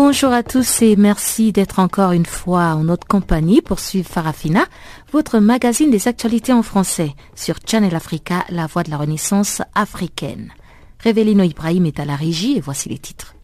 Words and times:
Bonjour 0.00 0.32
à 0.32 0.44
tous 0.44 0.82
et 0.82 0.94
merci 0.94 1.50
d'être 1.50 1.80
encore 1.80 2.12
une 2.12 2.24
fois 2.24 2.66
en 2.66 2.84
notre 2.84 3.08
compagnie 3.08 3.60
pour 3.60 3.80
suivre 3.80 4.08
Farafina, 4.08 4.64
votre 5.10 5.40
magazine 5.40 5.90
des 5.90 6.06
actualités 6.06 6.52
en 6.52 6.62
français 6.62 7.16
sur 7.34 7.56
Channel 7.66 7.96
Africa, 7.96 8.44
la 8.48 8.68
voix 8.68 8.84
de 8.84 8.90
la 8.90 8.96
renaissance 8.96 9.60
africaine. 9.74 10.52
Révélino 11.00 11.42
Ibrahim 11.42 11.84
est 11.84 11.98
à 11.98 12.04
la 12.04 12.14
régie 12.14 12.56
et 12.56 12.60
voici 12.60 12.88
les 12.88 12.98
titres. 12.98 13.34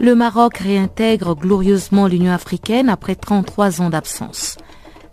Le 0.00 0.16
Maroc 0.16 0.58
réintègre 0.58 1.36
glorieusement 1.36 2.08
l'Union 2.08 2.32
africaine 2.32 2.88
après 2.88 3.14
33 3.14 3.82
ans 3.82 3.90
d'absence. 3.90 4.56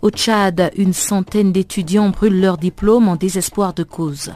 Au 0.02 0.10
Tchad, 0.10 0.72
une 0.76 0.92
centaine 0.92 1.52
d'étudiants 1.52 2.10
brûlent 2.10 2.40
leur 2.40 2.58
diplôme 2.58 3.08
en 3.08 3.14
désespoir 3.14 3.72
de 3.72 3.84
cause. 3.84 4.32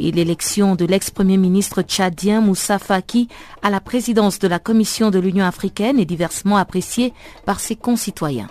Et 0.00 0.10
l'élection 0.10 0.74
de 0.74 0.84
l'ex-premier 0.84 1.36
ministre 1.36 1.82
tchadien 1.82 2.40
Moussa 2.40 2.80
Faki 2.80 3.28
à 3.62 3.70
la 3.70 3.78
présidence 3.78 4.40
de 4.40 4.48
la 4.48 4.58
Commission 4.58 5.12
de 5.12 5.20
l'Union 5.20 5.44
africaine 5.44 6.00
est 6.00 6.04
diversement 6.04 6.56
appréciée 6.56 7.12
par 7.46 7.60
ses 7.60 7.76
concitoyens. 7.76 8.48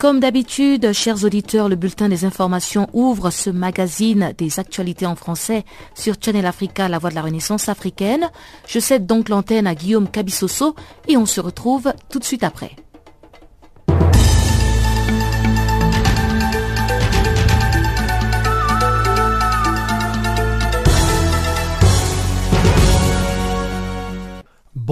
Comme 0.00 0.18
d'habitude, 0.18 0.94
chers 0.94 1.24
auditeurs, 1.24 1.68
le 1.68 1.76
bulletin 1.76 2.08
des 2.08 2.24
informations 2.24 2.88
ouvre 2.94 3.28
ce 3.28 3.50
magazine 3.50 4.32
des 4.38 4.58
actualités 4.58 5.04
en 5.04 5.14
français 5.14 5.66
sur 5.94 6.14
Channel 6.18 6.46
Africa, 6.46 6.88
la 6.88 6.98
voix 6.98 7.10
de 7.10 7.16
la 7.16 7.20
renaissance 7.20 7.68
africaine. 7.68 8.30
Je 8.66 8.78
cède 8.78 9.04
donc 9.04 9.28
l'antenne 9.28 9.66
à 9.66 9.74
Guillaume 9.74 10.08
Cabissoso 10.08 10.74
et 11.06 11.18
on 11.18 11.26
se 11.26 11.42
retrouve 11.42 11.92
tout 12.08 12.18
de 12.18 12.24
suite 12.24 12.44
après. 12.44 12.76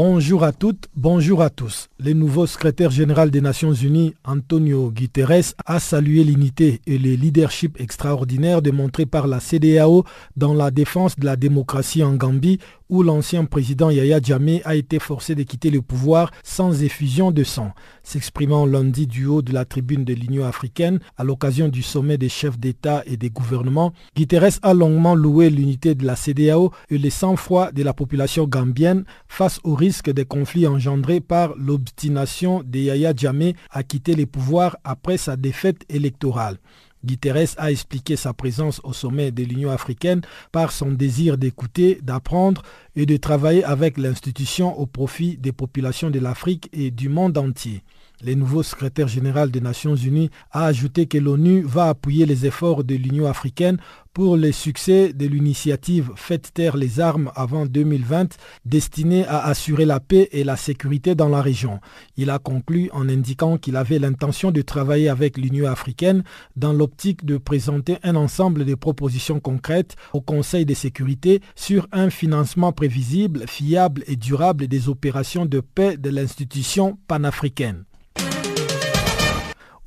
Bonjour 0.01 0.45
à 0.45 0.53
toutes, 0.53 0.87
bonjour 0.95 1.43
à 1.43 1.51
tous. 1.51 1.89
Le 1.99 2.13
nouveau 2.13 2.47
secrétaire 2.47 2.93
général 2.93 3.33
des 3.33 3.41
Nations 3.41 3.73
Unies, 3.73 4.15
Antonio 4.25 4.93
Guterres, 4.93 5.55
a 5.67 5.81
salué 5.81 6.23
l'unité 6.23 6.81
et 6.87 6.99
le 6.99 7.15
leadership 7.17 7.81
extraordinaire 7.81 8.63
démontré 8.63 9.07
par 9.07 9.27
la 9.27 9.41
CDAO 9.41 10.05
dans 10.37 10.55
la 10.55 10.71
défense 10.71 11.19
de 11.19 11.25
la 11.25 11.35
démocratie 11.35 12.05
en 12.05 12.15
Gambie 12.15 12.61
où 12.89 13.03
l'ancien 13.03 13.45
président 13.45 13.91
Yahya 13.91 14.21
Jammeh 14.23 14.63
a 14.65 14.75
été 14.75 14.99
forcé 14.99 15.35
de 15.35 15.43
quitter 15.43 15.71
le 15.71 15.83
pouvoir 15.83 16.31
sans 16.43 16.83
effusion 16.83 17.31
de 17.31 17.45
sang. 17.45 17.73
S'exprimant 18.03 18.67
lundi 18.67 19.07
du 19.07 19.27
haut 19.27 19.43
de 19.43 19.53
la 19.53 19.65
tribune 19.65 20.05
de 20.05 20.15
l'Union 20.15 20.47
africaine 20.47 21.01
à 21.17 21.25
l'occasion 21.25 21.69
du 21.69 21.83
sommet 21.83 22.19
des 22.19 22.29
chefs 22.29 22.59
d'État 22.59 23.03
et 23.07 23.17
des 23.17 23.31
gouvernements, 23.31 23.93
Guterres 24.17 24.59
a 24.63 24.75
longuement 24.75 25.15
loué 25.15 25.51
l'unité 25.51 25.95
de 25.95 26.07
la 26.07 26.17
CDAO 26.17 26.73
et 26.91 26.99
le 26.99 27.11
sang-froid 27.11 27.73
de 27.73 27.83
la 27.83 27.93
population 27.93 28.47
gambienne 28.47 29.05
face 29.29 29.61
au 29.65 29.75
risque 29.75 30.11
des 30.11 30.25
conflits 30.25 30.67
engendrés 30.67 31.21
par 31.21 31.55
l'obstination 31.57 32.63
de 32.65 32.79
Yahya 32.79 33.13
Jammeh 33.17 33.55
à 33.71 33.83
quitter 33.83 34.15
le 34.15 34.27
pouvoir 34.27 34.77
après 34.85 35.17
sa 35.17 35.37
défaite 35.37 35.85
électorale. 35.89 36.59
Guterres 37.05 37.55
a 37.59 37.71
expliqué 37.71 38.17
sa 38.17 38.33
présence 38.33 38.81
au 38.85 38.93
sommet 38.93 39.31
de 39.31 39.45
l'Union 39.45 39.71
africaine 39.71 40.23
par 40.53 40.73
son 40.73 40.91
désir 40.93 41.39
d'écouter, 41.39 42.01
d'apprendre 42.03 42.63
et 42.97 43.07
de 43.07 43.17
travailler 43.17 43.65
avec 43.65 43.99
l'institution 43.99 44.79
au 44.79 44.87
profit 44.87 45.37
des 45.37 45.53
populations 45.53 46.11
de 46.11 46.19
l'Afrique 46.19 46.69
et 46.73 46.91
du 46.91 47.09
monde 47.09 47.39
entier. 47.39 47.83
Le 48.25 48.35
nouveau 48.35 48.65
secrétaire 48.65 49.07
général 49.07 49.53
des 49.53 49.61
Nations 49.61 49.95
Unies 49.95 50.31
a 50.51 50.65
ajouté 50.65 51.07
que 51.07 51.19
l'ONU 51.19 51.63
va 51.63 51.89
appuyer 51.89 52.27
les 52.27 52.47
efforts 52.47 52.83
de 52.83 52.97
l'Union 52.97 53.27
africaine 53.27 53.79
pour 54.13 54.37
le 54.37 54.51
succès 54.51 55.13
de 55.13 55.27
l'initiative 55.27 56.11
Faites 56.17 56.53
taire 56.53 56.77
les 56.77 56.99
armes 56.99 57.31
avant 57.37 57.65
2020 57.65 58.37
destinée 58.65 59.25
à 59.27 59.47
assurer 59.47 59.85
la 59.85 60.01
paix 60.01 60.29
et 60.33 60.43
la 60.43 60.57
sécurité 60.57 61.15
dans 61.15 61.29
la 61.29 61.41
région. 61.41 61.79
Il 62.17 62.31
a 62.31 62.41
conclu 62.41 62.91
en 62.93 63.09
indiquant 63.09 63.57
qu'il 63.57 63.77
avait 63.77 64.01
l'intention 64.01 64.51
de 64.51 64.63
travailler 64.63 65.09
avec 65.09 65.39
l'Union 65.39 65.71
africaine 65.71 66.25
dans 66.57 66.73
l'optique 66.73 67.25
de 67.25 67.39
présenter 67.39 67.99
un 68.03 68.17
ensemble 68.17 68.65
de 68.65 68.75
propositions 68.75 69.39
concrètes 69.39 69.95
au 70.13 70.21
Conseil 70.21 70.67
de 70.67 70.75
sécurité 70.75 71.41
sur 71.55 71.87
un 71.93 72.11
financement 72.11 72.73
prévisible, 72.73 73.45
fiable 73.47 74.03
et 74.09 74.17
durable 74.17 74.67
des 74.67 74.89
opérations 74.89 75.47
de 75.47 75.61
paix 75.61 75.97
de 75.97 76.11
l'institution 76.11 76.99
panafricaine. 77.07 77.85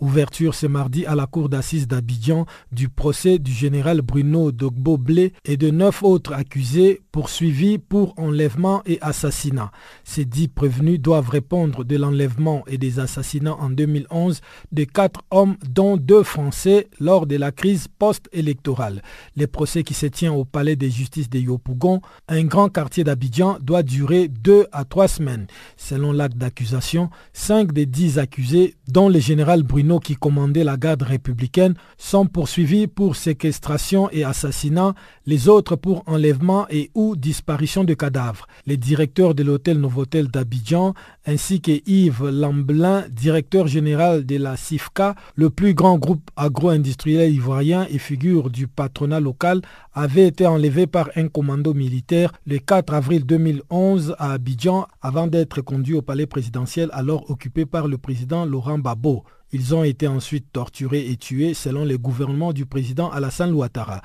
Ouverture 0.01 0.56
ce 0.56 0.66
mardi 0.66 1.06
à 1.06 1.13
la 1.13 1.28
cour 1.28 1.47
d'assises 1.47 1.88
d'Abidjan 1.88 2.47
du 2.72 2.89
procès 2.89 3.38
du 3.38 3.51
général 3.51 4.01
Bruno 4.01 4.51
Dogbo 4.51 4.97
Blé 4.97 5.31
et 5.45 5.57
de 5.57 5.69
neuf 5.69 6.01
autres 6.01 6.34
accusés 6.34 7.01
poursuivis 7.12 7.78
pour 7.78 8.16
enlèvement 8.17 8.81
et 8.88 8.97
assassinat. 9.01 9.72
Ces 10.03 10.25
dix 10.25 10.47
prévenus 10.47 11.00
doivent 11.00 11.29
répondre 11.29 11.84
de 11.84 11.97
l'enlèvement 11.97 12.63
et 12.66 12.79
des 12.79 13.00
assassinats 13.00 13.53
en 13.53 13.69
2011 13.69 14.41
de 14.72 14.84
quatre 14.85 15.22
hommes 15.29 15.56
dont 15.69 15.97
deux 15.97 16.23
Français 16.23 16.88
lors 17.00 17.28
de 17.28 17.35
la 17.35 17.51
crise 17.51 17.88
post-électorale. 17.88 19.03
Le 19.38 19.45
procès 19.45 19.84
qui 19.84 19.94
se 19.94 20.07
tient 20.07 20.34
au 20.34 20.45
palais 20.45 20.75
de 20.75 20.88
justice 20.88 21.29
de 21.29 21.38
Yopougon, 21.38 22.01
un 22.28 22.44
grand 22.44 22.69
quartier 22.69 23.03
d'Abidjan, 23.03 23.57
doit 23.61 23.84
durer 23.84 24.29
deux 24.29 24.66
à 24.72 24.84
trois 24.84 25.07
semaines. 25.07 25.45
Selon 25.78 26.11
l'acte 26.11 26.38
d'accusation, 26.38 27.11
cinq 27.34 27.72
des 27.72 27.85
dix 27.85 28.17
accusés, 28.17 28.73
dont 28.88 29.07
le 29.07 29.19
général 29.19 29.61
Bruno 29.61 29.91
qui 30.00 30.16
commandait 30.16 30.63
la 30.63 30.78
garde 30.78 31.03
républicaine 31.03 31.75
sont 31.97 32.25
poursuivis 32.25 32.88
pour 32.88 33.16
séquestration 33.16 34.09
et 34.12 34.24
assassinat, 34.24 34.94
les 35.25 35.50
autres 35.50 35.75
pour 35.75 36.03
enlèvement 36.07 36.68
et 36.69 36.91
ou 36.94 37.16
disparition 37.16 37.84
de 37.84 37.94
cadavres. 37.94 38.47
Les 38.66 38.78
directeurs 38.78 39.35
de 39.35 39.44
l'hôtel 39.44 39.79
Novotel 39.79 40.28
d'Abidjan 40.28 40.94
ainsi 41.25 41.62
que 41.62 41.72
Yves 41.85 42.28
Lamblin, 42.29 43.06
directeur 43.12 43.68
général 43.68 44.25
de 44.25 44.38
la 44.38 44.57
CIFCA, 44.57 45.16
le 45.35 45.50
plus 45.50 45.74
grand 45.74 45.97
groupe 45.97 46.29
agro-industriel 46.35 47.34
ivoirien 47.34 47.85
et 47.90 48.00
figure 48.00 48.50
du 48.50 48.68
patronat 48.68 49.19
local, 49.19 49.62
avaient 49.94 50.28
été 50.28 50.47
enlevés 50.47 50.88
par 50.88 51.09
un 51.16 51.28
commando 51.28 51.73
militaire 51.73 52.31
le 52.46 52.58
4 52.58 52.94
avril 52.94 53.25
2011 53.25 54.16
à 54.18 54.34
Abidjan 54.34 54.88
avant 55.02 55.28
d'être 55.28 55.62
conduits 55.62 55.96
au 55.96 56.02
palais 56.02 56.25
présidentiel 56.25 56.90
alors 56.94 57.29
occupé 57.29 57.66
par 57.66 57.88
le 57.88 57.97
président 57.97 58.46
Laurent 58.46 58.79
Gbagbo. 58.79 59.23
Ils 59.53 59.75
ont 59.75 59.84
été 59.84 60.07
ensuite 60.07 60.45
torturés 60.53 61.09
et 61.09 61.17
tués 61.17 61.53
selon 61.53 61.84
le 61.84 61.97
gouvernement 61.97 62.53
du 62.53 62.66
président 62.66 63.09
Alassane 63.09 63.53
Ouattara. 63.53 64.01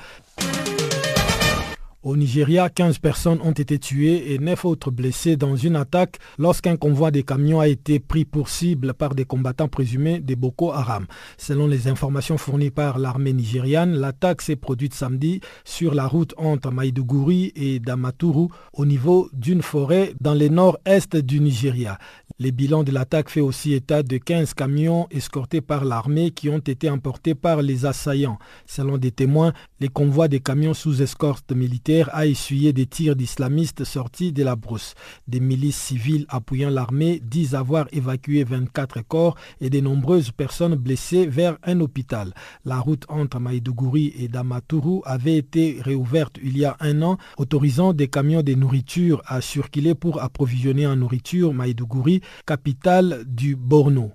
Au 2.07 2.17
Nigeria, 2.17 2.69
15 2.69 3.01
personnes 3.01 3.41
ont 3.43 3.51
été 3.51 3.81
tuées 3.81 4.33
et 4.33 4.39
9 4.39 4.65
autres 4.65 4.93
blessées 4.93 5.37
dans 5.37 5.57
une 5.57 5.75
attaque 5.75 6.19
lorsqu'un 6.39 6.77
convoi 6.77 7.11
de 7.11 7.21
camions 7.21 7.59
a 7.59 7.67
été 7.67 7.99
pris 7.99 8.25
pour 8.25 8.49
cible 8.49 8.95
par 8.95 9.17
des 9.17 9.25
combattants 9.25 9.67
présumés 9.67 10.21
de 10.21 10.37
Boko 10.37 10.71
Haram. 10.71 11.07
Selon 11.37 11.67
les 11.67 11.89
informations 11.89 12.39
fournies 12.39 12.71
par 12.71 13.01
l'armée 13.01 13.33
nigériane, 13.33 13.97
l'attaque 13.97 14.41
s'est 14.43 14.55
produite 14.55 14.95
samedi 14.95 15.41
sur 15.65 15.97
la 15.97 16.07
route 16.07 16.33
entre 16.37 16.71
Maïdougouri 16.71 17.53
et 17.57 17.81
Damaturu 17.81 18.51
au 18.73 18.87
niveau 18.87 19.29
d'une 19.33 19.63
forêt 19.63 20.15
dans 20.21 20.35
le 20.35 20.47
nord-est 20.47 21.17
du 21.17 21.41
Nigeria. 21.41 21.99
Les 22.39 22.53
bilans 22.53 22.85
de 22.85 22.93
l'attaque 22.93 23.31
fait 23.31 23.41
aussi 23.41 23.73
état 23.73 24.05
de 24.05 24.17
15 24.19 24.55
camions 24.55 25.09
escortés 25.11 25.61
par 25.61 25.85
l'armée 25.85 26.31
qui 26.31 26.51
ont 26.51 26.59
été 26.59 26.89
emportés 26.89 27.35
par 27.35 27.63
les 27.63 27.85
assaillants. 27.85 28.39
Selon 28.65 28.97
des 28.97 29.11
témoins, 29.11 29.55
les 29.81 29.89
convois 29.89 30.29
des 30.29 30.39
camions 30.41 30.75
sous 30.75 31.03
escorte 31.03 31.51
militaire 31.51 31.96
a 32.13 32.27
essuyé 32.27 32.73
des 32.73 32.87
tirs 32.87 33.17
d'islamistes 33.17 33.85
sortis 33.85 34.33
de 34.33 34.43
la 34.43 34.57
brousse. 34.57 34.95
Des 35.27 35.41
milices 35.41 35.77
civiles 35.77 36.27
appuyant 36.29 36.71
l'armée 36.71 37.21
disent 37.25 37.55
avoir 37.55 37.87
évacué 37.93 38.45
24 38.45 39.03
corps 39.03 39.37
et 39.61 39.71
de 39.71 39.81
nombreuses 39.81 40.31
personnes 40.31 40.75
blessées 40.75 41.27
vers 41.27 41.57
un 41.63 41.81
hôpital. 41.81 42.35
La 42.65 42.79
route 42.79 43.05
entre 43.09 43.39
Maïdougouri 43.39 44.13
et 44.19 44.29
Damaturu 44.29 45.01
avait 45.05 45.37
été 45.37 45.79
réouverte 45.81 46.39
il 46.43 46.59
y 46.59 46.65
a 46.65 46.77
un 46.81 47.03
an, 47.03 47.19
autorisant 47.39 47.93
des 47.93 48.09
camions 48.09 48.43
de 48.43 48.55
nourriture 48.55 49.23
à 49.27 49.41
circuler 49.41 49.95
pour 49.95 50.23
approvisionner 50.23 50.87
en 50.87 50.97
nourriture 50.97 51.55
Maïdougouri 51.55 52.21
capitale 52.47 53.25
du 53.27 53.57
Borno. 53.57 54.13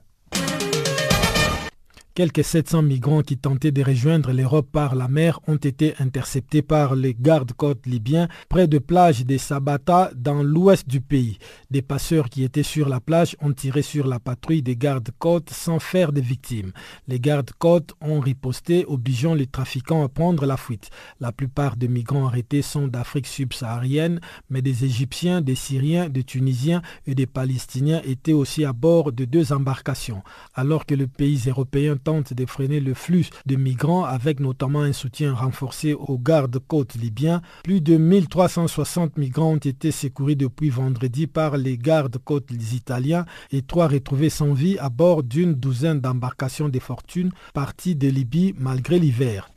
Quelques 2.14 2.44
700 2.44 2.82
migrants 2.82 3.22
qui 3.22 3.38
tentaient 3.38 3.72
de 3.72 3.82
rejoindre 3.82 4.34
l'Europe 4.34 4.68
par 4.70 4.96
la 4.96 5.08
mer 5.08 5.40
ont 5.48 5.56
été 5.56 5.94
interceptés 5.98 6.62
par 6.62 6.94
les 6.94 7.16
gardes-côtes 7.18 7.86
libyens 7.86 8.28
près 8.50 8.68
de 8.68 8.80
plage 8.80 9.26
des 9.26 9.38
Sabata 9.38 10.12
dans 10.14 10.44
l'ouest 10.44 10.90
du 10.90 11.00
pays. 11.00 11.38
Des 11.70 11.82
passeurs 11.82 12.28
qui 12.30 12.44
étaient 12.44 12.64
sur 12.64 12.90
la 12.90 13.00
plage 13.00 13.38
ont 13.40 13.54
tiré 13.54 13.82
sur 13.82 14.08
la 14.08 14.20
patrouille 14.20 14.62
des 14.62 14.76
gardes-côtes 14.76 15.52
sans 15.52 15.80
faire 15.80 16.12
de 16.12 16.20
victimes. 16.20 16.74
Les 17.08 17.22
gardes-côtes 17.22 17.94
ont 18.02 18.20
riposté, 18.20 18.84
obligeant 18.86 19.34
les 19.34 19.48
trafiquants 19.48 20.04
à 20.04 20.10
prendre 20.10 20.46
la 20.46 20.58
fuite. 20.58 20.90
La 21.22 21.32
plupart 21.32 21.78
des 21.78 21.88
migrants 21.88 22.28
arrêtés 22.28 22.62
sont 22.62 22.90
d'Afrique 22.90 23.28
subsaharienne, 23.28 24.20
mais 24.50 24.62
des 24.62 24.84
Égyptiens, 24.84 25.40
des 25.40 25.56
Syriens, 25.56 26.10
des 26.10 26.26
Tunisiens 26.26 26.82
et 27.08 27.16
des 27.16 27.26
Palestiniens 27.26 28.02
étaient 28.04 28.34
aussi 28.34 28.66
à 28.66 28.74
bord 28.74 29.14
de 29.14 29.24
deux 29.24 29.54
embarcations. 29.54 30.24
Alors 30.54 30.86
que 30.86 30.96
le 30.96 31.08
pays 31.08 31.44
européen 31.48 31.96
tente 32.04 32.34
de 32.34 32.46
freiner 32.46 32.80
le 32.80 32.94
flux 32.94 33.30
de 33.46 33.56
migrants 33.56 34.04
avec 34.04 34.40
notamment 34.40 34.82
un 34.82 34.94
soutien 34.94 35.34
renforcé 35.34 35.94
aux 35.94 36.18
gardes-côtes 36.18 36.96
libyens, 36.96 37.42
plus 37.64 37.82
de 37.82 37.98
1360 37.98 39.18
migrants 39.18 39.54
ont 39.54 39.58
été 39.58 39.92
secourus 39.92 40.36
depuis 40.36 40.70
vendredi 40.70 41.28
par 41.28 41.58
les 41.58 41.78
gardes-côtes 41.78 42.52
italiens 42.74 43.26
et 43.52 43.62
trois 43.62 43.88
retrouvés 43.88 44.30
sans 44.30 44.54
vie 44.54 44.78
à 44.80 44.90
bord 44.90 45.24
d'une 45.24 45.54
douzaine 45.54 46.02
d'embarcations 46.02 46.70
de 46.70 46.80
fortune 46.80 47.32
parties 47.54 47.96
de 47.96 48.08
Libye 48.08 48.54
malgré 48.58 49.00
l'hiver. 49.00 49.50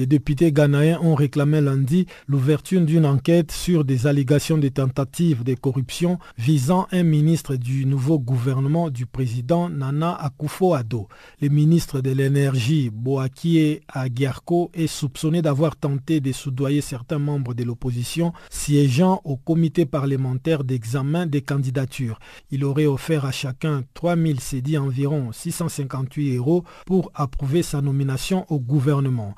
Les 0.00 0.06
députés 0.06 0.50
ghanéens 0.50 0.98
ont 1.02 1.14
réclamé 1.14 1.60
lundi 1.60 2.06
l'ouverture 2.26 2.80
d'une 2.80 3.04
enquête 3.04 3.52
sur 3.52 3.84
des 3.84 4.06
allégations 4.06 4.56
de 4.56 4.68
tentatives 4.68 5.44
de 5.44 5.52
corruption 5.52 6.18
visant 6.38 6.86
un 6.90 7.02
ministre 7.02 7.56
du 7.56 7.84
nouveau 7.84 8.18
gouvernement 8.18 8.88
du 8.88 9.04
président 9.04 9.68
Nana 9.68 10.12
Akufo-Addo. 10.12 11.06
Le 11.42 11.48
ministre 11.50 12.00
de 12.00 12.12
l'énergie, 12.12 12.88
Boakie 12.90 13.80
Aguerko, 13.88 14.70
est 14.72 14.86
soupçonné 14.86 15.42
d'avoir 15.42 15.76
tenté 15.76 16.20
de 16.20 16.32
soudoyer 16.32 16.80
certains 16.80 17.18
membres 17.18 17.52
de 17.52 17.64
l'opposition 17.64 18.32
siégeant 18.48 19.20
au 19.24 19.36
comité 19.36 19.84
parlementaire 19.84 20.64
d'examen 20.64 21.26
des 21.26 21.42
candidatures. 21.42 22.20
Il 22.50 22.64
aurait 22.64 22.86
offert 22.86 23.26
à 23.26 23.32
chacun 23.32 23.82
3000 23.92 24.40
cédis 24.40 24.78
environ 24.78 25.30
658 25.30 26.36
euros 26.36 26.64
pour 26.86 27.12
approuver 27.14 27.62
sa 27.62 27.82
nomination 27.82 28.46
au 28.48 28.58
gouvernement. 28.60 29.34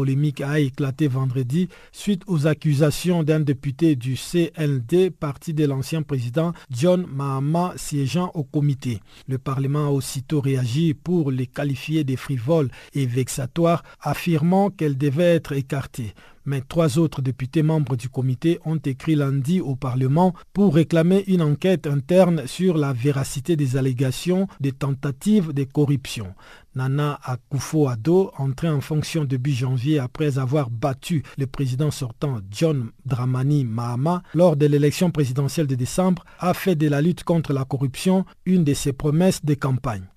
Polémique 0.00 0.40
a 0.40 0.58
éclaté 0.58 1.08
vendredi 1.08 1.68
suite 1.92 2.22
aux 2.26 2.46
accusations 2.46 3.22
d'un 3.22 3.40
député 3.40 3.96
du 3.96 4.14
CLD, 4.14 5.10
parti 5.10 5.52
de 5.52 5.66
l'ancien 5.66 6.00
président 6.00 6.54
John 6.70 7.04
Mahama 7.06 7.74
siégeant 7.76 8.30
au 8.32 8.42
comité. 8.42 9.00
Le 9.28 9.36
Parlement 9.36 9.88
a 9.88 9.90
aussitôt 9.90 10.40
réagi 10.40 10.94
pour 10.94 11.30
les 11.30 11.46
qualifier 11.46 12.02
de 12.02 12.16
frivoles 12.16 12.70
et 12.94 13.04
vexatoires, 13.04 13.82
affirmant 14.00 14.70
qu'elles 14.70 14.96
devaient 14.96 15.34
être 15.34 15.52
écartées 15.52 16.14
mais 16.50 16.62
trois 16.62 16.98
autres 16.98 17.22
députés 17.22 17.62
membres 17.62 17.94
du 17.94 18.08
comité 18.08 18.58
ont 18.64 18.76
écrit 18.76 19.14
lundi 19.14 19.60
au 19.60 19.76
Parlement 19.76 20.34
pour 20.52 20.74
réclamer 20.74 21.22
une 21.28 21.42
enquête 21.42 21.86
interne 21.86 22.42
sur 22.48 22.76
la 22.76 22.92
véracité 22.92 23.54
des 23.54 23.76
allégations 23.76 24.48
des 24.58 24.72
tentatives 24.72 25.52
de 25.52 25.62
corruption. 25.62 26.34
Nana 26.74 27.20
Akufo-Addo, 27.22 28.32
entré 28.36 28.68
en 28.68 28.80
fonction 28.80 29.24
début 29.24 29.52
janvier 29.52 30.00
après 30.00 30.38
avoir 30.38 30.70
battu 30.70 31.22
le 31.38 31.46
président 31.46 31.92
sortant 31.92 32.40
John 32.50 32.90
Dramani 33.06 33.64
Mahama 33.64 34.24
lors 34.34 34.56
de 34.56 34.66
l'élection 34.66 35.12
présidentielle 35.12 35.68
de 35.68 35.76
décembre, 35.76 36.24
a 36.40 36.52
fait 36.52 36.74
de 36.74 36.88
la 36.88 37.00
lutte 37.00 37.22
contre 37.22 37.52
la 37.52 37.64
corruption 37.64 38.24
une 38.44 38.64
de 38.64 38.74
ses 38.74 38.92
promesses 38.92 39.44
de 39.44 39.54
campagne. 39.54 40.08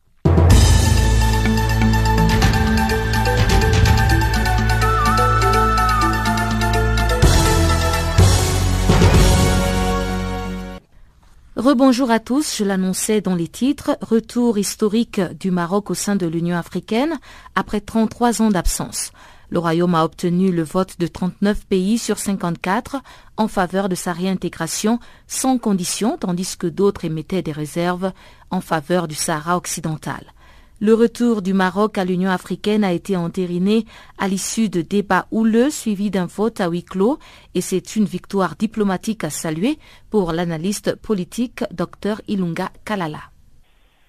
Rebonjour 11.56 12.10
à 12.10 12.20
tous, 12.20 12.58
je 12.58 12.64
l'annonçais 12.64 13.22
dans 13.22 13.36
les 13.36 13.48
titres, 13.48 13.96
retour 14.02 14.58
historique 14.58 15.22
du 15.40 15.52
Maroc 15.52 15.92
au 15.92 15.94
sein 15.94 16.16
de 16.16 16.26
l'Union 16.26 16.58
africaine 16.58 17.20
après 17.54 17.80
33 17.80 18.42
ans 18.42 18.50
d'absence. 18.50 19.12
Le 19.52 19.60
Royaume 19.60 19.94
a 19.94 20.04
obtenu 20.04 20.52
le 20.52 20.64
vote 20.64 20.98
de 20.98 21.06
39 21.06 21.68
pays 21.68 22.00
sur 22.00 22.18
54 22.18 23.04
en 23.38 23.48
faveur 23.48 23.88
de 23.88 23.94
sa 23.94 24.14
réintégration 24.14 25.00
sans 25.28 25.60
condition, 25.60 26.18
tandis 26.18 26.58
que 26.58 26.66
d'autres 26.66 27.06
émettaient 27.06 27.44
des 27.44 27.52
réserves 27.52 28.14
en 28.50 28.60
faveur 28.60 29.08
du 29.08 29.14
Sahara 29.14 29.56
occidental. 29.56 30.34
Le 30.82 30.94
retour 30.96 31.42
du 31.42 31.54
Maroc 31.54 31.98
à 31.98 32.04
l'Union 32.04 32.30
africaine 32.30 32.84
a 32.84 32.92
été 32.92 33.16
entériné 33.16 33.86
à 34.18 34.28
l'issue 34.28 34.70
de 34.70 34.82
débats 34.82 35.28
houleux 35.32 35.70
suivis 35.70 36.10
d'un 36.10 36.26
vote 36.26 36.60
à 36.60 36.68
huis 36.68 36.84
clos 36.84 37.20
et 37.54 37.62
c'est 37.62 37.96
une 37.96 38.06
victoire 38.06 38.56
diplomatique 38.56 39.24
à 39.24 39.30
saluer 39.30 39.78
pour 40.10 40.32
l'analyste 40.34 40.96
politique 40.96 41.64
Dr 41.72 42.22
Ilunga 42.28 42.72
Kalala. 42.86 43.22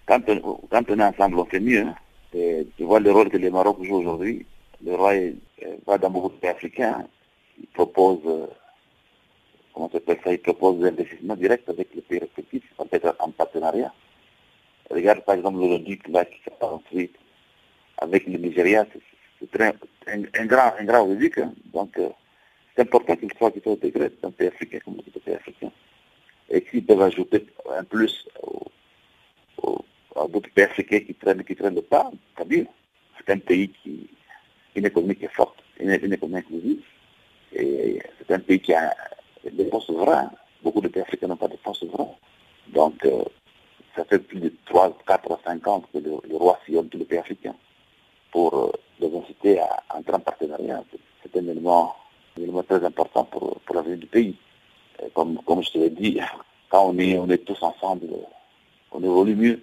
Quand 0.07 0.21
on, 0.29 0.99
est 0.99 1.05
ensemble, 1.05 1.39
on 1.39 1.45
fait 1.45 1.61
mieux. 1.61 1.83
Hein. 1.83 1.95
tu 2.33 2.85
vois 2.85 3.01
le 3.01 3.13
rôle 3.13 3.29
que 3.29 3.37
le 3.37 3.51
Maroc 3.51 3.79
joue 3.83 3.97
aujourd'hui. 3.97 4.47
Le 4.85 4.95
roi 4.97 5.13
va 5.87 5.99
dans 5.99 6.11
beaucoup 6.11 6.31
de 6.31 6.35
pays 6.35 6.51
africains. 6.51 7.07
Il 7.61 7.69
propose, 7.69 8.21
euh, 8.27 8.47
comment 9.73 9.91
ça, 9.93 10.33
il 10.33 10.39
propose 10.41 10.79
des 10.79 10.89
investissements 10.89 11.37
directs 11.37 11.69
avec 11.69 11.89
les 11.95 12.03
pays 12.03 12.19
respectifs, 12.19 12.65
en 12.79 13.31
partenariat. 13.31 13.93
Regarde 14.91 15.25
par 15.25 15.37
exemple 15.37 15.59
le 15.59 15.79
duc 15.79 16.07
là 16.09 16.25
qui 16.25 16.37
s'est 16.45 16.53
construit 16.61 17.11
avec 17.99 18.27
le 18.27 18.39
Nigeria, 18.39 18.87
c'est 19.41 19.61
un, 19.61 20.47
grand, 20.47 20.73
un 20.79 20.89
hein. 20.89 21.55
Donc 21.73 21.99
euh, 21.99 22.09
c'est 22.75 22.83
important 22.83 23.17
qu'il 23.17 23.33
soit, 23.37 23.51
qu'il 23.51 23.63
intégré 23.71 24.11
dans 24.23 24.29
un 24.29 24.33
pays 24.33 24.49
africain 24.49 24.79
comme 24.85 24.97
le 24.97 25.21
pays 25.21 25.35
africain. 25.35 25.71
Et 26.51 26.65
s'ils 26.71 26.85
peuvent 26.85 27.03
ajouter 27.03 27.47
un 27.77 27.85
plus 27.85 28.29
à 30.17 30.29
d'autres 30.29 30.51
pays 30.51 30.65
africains 30.65 31.01
qui 31.01 31.15
traînent, 31.15 31.45
qui 31.45 31.57
traînent 31.57 31.83
pas, 31.83 32.11
c'est 32.39 32.49
bien. 32.49 32.65
C'est 33.19 33.33
un 33.33 33.39
pays 33.39 33.71
qui 33.83 34.09
une 34.75 34.87
économie 34.87 35.17
qui 35.17 35.25
est 35.25 35.35
forte, 35.35 35.63
une, 35.79 35.91
économie 35.91 36.39
inclusive. 36.39 36.83
Et 37.53 38.01
c'est 38.19 38.35
un 38.35 38.41
pays 38.41 38.61
qui 38.61 38.75
a 38.75 38.95
des 39.51 39.69
fonds 39.71 39.81
souverains. 39.81 40.31
Beaucoup 40.63 40.81
de 40.81 40.89
pays 40.89 41.03
africains 41.03 41.29
n'ont 41.29 41.37
pas 41.37 41.49
de 41.49 41.57
fonds 41.63 41.75
souverains. 41.75 42.11
Donc, 42.69 43.05
euh, 43.05 43.23
ça 43.97 44.05
fait 44.05 44.19
plus 44.19 44.41
de 44.41 44.53
3, 44.67 44.97
4, 45.07 45.39
5 45.45 45.69
ans 45.69 45.83
que 45.93 45.99
le, 45.99 46.37
roi 46.37 46.59
sillonne 46.67 46.89
tous 46.89 46.99
les 46.99 47.05
pays 47.05 47.19
africains 47.19 47.55
pour 48.33 48.55
euh, 48.55 48.73
les 49.01 49.17
inciter 49.17 49.61
à 49.61 49.83
entrer 49.95 50.15
en 50.15 50.21
partenariat. 50.21 50.83
C'est 51.23 51.37
un 51.39 51.49
élément, 51.49 51.95
très 52.69 52.85
important 52.85 53.25
pour, 53.25 53.61
pour 53.61 53.77
l'avenir 53.77 53.99
du 53.99 54.07
pays. 54.07 54.37
comme, 55.15 55.39
comme 55.47 55.63
je 55.63 55.71
te 55.71 55.79
l'ai 55.79 55.91
dit, 55.91 56.19
quand 56.69 56.87
on 56.89 56.99
est, 56.99 57.19
on 57.19 57.29
est 57.31 57.39
tous 57.39 57.63
ensemble, 57.63 58.09
on 58.91 59.03
évolue 59.03 59.37
mieux. 59.37 59.61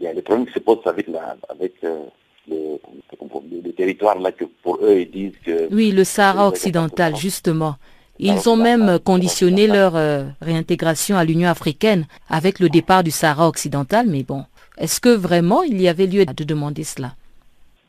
Il 0.00 0.04
y 0.04 0.08
a 0.08 0.14
des 0.14 0.22
problèmes 0.22 0.46
qui 0.46 0.54
se 0.54 0.58
posent 0.58 0.86
avec, 0.86 1.06
la, 1.08 1.36
avec 1.48 1.72
euh, 1.84 2.04
le, 2.48 3.70
territoire 3.72 4.18
là 4.18 4.32
que 4.32 4.44
pour 4.44 4.78
eux 4.82 5.00
ils 5.00 5.10
disent 5.10 5.38
que... 5.44 5.72
Oui, 5.72 5.90
le 5.90 6.04
Sahara 6.04 6.48
occidental, 6.48 7.16
justement. 7.16 7.74
Ils 8.18 8.48
ont 8.48 8.56
même 8.56 9.00
conditionné 9.00 9.66
leur 9.66 9.96
euh, 9.96 10.24
réintégration 10.40 11.16
à 11.16 11.24
l'Union 11.24 11.48
africaine 11.48 12.06
avec 12.28 12.60
le 12.60 12.68
départ 12.68 13.02
du 13.02 13.10
Sahara 13.10 13.48
occidental, 13.48 14.06
mais 14.06 14.22
bon, 14.22 14.44
est-ce 14.78 15.00
que 15.00 15.08
vraiment 15.08 15.64
il 15.64 15.80
y 15.80 15.88
avait 15.88 16.06
lieu 16.06 16.24
de 16.24 16.44
demander 16.44 16.84
cela? 16.84 17.16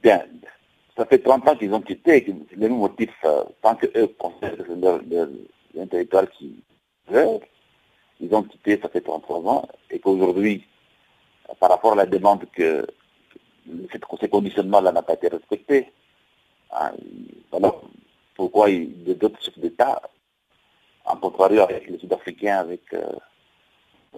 Bien, 0.02 0.24
ça 0.98 1.06
fait 1.06 1.20
30 1.20 1.48
ans 1.48 1.56
qu'ils 1.56 1.74
ont 1.74 1.82
quitté, 1.82 2.26
les 2.52 2.58
mêmes 2.58 2.78
motifs, 2.78 3.10
euh, 3.24 3.44
tant 3.62 3.76
qu'eux 3.76 4.08
considèrent 4.18 4.56
leur, 5.12 5.30
un 5.80 5.88
territoire 5.88 6.28
qui 6.32 6.56
veut, 7.08 7.40
ils 8.20 8.34
ont 8.34 8.44
quitté, 8.44 8.80
ça 8.82 8.90
fait 8.90 9.02
33 9.02 9.40
ans, 9.42 9.68
et 9.92 10.00
qu'aujourd'hui, 10.00 10.66
par 11.60 11.70
rapport 11.70 11.94
à 11.94 11.98
la 11.98 12.06
demande 12.08 12.46
que 12.52 12.84
ces 14.20 14.28
conditionnements-là 14.30 14.92
n'a 14.92 15.04
pas 15.04 15.14
été 15.14 15.28
respecté, 15.28 15.92
hein, 16.72 16.94
voilà 17.52 17.76
pourquoi 18.36 18.70
d'autres 18.72 19.42
chefs 19.44 19.60
d'État 19.60 20.02
en 21.06 21.18
contrario 21.18 21.62
avec 21.62 21.88
les 21.88 22.00
Sud-Africains, 22.00 22.58
avec, 22.60 22.82
euh, 22.94 23.12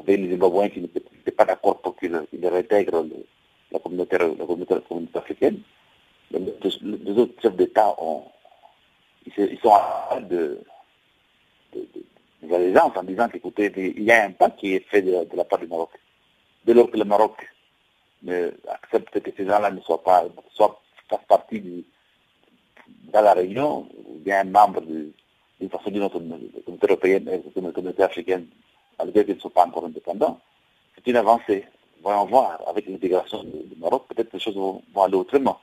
les 0.07 0.29
Zimbabwéens 0.29 0.69
qui 0.69 0.81
n'étaient 0.81 1.31
pas 1.31 1.45
d'accord 1.45 1.81
pour 1.81 1.95
qu'ils 1.97 2.15
réintègrent 2.43 3.05
la, 3.71 3.79
communauté, 3.79 4.17
la, 4.17 4.45
communauté, 4.45 4.75
africaine. 5.15 5.59
Les, 6.31 7.17
autres 7.17 7.41
chefs 7.41 7.55
d'État 7.55 7.95
ont, 7.99 8.23
ils, 9.25 9.59
sont 9.61 9.69
en 9.69 10.21
de, 10.21 10.61
de, 11.73 11.87
de, 12.43 12.77
en 12.79 13.03
disant 13.03 13.29
qu'écoutez, 13.29 13.71
il 13.75 14.03
y 14.03 14.11
a 14.11 14.25
un 14.25 14.31
pas 14.31 14.49
qui 14.51 14.75
est 14.75 14.85
fait 14.89 15.01
de, 15.01 15.27
la 15.33 15.43
part 15.43 15.59
du 15.59 15.67
Maroc. 15.67 15.91
Dès 16.65 16.73
lors 16.73 16.89
que 16.89 16.97
le 16.97 17.05
Maroc 17.05 17.47
accepte 18.69 19.19
que 19.19 19.31
ces 19.35 19.45
gens-là 19.45 19.71
ne 19.71 19.81
soient 19.81 20.03
pas, 20.03 20.25
soit 20.53 20.79
fassent 21.09 21.25
partie 21.27 21.85
dans 23.13 23.21
la 23.21 23.33
réunion, 23.33 23.87
ou 24.05 24.19
bien 24.19 24.43
membre 24.43 24.81
du, 24.81 25.13
autre, 25.65 25.89
la 25.89 26.09
communauté 26.09 26.87
européenne 26.87 27.29
et 27.29 27.71
communauté 27.71 28.03
africaine, 28.03 28.47
malgré 28.97 29.25
qu'ils 29.25 29.35
ne 29.35 29.39
sont 29.39 29.49
pas 29.49 29.65
encore 29.65 29.85
indépendants, 29.85 30.39
c'est 30.95 31.07
une 31.07 31.17
avancée. 31.17 31.65
voyons 32.01 32.25
voir, 32.25 32.61
avec 32.67 32.87
l'intégration 32.87 33.43
du 33.43 33.75
Maroc, 33.77 34.05
peut-être 34.09 34.33
les 34.33 34.39
choses 34.39 34.55
vont, 34.55 34.81
aller 35.03 35.15
autrement. 35.15 35.59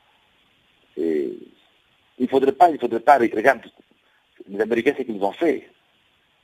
il 0.97 1.39
ne 2.19 2.27
faudrait 2.27 2.53
pas, 2.53 2.71
il 2.71 2.79
faudrait 2.79 3.01
pas, 3.01 3.19
les 3.19 3.31
Américains, 4.61 4.95
ce 4.97 5.03
qu'ils 5.03 5.23
ont 5.23 5.33
fait 5.33 5.69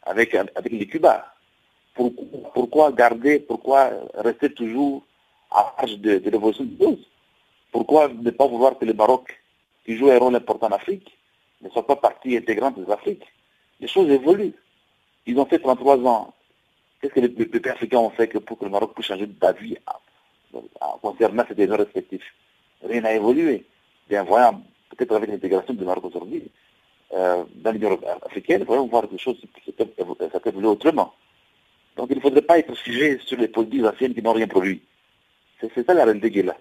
avec, 0.03 0.35
avec 0.35 0.73
les 0.73 0.87
Cubains. 0.87 1.23
Pourquoi, 2.55 2.93
garder, 2.93 3.41
pourquoi 3.41 3.91
rester 4.15 4.53
toujours 4.55 5.03
à 5.51 5.75
l'âge 5.79 5.99
de, 5.99 6.19
de 6.19 6.31
l'évolution 6.31 6.65
de 6.65 6.83
choses 6.83 7.07
Pourquoi 7.73 8.09
ne 8.09 8.31
pas 8.31 8.47
vouloir 8.47 8.79
que 8.79 8.85
le 8.85 8.95
Maroc, 8.95 9.43
qui 9.85 9.97
joue 9.97 10.11
un 10.11 10.19
rôle 10.19 10.37
important 10.37 10.69
en 10.69 10.73
Afrique, 10.73 11.19
ne 11.61 11.69
soit 11.69 11.87
pas 11.87 11.97
partie 11.97 12.37
intégrante 12.37 12.79
de 12.79 12.87
l'Afrique 12.87 13.25
Les 13.81 13.89
choses 13.89 14.11
évoluent. 14.11 14.55
Ils 15.27 15.39
ont 15.39 15.47
fait 15.47 15.59
33 15.59 15.99
ans. 16.07 16.35
Qu'est-ce 17.01 17.15
que 17.15 17.21
les 17.21 17.29
peuples 17.29 17.69
africains 17.69 17.99
ont 17.99 18.11
fait 18.11 18.29
pour 18.41 18.59
que 18.59 18.65
le 18.65 18.71
Maroc 18.71 18.95
puisse 18.95 19.07
changer 19.07 19.27
d'avis 19.27 19.77
concernant 21.01 21.45
ses 21.49 21.55
territoires 21.55 21.81
respectifs? 21.81 22.35
Rien 22.83 23.01
n'a 23.01 23.15
évolué. 23.15 23.65
Bien, 24.09 24.23
voyons, 24.23 24.63
peut-être 24.91 25.15
avec 25.15 25.31
l'intégration 25.31 25.73
du 25.73 25.85
Maroc 25.85 26.05
aujourd'hui, 26.05 26.51
euh, 27.13 27.45
dans 27.55 27.73
l'Union 27.73 27.99
africaine, 28.23 28.65
voyons 28.65 28.87
voir 28.87 29.09
des 29.09 29.19
choses 29.19 29.41
qui 29.65 29.73
peuvent 29.73 29.89
évoluer 30.47 30.69
autrement. 30.69 31.15
Donc 31.97 32.09
il 32.11 32.17
ne 32.17 32.21
faudrait 32.21 32.43
pas 32.43 32.59
être 32.59 32.75
figé 32.77 33.19
sur 33.19 33.39
les 33.39 33.49
politiques 33.49 33.85
anciennes 33.85 34.15
qui 34.15 34.23
n'ont 34.23 34.33
rien 34.33 34.47
produit. 34.47 34.83
C'est 35.61 35.87
ça 35.87 35.95
la 35.95 36.07
est 36.11 36.43
là. 36.43 36.57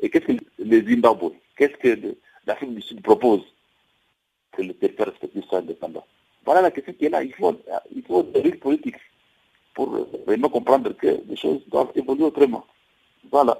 Et 0.00 0.10
qu'est-ce 0.10 0.26
que 0.26 0.32
le 0.58 0.88
Zimbabwe, 0.88 1.32
qu'est-ce 1.56 1.76
que 1.76 2.16
l'Afrique 2.46 2.74
du 2.74 2.82
Sud 2.82 3.02
propose? 3.02 3.42
Que 4.52 4.62
le 4.62 4.74
territoire 4.74 5.08
respectif 5.08 5.44
soit 5.46 5.58
indépendant 5.58 6.06
Voilà 6.46 6.62
la 6.62 6.70
question 6.70 6.92
qui 6.92 7.06
est 7.06 7.10
là. 7.10 7.22
Il 7.22 7.34
faut, 7.34 7.54
il 7.94 8.02
faut 8.04 8.22
des 8.22 8.52
politiques 8.52 8.96
pour 9.74 9.90
vraiment 10.26 10.48
comprendre 10.48 10.92
que 10.96 11.20
les 11.28 11.36
choses 11.36 11.60
doivent 11.68 11.90
évoluer 11.94 12.24
autrement. 12.24 12.64
Voilà. 13.30 13.58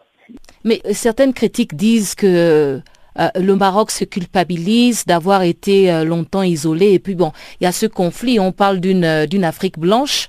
Mais 0.65 0.81
certaines 0.93 1.35
critiques 1.35 1.75
disent 1.75 2.15
que 2.15 2.81
euh, 3.19 3.29
le 3.37 3.57
Maroc 3.57 3.91
se 3.91 4.05
culpabilise 4.05 5.05
d'avoir 5.07 5.43
été 5.43 5.91
euh, 5.91 6.05
longtemps 6.05 6.43
isolé. 6.43 6.93
Et 6.93 6.99
puis 6.99 7.15
bon, 7.15 7.33
il 7.61 7.65
y 7.65 7.67
a 7.67 7.73
ce 7.73 7.87
conflit. 7.87 8.39
On 8.39 8.53
parle 8.53 8.81
d'une 8.81 9.05
euh, 9.05 9.27
d'une 9.27 9.45
Afrique 9.45 9.79
blanche 9.79 10.29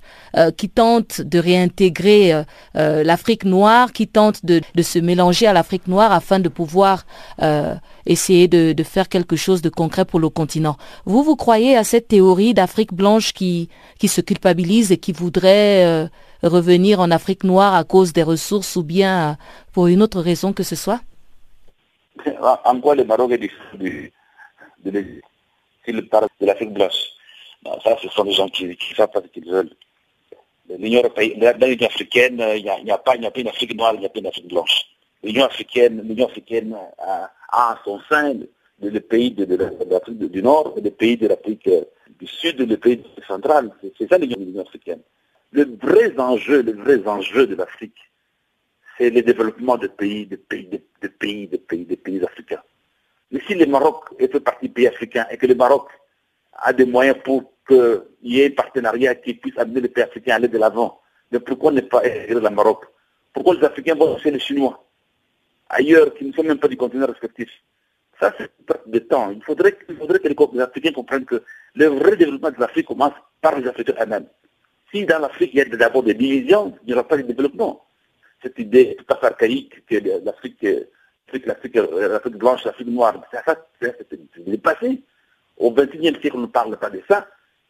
qui 0.58 0.70
tente 0.70 1.22
de 1.22 1.40
réintégrer 1.40 2.44
l'Afrique 2.76 3.44
noire, 3.44 3.92
qui 3.92 4.08
tente 4.08 4.46
de, 4.46 4.62
de 4.76 4.82
se 4.84 5.00
mélanger 5.00 5.48
à 5.48 5.54
l'Afrique 5.54 5.88
noire 5.88 6.12
afin 6.12 6.40
de 6.40 6.48
pouvoir 6.48 7.08
essayer 8.06 8.48
de, 8.48 8.74
de, 8.74 8.84
faire 8.84 9.10
quelque 9.10 9.36
chose 9.36 9.64
de 9.64 9.70
concret 9.70 10.06
pour 10.06 10.20
le 10.20 10.30
continent. 10.30 10.78
Vous, 11.06 11.24
vous 11.24 11.36
croyez 11.36 11.76
à 11.76 11.84
cette 11.84 12.10
théorie 12.10 12.54
d'Afrique 12.54 12.94
blanche 12.94 13.34
qui, 13.34 13.70
qui 13.98 14.08
se 14.08 14.22
culpabilise 14.22 14.92
et 14.92 14.98
qui 14.98 15.12
voudrait 15.12 16.08
revenir 16.44 17.00
en 17.00 17.10
Afrique 17.10 17.44
noire 17.44 17.74
à 17.74 17.84
cause 17.84 18.14
des 18.14 18.24
ressources 18.24 18.76
ou 18.76 18.84
bien 18.84 19.38
pour 19.72 19.88
une 19.88 20.04
autre 20.04 20.22
raison 20.22 20.54
que 20.54 20.64
ce 20.64 20.76
soit? 20.76 21.02
En 22.66 22.80
quoi 22.82 22.96
le 22.96 23.04
Maroc 23.06 23.32
est 23.32 23.38
différent 23.38 23.78
de, 23.78 24.12
de 24.86 26.46
l'Afrique 26.46 26.74
blanche, 26.74 27.18
ça, 27.84 27.98
ce 28.02 28.08
sont 28.10 28.24
des 28.24 28.34
gens 28.34 28.50
qui 28.50 28.66
ne 28.68 28.96
savent 28.96 29.12
pas 29.12 29.22
ce 29.22 29.28
qu'ils 29.28 29.50
veulent. 29.50 29.72
L'Union 30.70 31.02
africaine, 31.04 32.44
il 32.56 32.64
n'y 32.84 32.92
a, 32.92 32.98
pas, 32.98 33.16
une 33.16 33.26
Afrique 33.48 33.76
noire, 33.76 33.94
il 33.94 34.02
n'y 34.02 34.06
a 34.06 34.10
pas 34.10 34.20
une 34.20 34.28
Afrique 34.28 34.48
blanche. 34.48 34.86
L'Union 35.24 35.46
africaine, 35.46 36.02
l'Union 36.06 36.28
africaine 36.28 36.76
a, 37.00 37.32
en 37.52 37.76
son 37.86 38.00
sein 38.10 38.36
le, 38.82 39.00
pays 39.00 39.32
de, 39.32 39.46
l'Afrique 39.90 40.20
du 40.20 40.44
Nord 40.44 40.76
le 40.82 40.92
pays 40.92 41.18
de 41.18 41.28
l'Afrique 41.28 41.70
du 42.20 42.28
Sud 42.28 42.60
le 42.60 42.78
pays 42.78 43.04
central. 43.28 43.72
C'est 43.98 44.10
ça 44.10 44.18
l'Union 44.18 44.62
africaine. 44.62 45.00
Le 45.52 45.64
vrai 45.82 46.14
enjeu, 46.20 46.62
le 46.62 46.74
vrai 46.74 47.08
enjeu 47.08 47.48
de 47.48 47.56
l'Afrique, 47.56 47.96
c'est 48.98 49.10
le 49.10 49.22
développement 49.22 49.78
des 49.78 49.90
pays, 49.90 50.26
des 50.26 50.38
pays, 50.38 50.66
des, 50.66 51.10
pays, 51.10 51.48
des 51.48 51.58
pays, 51.58 51.86
des 51.86 51.98
pays 51.98 52.24
africains. 52.24 52.62
Mais 53.32 53.42
si 53.46 53.54
le 53.56 53.66
Maroc 53.66 54.06
est 54.20 54.32
fait 54.32 54.40
partie 54.40 54.68
des 54.68 54.74
pays 54.74 54.88
africains 54.88 55.26
et 55.30 55.38
que 55.38 55.46
le 55.46 55.56
Maroc 55.56 55.88
a 56.54 56.74
des 56.74 56.86
moyens 56.86 57.18
pour 57.24 57.52
qu'il 57.68 58.04
y 58.24 58.42
ait 58.42 58.48
un 58.48 58.56
partenariat 58.56 59.16
qui 59.16 59.34
puisse 59.34 59.58
amener 59.58 59.82
les 59.82 59.90
pays 59.90 60.04
africains 60.04 60.34
à 60.34 60.36
aller 60.36 60.48
de 60.48 60.58
l'avant, 60.58 61.02
mais 61.32 61.40
pourquoi 61.40 61.72
ne 61.72 61.82
pas 61.82 62.06
aider 62.06 62.34
le 62.34 62.50
Maroc? 62.50 62.86
Pourquoi 63.34 63.56
les 63.56 63.64
Africains 63.64 63.96
vont 63.96 64.14
chercher 64.14 64.32
les 64.32 64.40
Chinois 64.40 64.84
ailleurs 65.70 66.14
qui 66.14 66.26
ne 66.26 66.32
sont 66.34 66.44
même 66.44 66.60
pas 66.60 66.70
du 66.70 66.78
continent 66.78 67.06
respectif? 67.06 67.50
Ça, 68.20 68.34
c'est 68.38 68.50
de 68.88 69.00
temps. 69.00 69.30
Il 69.30 69.44
faudrait, 69.44 69.78
il 69.90 69.96
faudrait 69.96 70.20
que 70.20 70.28
les 70.28 70.62
Africains 70.62 70.92
comprennent 70.92 71.26
que 71.26 71.44
le 71.76 71.86
vrai 71.86 72.16
développement 72.16 72.50
de 72.50 72.60
l'Afrique 72.60 72.88
commence 72.88 73.14
par 73.42 73.60
les 73.60 73.68
Africains 73.68 73.94
eux-mêmes. 74.02 74.26
Si 74.92 75.06
dans 75.06 75.20
l'Afrique, 75.20 75.52
il 75.54 75.58
y 75.58 75.62
a 75.62 75.66
d'abord 75.66 76.02
des 76.02 76.16
divisions, 76.16 76.74
il 76.84 76.88
n'y 76.88 76.94
aura 76.94 77.08
pas 77.08 77.18
de 77.18 77.24
développement 77.24 77.86
cette 78.42 78.60
idée 78.60 78.96
tout 78.98 79.14
à 79.14 79.18
fait 79.18 79.28
archaïque 79.28 79.86
que 79.86 79.96
l'Afrique, 80.24 80.66
l'Afrique 81.46 82.38
blanche, 82.38 82.64
l'Afrique 82.66 82.88
noire, 82.88 83.22
c'est 83.82 84.46
dépassé. 84.46 85.02
Au 85.58 85.72
XXIe 85.72 86.16
siècle, 86.22 86.36
on 86.36 86.42
ne 86.42 86.46
parle 86.46 86.78
pas 86.78 86.90
de 86.90 87.02
ça, 87.10 87.28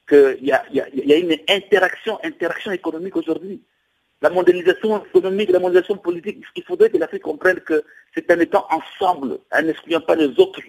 qu'il 0.08 0.38
y 0.42 0.52
a, 0.52 0.64
y, 0.72 0.82
a, 0.82 1.18
une 1.18 1.38
interaction, 1.50 2.20
interaction 2.24 2.72
économique 2.72 3.16
aujourd'hui. 3.16 3.62
La 4.22 4.30
mondialisation 4.30 5.06
économique, 5.06 5.52
la 5.52 5.60
mondialisation 5.60 5.98
politique, 5.98 6.44
il 6.56 6.64
faudrait 6.64 6.90
que 6.90 6.98
l'Afrique 6.98 7.24
comprenne 7.24 7.60
que 7.62 7.84
c'est 8.14 8.30
un 8.32 8.40
étant 8.40 8.66
ensemble, 8.70 9.40
en 9.54 9.62
n'excluant 9.62 10.02
pas 10.02 10.16
les 10.16 10.38
autres. 10.40 10.60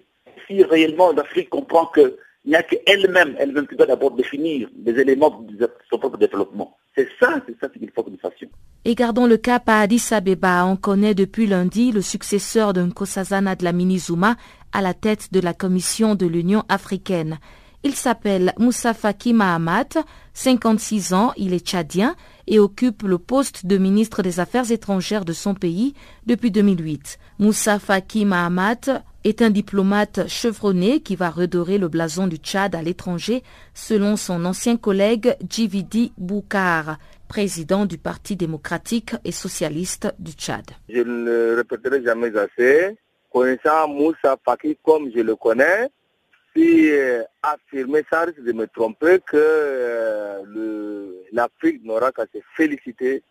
Si 0.47 0.63
réellement 0.63 1.13
l'Afrique 1.13 1.51
comprend 1.51 1.87
que 1.87 2.19
il 2.49 2.53
n'y 2.53 2.57
a 2.57 2.63
qu'elle-même, 2.63 3.37
elle-même 3.39 3.67
qui 3.67 3.77
doit 3.77 3.85
d'abord 3.85 4.13
définir 4.13 4.71
les 4.83 4.99
éléments 4.99 5.45
de 5.47 5.71
son 5.91 5.99
propre 5.99 6.17
développement. 6.17 6.79
C'est 6.97 7.07
ça, 7.21 7.43
c'est 7.47 7.55
ça 7.61 7.69
qu'il 7.69 7.91
faut 7.91 8.03
que 8.03 8.09
nous 8.09 8.17
fassions. 8.17 8.49
Et 8.87 8.95
gardons 8.95 9.27
le 9.27 9.37
cap 9.37 9.69
à 9.69 9.81
Addis 9.81 10.09
Abeba. 10.13 10.65
On 10.65 10.77
connaît 10.77 11.15
depuis 11.15 11.47
lundi 11.47 11.93
le 11.93 12.01
successeur 12.01 12.73
de 12.73 12.81
Nkosazana 12.81 13.55
de 13.55 13.65
la 13.65 13.75
Minizuma 13.75 14.37
à 14.73 14.81
la 14.81 14.95
tête 14.95 15.31
de 15.31 15.41
la 15.41 15.53
Commission 15.53 16.15
de 16.15 16.25
l'Union 16.25 16.65
africaine. 16.71 17.39
Il 17.85 17.95
s'appelle 17.95 18.53
Moussa 18.59 18.93
Faki 18.93 19.33
Mahamat, 19.33 20.03
56 20.35 21.15
ans, 21.15 21.33
il 21.37 21.55
est 21.55 21.65
tchadien 21.65 22.17
et 22.49 22.59
occupe 22.59 23.05
le 23.05 23.19
poste 23.19 23.67
de 23.67 23.79
ministre 23.79 24.21
des 24.23 24.41
Affaires 24.41 24.73
étrangères 24.73 25.25
de 25.25 25.33
son 25.33 25.55
pays 25.55 25.95
depuis 26.27 26.51
2008. 26.51 27.19
Moussa 27.39 27.79
Faki 27.79 28.25
Mahamat 28.25 29.05
est 29.23 29.43
un 29.43 29.51
diplomate 29.51 30.27
chevronné 30.27 31.01
qui 31.01 31.15
va 31.15 31.31
redorer 31.31 31.79
le 31.79 31.87
blason 31.87 32.27
du 32.27 32.37
Tchad 32.39 32.75
à 32.75 32.83
l'étranger, 32.83 33.45
selon 33.75 34.17
son 34.17 34.45
ancien 34.45 34.77
collègue 34.77 35.37
Djividi 35.49 36.13
Boukar, 36.19 36.99
président 37.29 37.87
du 37.87 37.97
Parti 37.97 38.35
démocratique 38.35 39.15
et 39.25 39.33
socialiste 39.33 40.13
du 40.19 40.33
Tchad. 40.33 40.65
Je 40.89 41.01
ne 41.01 41.25
le 41.25 41.55
répéterai 41.59 42.03
jamais 42.03 42.37
assez. 42.37 42.97
Connaissant 43.33 43.87
Moussa 43.87 44.37
Faki 44.45 44.79
comme 44.83 45.11
je 45.15 45.21
le 45.21 45.37
connais, 45.37 45.91
si 46.55 46.91
euh, 46.91 47.23
affirmer 47.43 48.05
ça 48.11 48.23
risque 48.23 48.43
de 48.43 48.53
me 48.53 48.67
tromper 48.67 49.19
que 49.21 49.37
euh, 49.37 51.13
l'Afrique 51.33 51.85
n'aura 51.85 52.13
qu'à 52.13 52.25
se 52.33 52.39
féliciter 52.57 53.23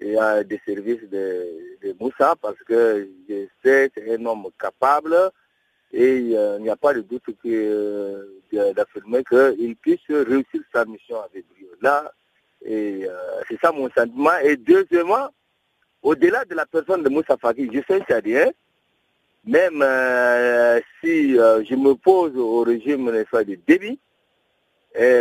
des 0.00 0.60
services 0.64 1.08
de, 1.10 1.94
Moussa 1.98 2.34
parce 2.40 2.58
que 2.66 3.08
je 3.28 3.46
sais 3.64 3.90
c'est 3.94 4.14
un 4.14 4.24
homme 4.26 4.46
capable 4.58 5.16
et 5.92 6.36
euh, 6.36 6.56
il 6.58 6.62
n'y 6.62 6.70
a 6.70 6.76
pas 6.76 6.94
de 6.94 7.00
doute 7.00 7.24
d'affirmer 8.52 9.24
qu'il 9.24 9.76
puisse 9.76 10.08
réussir 10.08 10.60
sa 10.72 10.84
mission 10.84 11.20
avec 11.20 11.44
brio. 11.48 11.68
Là, 11.80 12.12
et 12.64 13.06
c'est 13.48 13.58
ça 13.60 13.72
mon 13.72 13.88
sentiment. 13.90 14.36
Et 14.44 14.56
deuxièmement, 14.56 15.30
au-delà 16.02 16.44
de 16.44 16.54
la 16.54 16.66
personne 16.66 17.02
de 17.02 17.08
Moussa 17.08 17.36
Faki, 17.40 17.70
je 17.72 17.80
sais 17.88 18.02
c'est-à-dire 18.06 18.50
même 19.48 19.80
euh, 19.82 20.78
si 21.00 21.38
euh, 21.38 21.64
je 21.64 21.74
me 21.74 21.94
pose 21.94 22.36
au 22.36 22.60
régime 22.60 23.10
de 23.10 23.58
débit, 23.66 23.98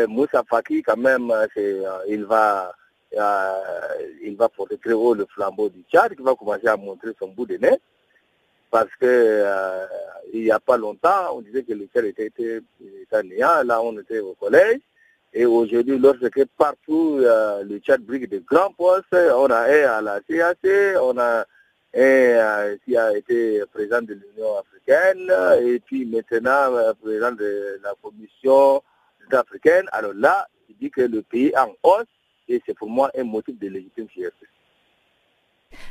Moussa 0.09 0.43
Faki, 0.49 0.83
quand 0.83 0.97
même, 0.97 1.31
euh, 1.31 2.03
il 2.07 2.25
va 2.25 2.73
il 4.21 4.35
va 4.35 4.49
porter 4.49 4.77
très 4.77 4.91
haut 4.91 5.13
le 5.13 5.25
flambeau 5.33 5.69
du 5.69 5.81
Tchad, 5.89 6.13
qui 6.13 6.21
va 6.21 6.35
commencer 6.35 6.67
à 6.67 6.75
montrer 6.75 7.11
son 7.17 7.29
bout 7.29 7.45
de 7.45 7.55
nez. 7.55 7.79
Parce 8.69 8.93
que 8.99 9.45
il 10.33 10.43
n'y 10.43 10.51
a 10.51 10.59
pas 10.59 10.75
longtemps, 10.75 11.35
on 11.35 11.41
disait 11.41 11.63
que 11.63 11.71
le 11.71 11.85
Tchad 11.85 12.03
était, 12.03 12.25
était, 12.25 13.23
néant, 13.23 13.63
là 13.63 13.81
on 13.81 13.97
était 13.97 14.19
au 14.19 14.33
collège. 14.33 14.81
Et 15.33 15.45
aujourd'hui, 15.45 15.97
lorsque 15.97 16.45
partout 16.57 17.19
le 17.19 17.77
Tchad 17.79 18.01
brigue 18.01 18.29
de 18.29 18.39
grands 18.39 18.73
postes, 18.73 19.05
on 19.13 19.45
a 19.45 19.61
à 19.95 20.01
la 20.01 20.19
CAC, 20.19 20.57
on 21.01 21.17
a 21.17 21.45
et 21.93 21.99
euh, 21.99 22.77
qui 22.83 22.97
a 22.97 23.15
été 23.17 23.63
président 23.73 24.01
de 24.01 24.13
l'Union 24.13 24.57
africaine 24.57 25.31
et 25.63 25.79
puis 25.79 26.05
maintenant 26.05 26.75
euh, 26.75 26.93
président 26.93 27.31
de 27.31 27.79
la 27.83 27.93
Commission 28.01 28.81
africaine. 29.31 29.85
Alors 29.91 30.13
là, 30.13 30.47
il 30.69 30.77
dit 30.77 30.91
que 30.91 31.01
le 31.01 31.21
pays 31.21 31.53
en 31.57 31.73
hausse 31.83 32.05
et 32.47 32.61
c'est 32.65 32.73
pour 32.73 32.89
moi 32.89 33.11
un 33.17 33.23
motif 33.23 33.57
de 33.59 33.67
légitime 33.67 34.07
fierté. 34.09 34.47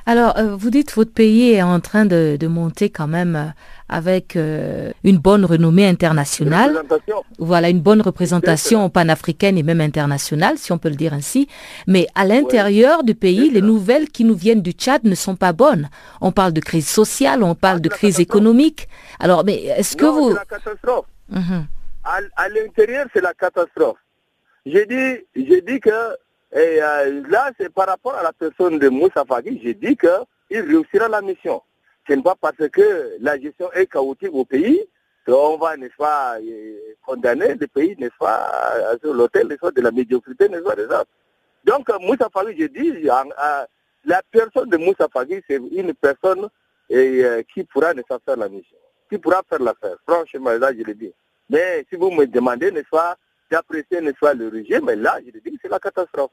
Alors, 0.09 0.38
euh, 0.38 0.54
vous 0.54 0.71
dites 0.71 0.92
votre 0.95 1.12
pays 1.12 1.50
est 1.52 1.62
en 1.62 1.80
train 1.80 2.06
de, 2.06 2.37
de 2.38 2.47
monter 2.47 2.90
quand 2.90 3.09
même 3.09 3.35
euh, 3.35 3.47
avec 3.88 4.37
euh, 4.37 4.92
une 5.02 5.18
bonne 5.18 5.45
renommée 5.45 5.87
internationale. 5.87 6.71
Représentation. 6.76 7.25
Voilà, 7.38 7.71
une 7.71 7.80
bonne 7.80 8.00
représentation 8.02 8.88
panafricaine 8.88 9.59
et 9.59 9.64
même 9.64 9.80
internationale, 9.80 10.59
si 10.59 10.71
on 10.73 10.78
peut 10.78 10.88
le 10.90 10.95
dire 10.95 11.12
ainsi. 11.12 11.49
Mais 11.88 12.06
à 12.14 12.25
l'intérieur 12.25 13.02
du 13.02 13.14
pays, 13.16 13.50
les 13.50 13.61
nouvelles 13.61 14.09
qui 14.09 14.25
nous 14.25 14.37
viennent 14.37 14.62
du 14.62 14.73
Tchad 14.73 15.02
ne 15.04 15.14
sont 15.16 15.35
pas 15.37 15.52
bonnes. 15.52 15.88
On 16.21 16.30
parle 16.30 16.52
de 16.52 16.61
crise 16.61 16.88
sociale, 16.88 17.42
on 17.42 17.56
parle 17.56 17.78
Ah, 17.78 17.80
de 17.80 17.88
crise 17.88 18.21
économique. 18.21 18.88
Alors, 19.18 19.45
mais 19.45 19.64
est-ce 19.64 19.97
que 19.97 20.06
vous... 20.06 20.28
c'est 20.30 20.35
la 20.37 20.45
catastrophe. 20.45 21.06
Mhm. 21.30 21.66
À, 22.04 22.18
à 22.37 22.49
l'intérieur, 22.49 23.06
c'est 23.12 23.21
la 23.23 23.35
catastrophe. 23.35 23.99
J'ai 24.64 24.87
dit, 24.87 25.25
j'ai 25.35 25.61
dit 25.62 25.80
que 25.80 25.90
et, 26.57 26.83
euh, 26.83 27.23
là, 27.29 27.51
c'est 27.61 27.69
par 27.69 27.87
rapport 27.87 28.15
à 28.15 28.23
la 28.23 28.33
personne 28.33 28.79
de 28.79 28.89
Moussa 28.89 29.27
Fagui, 29.29 29.61
j'ai 29.63 29.75
dit 29.75 29.95
qu'il 29.95 30.61
réussira 30.63 31.07
la 31.07 31.21
mission. 31.21 31.61
Ce 32.09 32.15
n'est 32.15 32.23
pas 32.23 32.35
parce 32.41 32.57
que 32.73 33.17
la 33.21 33.39
gestion 33.39 33.71
est 33.73 33.87
chaotique 33.87 34.33
au 34.33 34.47
pays 34.47 34.83
qu'on 35.27 35.59
va, 35.59 35.77
n'est-ce 35.77 35.97
pas, 35.99 36.39
euh, 36.41 36.79
condamner 37.05 37.57
le 37.57 37.67
pays, 37.67 37.95
n'est-ce 37.99 38.17
pas, 38.19 38.97
sur 39.03 39.13
l'hôtel, 39.13 39.49
n'est-ce 39.49 39.61
pas, 39.61 39.71
de 39.71 39.83
la 39.83 39.91
médiocrité, 39.91 40.49
n'est-ce 40.49 40.63
pas, 40.63 40.77
des 40.77 40.85
autres. 40.85 41.11
Donc, 41.65 41.91
euh, 41.91 41.99
Moussa 42.01 42.31
Fagui, 42.33 42.57
j'ai 42.57 42.71
dit, 42.71 43.03
la 43.03 44.23
personne 44.31 44.71
de 44.71 44.79
Moussa 44.79 45.09
Fagui, 45.13 45.43
c'est 45.47 45.57
une 45.57 45.93
personne 45.93 46.49
qui 46.89 47.65
pourra, 47.65 47.93
n'est-ce 47.93 48.07
pas, 48.07 48.19
faire 48.25 48.39
la 48.39 48.49
mission, 48.49 48.79
qui 49.11 49.19
pourra 49.19 49.43
faire 49.47 49.61
l'affaire. 49.63 49.97
Franchement, 50.09 50.53
là, 50.53 50.73
je 50.73 50.85
le 50.85 50.95
dis. 50.95 51.13
Mais 51.51 51.85
si 51.91 51.97
vous 51.97 52.11
me 52.11 52.25
demandez, 52.25 52.71
n'est-ce 52.71 52.89
pas, 52.89 53.15
d'apprécier, 53.51 54.01
n'est-ce 54.01 54.19
pas, 54.19 54.33
le 54.33 54.49
régime, 54.49 54.91
là, 54.91 55.19
je 55.21 55.33
le 55.33 55.41
dis 55.41 55.59
c'est 55.61 55.69
la 55.69 55.79
catastrophe. 55.79 56.31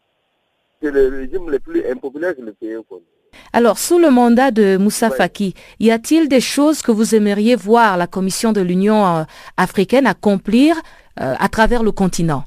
C'est 0.82 0.92
le 0.92 1.08
régime 1.08 1.50
le 1.50 1.60
plus 1.60 1.86
impopulaire 1.89 2.36
que 2.36 2.42
le 2.42 2.53
pays 2.53 2.75
connu. 2.89 3.03
Alors, 3.51 3.77
sous 3.77 4.00
le 4.00 4.10
mandat 4.10 4.51
de 4.51 4.77
Moussa 4.77 5.10
Ouais. 5.10 5.15
Faki, 5.15 5.53
y 5.80 5.92
a-t-il 5.92 6.27
des 6.27 6.42
choses 6.42 6.82
que 6.82 6.92
vous 6.92 7.15
aimeriez 7.15 7.56
voir 7.56 7.98
la 7.98 8.08
Commission 8.08 8.51
de 8.51 8.62
l'Union 8.62 9.06
euh, 9.06 9.24
africaine 9.58 10.08
accomplir 10.08 10.75
euh, 11.20 11.36
à 11.39 11.50
travers 11.50 11.84
le 11.84 11.92
continent? 11.92 12.44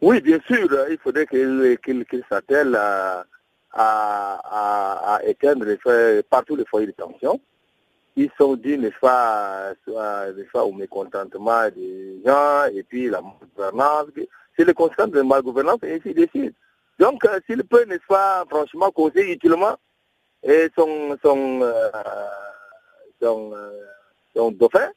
Oui, 0.00 0.20
bien 0.20 0.40
sûr, 0.48 0.66
euh, 0.72 0.86
il 0.90 0.98
faudrait 0.98 1.26
qu'il 1.26 2.24
s'attelle 2.28 2.74
à, 2.74 3.24
à, 3.72 4.40
à, 4.44 5.14
à 5.16 5.24
éteindre 5.24 5.64
les 5.64 6.22
partout 6.24 6.56
les 6.56 6.64
foyers 6.64 6.88
de 6.88 6.92
tension. 6.92 7.40
Ils 8.16 8.30
sont 8.36 8.56
dit, 8.56 8.76
n'est-ce 8.76 8.98
pas, 9.00 9.72
au 10.64 10.72
mécontentement 10.72 11.68
des 11.74 12.20
gens 12.26 12.64
et 12.74 12.82
puis 12.82 13.08
la 13.08 13.22
malgouvernance. 13.22 14.06
C'est 14.56 14.64
le 14.64 14.74
constat 14.74 15.06
de 15.06 15.16
la 15.16 15.24
malgouvernance 15.24 15.78
et 15.84 15.94
ainsi 15.94 16.12
de 16.12 16.26
suite. 16.34 16.54
Donc, 16.98 17.24
euh, 17.24 17.40
s'il 17.46 17.64
peut, 17.64 17.84
n'est-ce 17.84 18.06
pas, 18.06 18.44
franchement, 18.48 18.90
causer 18.90 19.32
utilement 19.32 19.76
et 20.42 20.68
son, 20.76 21.16
son, 21.22 21.62
euh, 21.62 21.90
euh, 23.22 23.70
son 24.34 24.50
dauphin, 24.52 24.90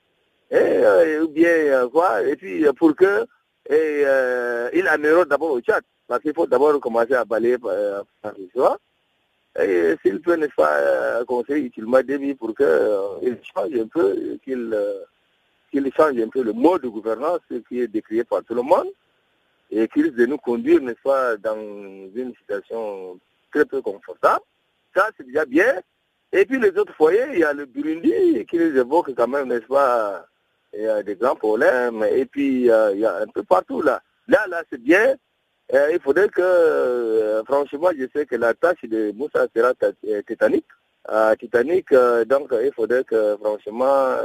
et, 0.52 1.18
ou 1.20 1.28
bien 1.28 1.88
quoi, 1.90 2.24
et 2.24 2.36
puis 2.36 2.66
pour 2.78 2.96
que 2.96 3.26
et, 3.70 4.04
il 4.74 4.88
améliore 4.88 5.26
d'abord 5.26 5.52
au 5.52 5.62
Tchad, 5.62 5.84
parce 6.08 6.22
qu'il 6.22 6.34
faut 6.34 6.48
d'abord 6.48 6.80
commencer 6.80 7.14
à 7.14 7.26
balayer 7.26 7.58
par 7.58 8.34
choix. 8.54 8.78
Et 9.60 9.96
s'il 10.02 10.20
peut, 10.22 10.36
n'est-ce 10.36 10.56
pas, 10.56 11.24
conseiller 11.26 11.66
utilement 11.66 12.02
Déby 12.02 12.36
pour 12.36 12.56
qu'il 12.56 13.38
change 13.56 13.74
un 13.74 13.88
peu, 13.88 14.38
qu'il 14.44 14.76
qu'il 15.72 15.92
change 15.96 16.18
un 16.20 16.30
peu 16.30 16.44
le 16.44 16.54
mode 16.54 16.82
de 16.84 16.88
gouvernance 16.88 17.40
qui 17.68 17.82
est 17.82 17.88
décrié 17.88 18.24
par 18.24 18.44
tout 18.44 18.54
le 18.56 18.62
monde 18.62 18.88
et 19.76 19.88
qui 19.88 20.02
risque 20.02 20.16
de 20.16 20.26
nous 20.26 20.38
conduire, 20.38 20.82
n'est-ce 20.82 21.02
pas, 21.04 21.38
dans 21.38 21.58
une 21.58 22.34
situation 22.40 23.20
très 23.52 23.66
peu 23.66 23.82
confortable. 23.82 24.44
Ça, 24.96 25.10
c'est 25.18 25.26
déjà 25.26 25.46
bien. 25.46 25.82
Et 26.32 26.46
puis 26.46 26.60
les 26.60 26.72
autres 26.78 26.94
foyers, 26.96 27.28
il 27.34 27.40
y 27.40 27.44
a 27.44 27.54
le 27.54 27.66
Burundi 27.66 28.46
qui 28.50 28.58
les 28.58 28.78
évoque 28.78 29.14
quand 29.16 29.28
même, 29.28 29.50
n'est-ce 29.50 29.68
pas, 29.68 30.26
il 30.74 30.84
y 30.84 30.88
a 30.88 31.04
des 31.04 31.16
grands 31.16 31.36
problèmes. 31.36 32.04
Et 32.04 32.26
puis 32.26 32.62
il 32.62 33.00
y 33.00 33.06
a 33.06 33.18
un 33.18 33.28
peu 33.28 33.44
partout 33.44 33.82
là. 33.82 34.02
Là, 34.28 34.46
là, 34.48 34.64
c'est 34.70 34.82
bien. 34.82 35.16
Euh, 35.74 35.90
il 35.94 36.00
faudrait 36.00 36.30
que, 36.30 36.42
euh, 36.42 37.44
franchement, 37.44 37.90
je 37.98 38.06
sais 38.14 38.26
que 38.26 38.36
la 38.36 38.54
tâche 38.54 38.84
de 38.84 39.12
Moussa 39.16 39.48
sera 39.56 39.74
euh, 39.84 40.22
titanique. 40.28 40.66
Euh, 41.12 41.36
titanique, 41.36 41.94
donc 42.26 42.52
il 42.64 42.72
faudrait 42.74 43.04
que, 43.04 43.38
franchement, 43.38 44.16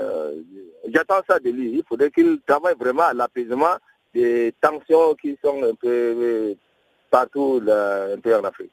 j'attends 0.89 1.21
ça 1.29 1.39
de 1.39 1.51
lui. 1.51 1.73
Il 1.75 1.83
faudrait 1.87 2.11
qu'il 2.11 2.41
travaille 2.47 2.75
vraiment 2.75 3.03
à 3.03 3.13
l'apaisement 3.13 3.77
des 4.15 4.55
tensions 4.61 5.15
qui 5.21 5.37
sont 5.43 5.63
un 5.63 5.73
euh, 5.85 6.55
partout 7.11 7.63
en 7.63 8.45
Afrique. 8.45 8.73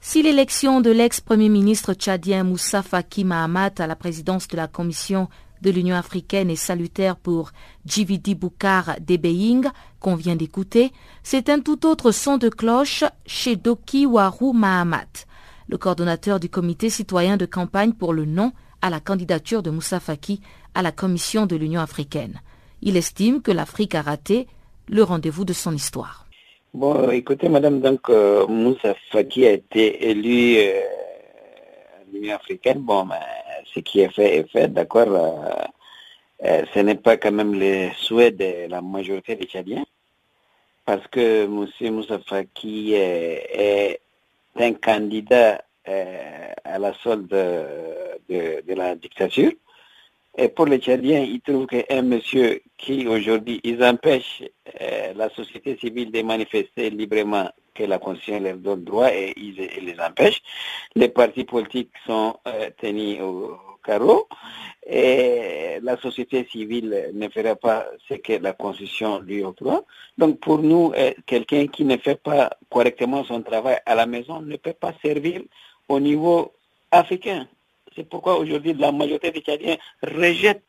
Si 0.00 0.22
l'élection 0.22 0.80
de 0.80 0.90
l'ex-premier 0.90 1.48
ministre 1.48 1.94
tchadien 1.94 2.42
Moussa 2.42 2.82
Faki 2.82 3.24
Mahamat 3.24 3.74
à 3.78 3.86
la 3.86 3.94
présidence 3.94 4.48
de 4.48 4.56
la 4.56 4.66
Commission 4.66 5.28
de 5.60 5.70
l'Union 5.70 5.94
africaine 5.94 6.50
est 6.50 6.56
salutaire 6.56 7.16
pour 7.16 7.52
Djividi 7.86 8.34
Boukar 8.34 8.96
Debeying, 9.00 9.64
qu'on 10.00 10.16
vient 10.16 10.34
d'écouter, 10.34 10.90
c'est 11.22 11.48
un 11.48 11.60
tout 11.60 11.86
autre 11.86 12.10
son 12.10 12.36
de 12.36 12.48
cloche 12.48 13.04
chez 13.26 13.54
Doki 13.54 14.04
Waru 14.04 14.52
Mahamat, 14.52 15.26
le 15.68 15.78
coordonnateur 15.78 16.40
du 16.40 16.48
comité 16.48 16.90
citoyen 16.90 17.36
de 17.36 17.46
campagne 17.46 17.92
pour 17.92 18.12
le 18.12 18.24
non 18.24 18.52
à 18.82 18.90
la 18.90 18.98
candidature 18.98 19.62
de 19.62 19.70
Moussa 19.70 20.00
Faki 20.00 20.40
à 20.74 20.82
la 20.82 20.90
Commission 20.90 21.46
de 21.46 21.54
l'Union 21.54 21.80
africaine. 21.80 22.40
Il 22.84 22.96
estime 22.96 23.42
que 23.42 23.52
l'Afrique 23.52 23.94
a 23.94 24.02
raté 24.02 24.48
le 24.88 25.04
rendez-vous 25.04 25.44
de 25.44 25.52
son 25.52 25.72
histoire. 25.72 26.26
Bon, 26.74 27.10
écoutez, 27.10 27.48
madame, 27.48 27.80
donc 27.80 28.08
euh, 28.10 28.46
Moussa 28.48 28.94
Faki 29.10 29.46
a 29.46 29.52
été 29.52 30.10
élu 30.10 30.56
euh, 30.58 30.80
à 30.80 32.12
l'Union 32.12 32.34
africaine. 32.34 32.80
Bon, 32.80 33.04
ben, 33.04 33.20
ce 33.72 33.78
qui 33.80 34.00
est 34.00 34.08
fait 34.12 34.38
est 34.38 34.50
fait, 34.50 34.66
d'accord. 34.66 35.06
euh, 35.08 35.64
euh, 36.44 36.64
ce 36.74 36.80
n'est 36.80 36.96
pas 36.96 37.16
quand 37.18 37.30
même 37.30 37.54
le 37.54 37.90
souhait 37.98 38.32
de 38.32 38.68
la 38.68 38.80
majorité 38.82 39.36
des 39.36 39.44
Tchadiens, 39.44 39.84
parce 40.84 41.06
que 41.06 41.44
M. 41.44 41.94
Moussa 41.94 42.18
Faki 42.26 42.94
est, 42.94 44.00
un 44.56 44.72
candidat 44.74 45.62
euh, 45.88 46.52
à 46.64 46.78
la 46.80 46.92
solde 46.94 47.28
de, 47.28 47.64
de, 48.28 48.62
de 48.66 48.74
la 48.74 48.96
dictature. 48.96 49.52
Et 50.38 50.48
pour 50.48 50.66
les 50.66 50.78
Tchadiens, 50.78 51.20
ils 51.20 51.42
trouvent 51.42 51.66
qu'un 51.66 52.02
monsieur 52.02 52.62
qui 52.78 53.06
aujourd'hui, 53.06 53.60
ils 53.64 53.84
empêchent 53.84 54.42
euh, 54.80 55.12
la 55.14 55.28
société 55.30 55.76
civile 55.76 56.10
de 56.10 56.22
manifester 56.22 56.88
librement 56.88 57.50
que 57.74 57.84
la 57.84 57.98
Constitution 57.98 58.40
leur 58.40 58.56
donne 58.56 58.84
droit 58.84 59.12
et 59.12 59.34
ils, 59.36 59.56
les 59.56 60.00
empêchent. 60.00 60.42
Les 60.94 61.08
partis 61.08 61.44
politiques 61.44 61.92
sont 62.06 62.36
euh, 62.46 62.70
tenus 62.78 63.20
au 63.20 63.58
carreau 63.84 64.26
et 64.86 65.78
la 65.82 65.98
société 65.98 66.46
civile 66.50 67.10
ne 67.12 67.28
fera 67.28 67.54
pas 67.54 67.86
ce 68.08 68.14
que 68.14 68.32
la 68.34 68.52
Constitution 68.54 69.20
lui 69.20 69.44
octroie. 69.44 69.84
Donc 70.16 70.40
pour 70.40 70.58
nous, 70.58 70.92
euh, 70.96 71.12
quelqu'un 71.26 71.66
qui 71.66 71.84
ne 71.84 71.98
fait 71.98 72.20
pas 72.20 72.50
correctement 72.70 73.22
son 73.24 73.42
travail 73.42 73.78
à 73.84 73.94
la 73.94 74.06
maison 74.06 74.40
ne 74.40 74.56
peut 74.56 74.72
pas 74.72 74.94
servir 75.02 75.42
au 75.88 76.00
niveau 76.00 76.52
africain. 76.90 77.46
C'est 77.94 78.08
pourquoi 78.08 78.38
aujourd'hui 78.38 78.74
la 78.74 78.92
majorité 78.92 79.30
des 79.30 79.40
Tchadiens 79.40 79.76
rejettent 80.02 80.64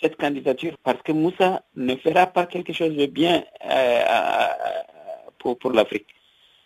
cette 0.00 0.16
candidature 0.16 0.76
parce 0.82 1.00
que 1.02 1.12
Moussa 1.12 1.62
ne 1.76 1.96
fera 1.96 2.26
pas 2.26 2.46
quelque 2.46 2.72
chose 2.72 2.94
de 2.96 3.06
bien 3.06 3.44
euh, 3.66 4.02
pour, 5.38 5.58
pour 5.58 5.72
l'Afrique. 5.72 6.06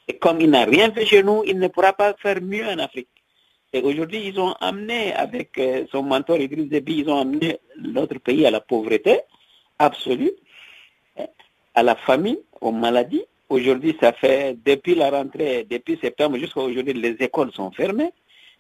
Et 0.09 0.17
comme 0.17 0.41
il 0.41 0.51
n'a 0.51 0.65
rien 0.65 0.91
fait 0.91 1.05
chez 1.05 1.23
nous, 1.23 1.43
il 1.47 1.59
ne 1.59 1.69
pourra 1.69 1.93
pas 1.93 2.15
faire 2.15 2.41
mieux 2.41 2.67
en 2.67 2.79
Afrique. 2.79 3.09
Et 3.73 3.83
aujourd'hui, 3.83 4.23
ils 4.27 4.41
ont 4.41 4.53
amené, 4.61 5.13
avec 5.13 5.59
euh, 5.59 5.85
son 5.93 6.03
mentor 6.03 6.39
Idriss 6.39 6.69
Déby, 6.69 7.01
ils 7.01 7.11
ont 7.11 7.21
amené 7.21 7.59
notre 7.79 8.19
pays 8.19 8.47
à 8.47 8.51
la 8.51 8.61
pauvreté 8.61 9.21
absolue, 9.79 10.33
hein, 11.19 11.27
à 11.75 11.83
la 11.83 11.95
famine, 11.95 12.39
aux 12.63 12.73
maladies. 12.73 13.25
Aujourd'hui, 13.51 13.95
ça 14.01 14.15
fait, 14.15 14.57
depuis 14.65 14.95
la 14.95 15.11
rentrée, 15.11 15.67
depuis 15.69 15.99
septembre 16.01 16.39
jusqu'à 16.39 16.61
aujourd'hui, 16.61 16.95
les 16.95 17.17
écoles 17.21 17.53
sont 17.53 17.71
fermées, 17.71 18.13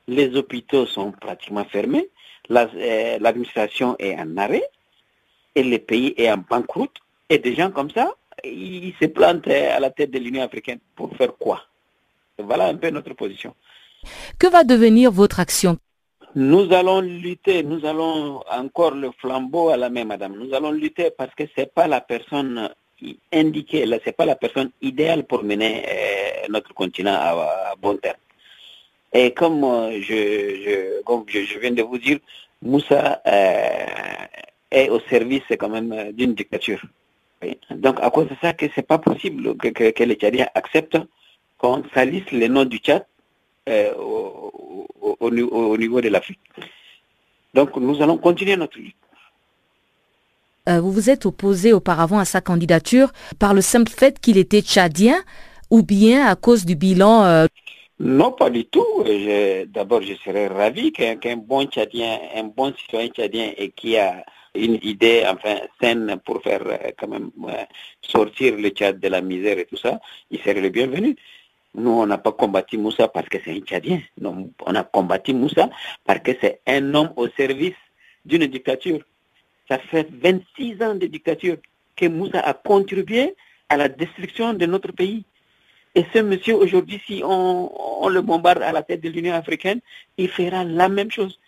les 0.08 0.34
hôpitaux 0.34 0.86
sont 0.86 1.12
pratiquement 1.12 1.64
fermés, 1.64 2.08
l'administration 2.48 3.96
la, 4.00 4.06
euh, 4.06 4.10
est 4.10 4.20
en 4.20 4.36
arrêt, 4.36 4.64
et 5.54 5.62
le 5.62 5.78
pays 5.78 6.14
est 6.16 6.30
en 6.30 6.38
banqueroute. 6.38 6.96
Et 7.30 7.38
des 7.38 7.54
gens 7.54 7.70
comme 7.70 7.90
ça, 7.90 8.14
ils 8.42 8.94
se 9.00 9.06
plantent 9.06 9.48
à 9.48 9.78
la 9.78 9.90
tête 9.90 10.10
de 10.10 10.18
l'Union 10.18 10.42
africaine 10.42 10.78
pour 10.96 11.14
faire 11.16 11.36
quoi? 11.36 11.62
Voilà 12.38 12.66
un 12.66 12.76
peu 12.76 12.90
notre 12.90 13.12
position. 13.14 13.54
Que 14.38 14.46
va 14.48 14.64
devenir 14.64 15.12
votre 15.12 15.40
action? 15.40 15.76
Nous 16.34 16.72
allons 16.72 17.00
lutter, 17.00 17.62
nous 17.62 17.84
allons 17.84 18.42
encore 18.50 18.92
le 18.92 19.10
flambeau 19.18 19.70
à 19.70 19.76
la 19.76 19.90
main, 19.90 20.04
madame. 20.04 20.36
Nous 20.36 20.54
allons 20.54 20.70
lutter 20.70 21.10
parce 21.10 21.34
que 21.34 21.44
c'est 21.56 21.72
pas 21.72 21.86
la 21.86 22.00
personne 22.00 22.70
indiquée, 23.32 23.86
là, 23.86 23.98
c'est 24.04 24.16
pas 24.16 24.26
la 24.26 24.36
personne 24.36 24.70
idéale 24.82 25.24
pour 25.24 25.42
mener 25.42 25.84
euh, 25.88 26.46
notre 26.48 26.74
continent 26.74 27.14
à, 27.14 27.70
à, 27.70 27.74
bon 27.76 27.96
terme. 27.96 28.18
Et 29.12 29.32
comme 29.32 29.64
euh, 29.64 31.00
comme 31.04 31.24
je, 31.28 31.44
je, 31.44 31.58
viens 31.58 31.70
de 31.70 31.82
vous 31.82 31.98
dire, 31.98 32.18
Moussa 32.62 33.22
euh, 33.26 34.26
est 34.70 34.88
au 34.90 35.00
service 35.08 35.42
quand 35.58 35.68
même 35.68 36.12
d'une 36.12 36.34
dictature. 36.34 36.82
Donc 37.70 37.98
à 38.02 38.10
cause 38.10 38.28
de 38.28 38.36
ça, 38.40 38.52
que 38.52 38.66
c'est 38.74 38.86
pas 38.86 38.98
possible 38.98 39.56
que, 39.56 40.02
les 40.04 40.14
Tchadiens 40.16 40.48
acceptent 40.54 40.98
qu'on 41.56 41.82
salisse 41.94 42.30
le 42.32 42.48
nom 42.48 42.64
du 42.64 42.78
Tchad 42.78 43.06
au, 43.96 45.30
niveau 45.30 46.00
de 46.00 46.08
l'Afrique. 46.08 46.40
Donc 47.54 47.76
nous 47.76 48.02
allons 48.02 48.18
continuer 48.18 48.56
notre 48.56 48.78
lutte. 48.78 48.96
vous 50.66 50.92
vous 50.92 51.08
êtes 51.08 51.24
opposé 51.24 51.72
auparavant 51.72 52.18
à 52.18 52.24
sa 52.26 52.40
candidature 52.40 53.12
par 53.38 53.54
le 53.54 53.62
simple 53.62 53.90
fait 53.90 54.20
qu'il 54.20 54.36
était 54.36 54.60
tchadien 54.60 55.16
ou 55.70 55.82
bien 55.82 56.26
à 56.26 56.34
cause 56.36 56.66
du 56.66 56.74
bilan 56.74 57.46
non, 58.00 58.32
pas 58.32 58.50
du 58.50 58.64
tout. 58.66 59.04
D'abord, 59.66 60.02
je 60.02 60.14
serais 60.14 60.46
ravi 60.46 60.92
qu'un 60.92 61.36
bon 61.36 61.64
Tchadien, 61.66 62.18
un 62.34 62.44
bon 62.44 62.72
citoyen 62.74 63.08
tchadien 63.08 63.52
et 63.56 63.70
qui 63.70 63.96
a 63.96 64.24
une 64.54 64.78
idée 64.82 65.24
enfin 65.28 65.60
saine 65.80 66.16
pour 66.24 66.42
faire 66.42 66.62
euh, 66.66 66.90
quand 66.98 67.08
même 67.08 67.30
sortir 68.02 68.56
le 68.56 68.68
Tchad 68.70 69.00
de 69.00 69.08
la 69.08 69.20
misère 69.20 69.58
et 69.58 69.64
tout 69.64 69.76
ça, 69.76 70.00
il 70.30 70.38
serait 70.40 70.60
le 70.60 70.68
bienvenu. 70.68 71.16
Nous, 71.74 71.90
on 71.90 72.06
n'a 72.06 72.18
pas 72.18 72.32
combattu 72.32 72.78
Moussa 72.78 73.08
parce 73.08 73.28
que 73.28 73.38
c'est 73.44 73.52
un 73.52 73.60
Tchadien. 73.60 74.00
Non, 74.20 74.50
on 74.64 74.74
a 74.74 74.84
combattu 74.84 75.34
Moussa 75.34 75.68
parce 76.04 76.20
que 76.20 76.32
c'est 76.40 76.60
un 76.66 76.94
homme 76.94 77.12
au 77.16 77.28
service 77.28 77.76
d'une 78.24 78.46
dictature. 78.46 79.00
Ça 79.68 79.78
fait 79.78 80.08
26 80.10 80.82
ans 80.82 80.94
de 80.94 81.06
dictature 81.06 81.56
que 81.94 82.06
Moussa 82.06 82.40
a 82.40 82.54
contribué 82.54 83.34
à 83.68 83.76
la 83.76 83.88
destruction 83.88 84.54
de 84.54 84.66
notre 84.66 84.92
pays. 84.92 85.24
Et 85.98 86.06
ce 86.14 86.20
monsieur, 86.20 86.54
aujourd'hui, 86.54 87.00
si 87.08 87.22
on, 87.24 88.08
le 88.08 88.20
bombarde 88.20 88.62
à 88.62 88.70
la 88.70 88.84
tête 88.84 89.00
de 89.00 89.08
l'Union 89.08 89.34
africaine, 89.34 89.80
il 90.16 90.28
fera 90.28 90.62
la 90.62 90.88
même 90.88 91.10
chose. 91.10 91.40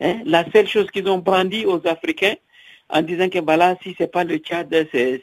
Hein? 0.00 0.22
La 0.24 0.50
seule 0.50 0.66
chose 0.66 0.90
qu'ils 0.90 1.06
ont 1.06 1.18
brandi 1.18 1.66
aux 1.66 1.86
Africains, 1.86 2.36
en 2.88 3.02
disant 3.02 3.28
que 3.28 3.40
voilà, 3.40 3.76
si 3.82 3.94
c'est 3.98 4.10
pas 4.10 4.24
le 4.24 4.38
Tchad, 4.38 4.74
c'est 4.90 5.20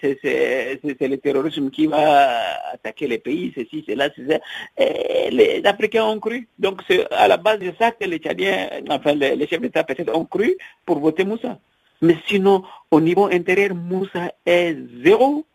le 0.84 1.16
terrorisme 1.16 1.72
qui 1.72 1.88
va 1.88 2.30
attaquer 2.72 3.08
les 3.08 3.18
pays, 3.18 3.52
ceci, 3.56 3.84
cela, 3.88 4.10
c'est 4.16 4.42
Et 4.78 5.32
les 5.32 5.66
Africains 5.66 6.06
ont 6.06 6.20
cru. 6.20 6.48
Donc 6.60 6.84
c'est 6.88 7.12
à 7.12 7.28
la 7.28 7.38
base 7.38 7.58
de 7.58 7.74
ça 7.80 7.90
que 7.90 8.06
les 8.06 8.20
Tchadiens, 8.20 8.70
enfin 8.92 9.16
les, 9.16 9.48
chefs 9.48 9.60
d'État 9.60 9.84
peut-être 9.86 10.16
ont 10.16 10.26
cru 10.26 10.56
pour 10.86 11.00
voter 11.00 11.26
Moussa. 11.26 11.58
Mais 12.04 12.18
sinon, 12.28 12.64
au 12.92 13.02
niveau 13.02 13.26
intérieur, 13.26 13.74
Moussa 13.74 14.32
est 14.46 14.78
zéro 15.04 15.48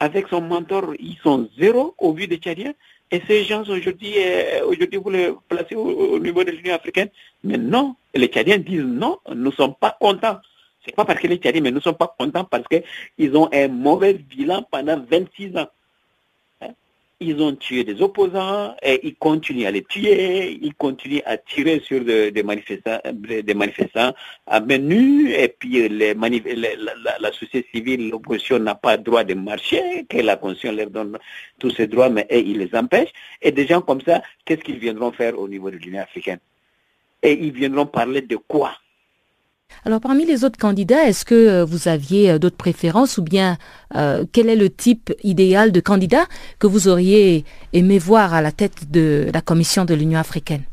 avec 0.00 0.28
son 0.28 0.40
mentor, 0.40 0.94
ils 0.98 1.16
sont 1.22 1.48
zéro 1.58 1.94
au 1.98 2.12
vu 2.12 2.26
des 2.26 2.36
Tchadiens. 2.36 2.74
Et 3.10 3.22
ces 3.26 3.44
gens 3.44 3.62
aujourd'hui, 3.62 4.14
euh, 4.18 4.66
aujourd'hui 4.66 4.98
vous 4.98 5.10
les 5.10 5.32
placez 5.48 5.74
au, 5.74 6.18
niveau 6.18 6.44
de 6.44 6.50
l'Union 6.50 6.74
africaine. 6.74 7.08
Mais 7.42 7.56
non, 7.56 7.96
les 8.14 8.28
Tchadiens 8.28 8.58
disent 8.58 8.82
non, 8.82 9.18
nous 9.28 9.50
ne 9.50 9.50
sommes 9.50 9.74
pas 9.74 9.96
contents. 9.98 10.38
C'est 10.84 10.94
pas 10.94 11.04
parce 11.04 11.20
que 11.20 11.26
les 11.26 11.36
Tchadiens, 11.36 11.62
mais 11.62 11.70
nous 11.70 11.78
ne 11.78 11.82
sommes 11.82 11.96
pas 11.96 12.14
contents 12.18 12.44
parce 12.44 12.64
qu'ils 12.68 13.36
ont 13.36 13.48
un 13.52 13.68
mauvais 13.68 14.14
bilan 14.14 14.66
pendant 14.70 15.00
26 15.10 15.56
ans 15.56 15.68
ils 17.20 17.40
ont 17.42 17.54
tué 17.56 17.82
des 17.82 18.00
opposants 18.00 18.76
et 18.82 19.00
ils 19.06 19.16
continuent 19.16 19.66
à 19.66 19.72
les 19.72 19.82
tuer, 19.82 20.56
ils 20.62 20.74
continuent 20.74 21.22
à 21.26 21.36
tirer 21.36 21.80
sur 21.80 22.04
des 22.04 22.42
manifestants, 22.44 23.00
des 23.12 23.54
manifestants 23.54 24.14
à 24.46 24.60
main 24.60 24.78
nue. 24.78 25.32
Et 25.32 25.48
puis 25.48 25.88
les 25.88 26.14
la, 26.14 27.32
société 27.32 27.66
civile, 27.74 28.10
l'opposition 28.10 28.58
n'a 28.60 28.76
pas 28.76 28.96
le 28.96 29.02
droit 29.02 29.24
de 29.24 29.34
marcher, 29.34 30.06
que 30.08 30.18
la 30.18 30.36
Constitution 30.36 30.76
leur 30.76 30.90
donne 30.90 31.18
tous 31.58 31.70
ces 31.70 31.88
droits, 31.88 32.08
mais 32.08 32.26
ils 32.30 32.58
les 32.58 32.74
empêchent. 32.74 33.12
Et 33.42 33.50
des 33.50 33.66
gens 33.66 33.80
comme 33.80 34.00
ça, 34.00 34.22
qu'est-ce 34.44 34.62
qu'ils 34.62 34.78
viendront 34.78 35.10
faire 35.10 35.38
au 35.38 35.48
niveau 35.48 35.70
de 35.70 35.76
l'Union 35.76 36.02
africaine? 36.02 36.38
Et 37.22 37.32
ils 37.32 37.52
viendront 37.52 37.86
parler 37.86 38.22
de 38.22 38.36
quoi? 38.36 38.72
Alors 39.88 40.00
parmi 40.00 40.26
les 40.26 40.44
autres 40.44 40.58
candidats, 40.58 41.04
est-ce 41.08 41.24
que 41.24 41.34
euh, 41.34 41.64
vous 41.64 41.88
aviez 41.88 42.30
euh, 42.30 42.38
d'autres 42.38 42.58
préférences 42.58 43.16
ou 43.16 43.22
bien 43.22 43.56
euh, 43.96 44.26
quel 44.32 44.50
est 44.50 44.56
le 44.56 44.68
type 44.68 45.14
idéal 45.22 45.72
de 45.72 45.80
candidat 45.80 46.26
que 46.58 46.66
vous 46.66 46.88
auriez 46.88 47.44
aimé 47.72 47.98
voir 47.98 48.34
à 48.34 48.42
la 48.42 48.52
tête 48.52 48.90
de 48.90 49.28
la 49.32 49.40
Commission 49.40 49.86
de 49.86 49.94
l'Union 49.94 50.18
africaine? 50.18 50.64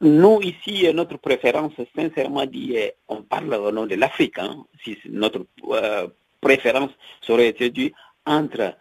Nous, 0.00 0.40
ici, 0.42 0.86
notre 0.92 1.16
préférence, 1.16 1.72
sincèrement 1.94 2.44
dit, 2.44 2.76
on 3.08 3.22
parle 3.22 3.54
au 3.54 3.70
nom 3.70 3.86
de 3.86 3.94
l'Afrique. 3.94 4.38
Hein. 4.38 4.64
si 4.84 4.98
notre 5.08 5.46
préférence 6.40 6.90
serait 7.22 7.52
due 7.52 7.92
entre 8.26 8.74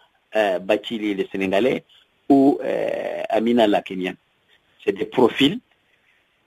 Bachili 0.61 1.13
le 1.13 1.25
Sénégalais 1.31 1.85
ou 2.27 2.59
Amina 3.29 3.65
la 3.65 3.81
Kenyane. 3.81 4.17
C'est 4.83 4.91
des 4.91 5.05
profils 5.05 5.59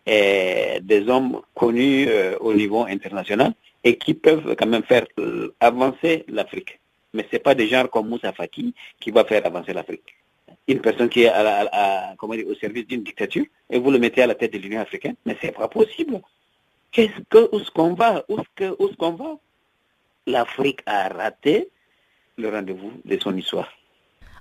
des 0.08 1.08
hommes 1.08 1.40
connus 1.54 2.06
euh, 2.08 2.36
au 2.40 2.54
niveau 2.54 2.84
international 2.84 3.52
et 3.84 3.96
qui 3.96 4.14
peuvent 4.14 4.56
quand 4.56 4.66
même 4.66 4.82
faire 4.84 5.06
euh, 5.18 5.54
avancer 5.60 6.24
l'Afrique. 6.28 6.80
Mais 7.12 7.24
ce 7.30 7.36
n'est 7.36 7.42
pas 7.42 7.54
des 7.54 7.68
gens 7.68 7.86
comme 7.86 8.08
Moussa 8.08 8.32
Faki 8.32 8.74
qui 9.00 9.10
va 9.10 9.24
faire 9.24 9.44
avancer 9.46 9.72
l'Afrique. 9.72 10.16
Une 10.66 10.80
personne 10.80 11.08
qui 11.08 11.22
est 11.22 11.28
à, 11.28 12.14
au 12.20 12.54
service 12.54 12.86
d'une 12.86 13.02
dictature 13.02 13.44
et 13.70 13.78
vous 13.78 13.90
le 13.90 13.98
mettez 13.98 14.22
à 14.22 14.26
la 14.26 14.34
tête 14.34 14.52
de 14.52 14.58
l'Union 14.58 14.80
africaine, 14.80 15.14
mais 15.24 15.36
ce 15.40 15.46
n'est 15.46 15.52
pas 15.52 15.68
possible. 15.68 16.20
Qu'est-ce 16.90 17.20
que, 17.28 17.54
où 17.54 17.60
est-ce 17.60 17.70
qu'on 17.70 17.94
va 17.94 18.24
Où 18.28 18.38
est-ce 18.40 18.96
qu'on 18.96 19.12
va? 19.12 19.36
L'Afrique 20.26 20.80
a 20.86 21.08
raté 21.08 21.68
le 22.36 22.50
rendez-vous 22.50 22.92
de 23.04 23.18
son 23.18 23.36
histoire. 23.36 23.77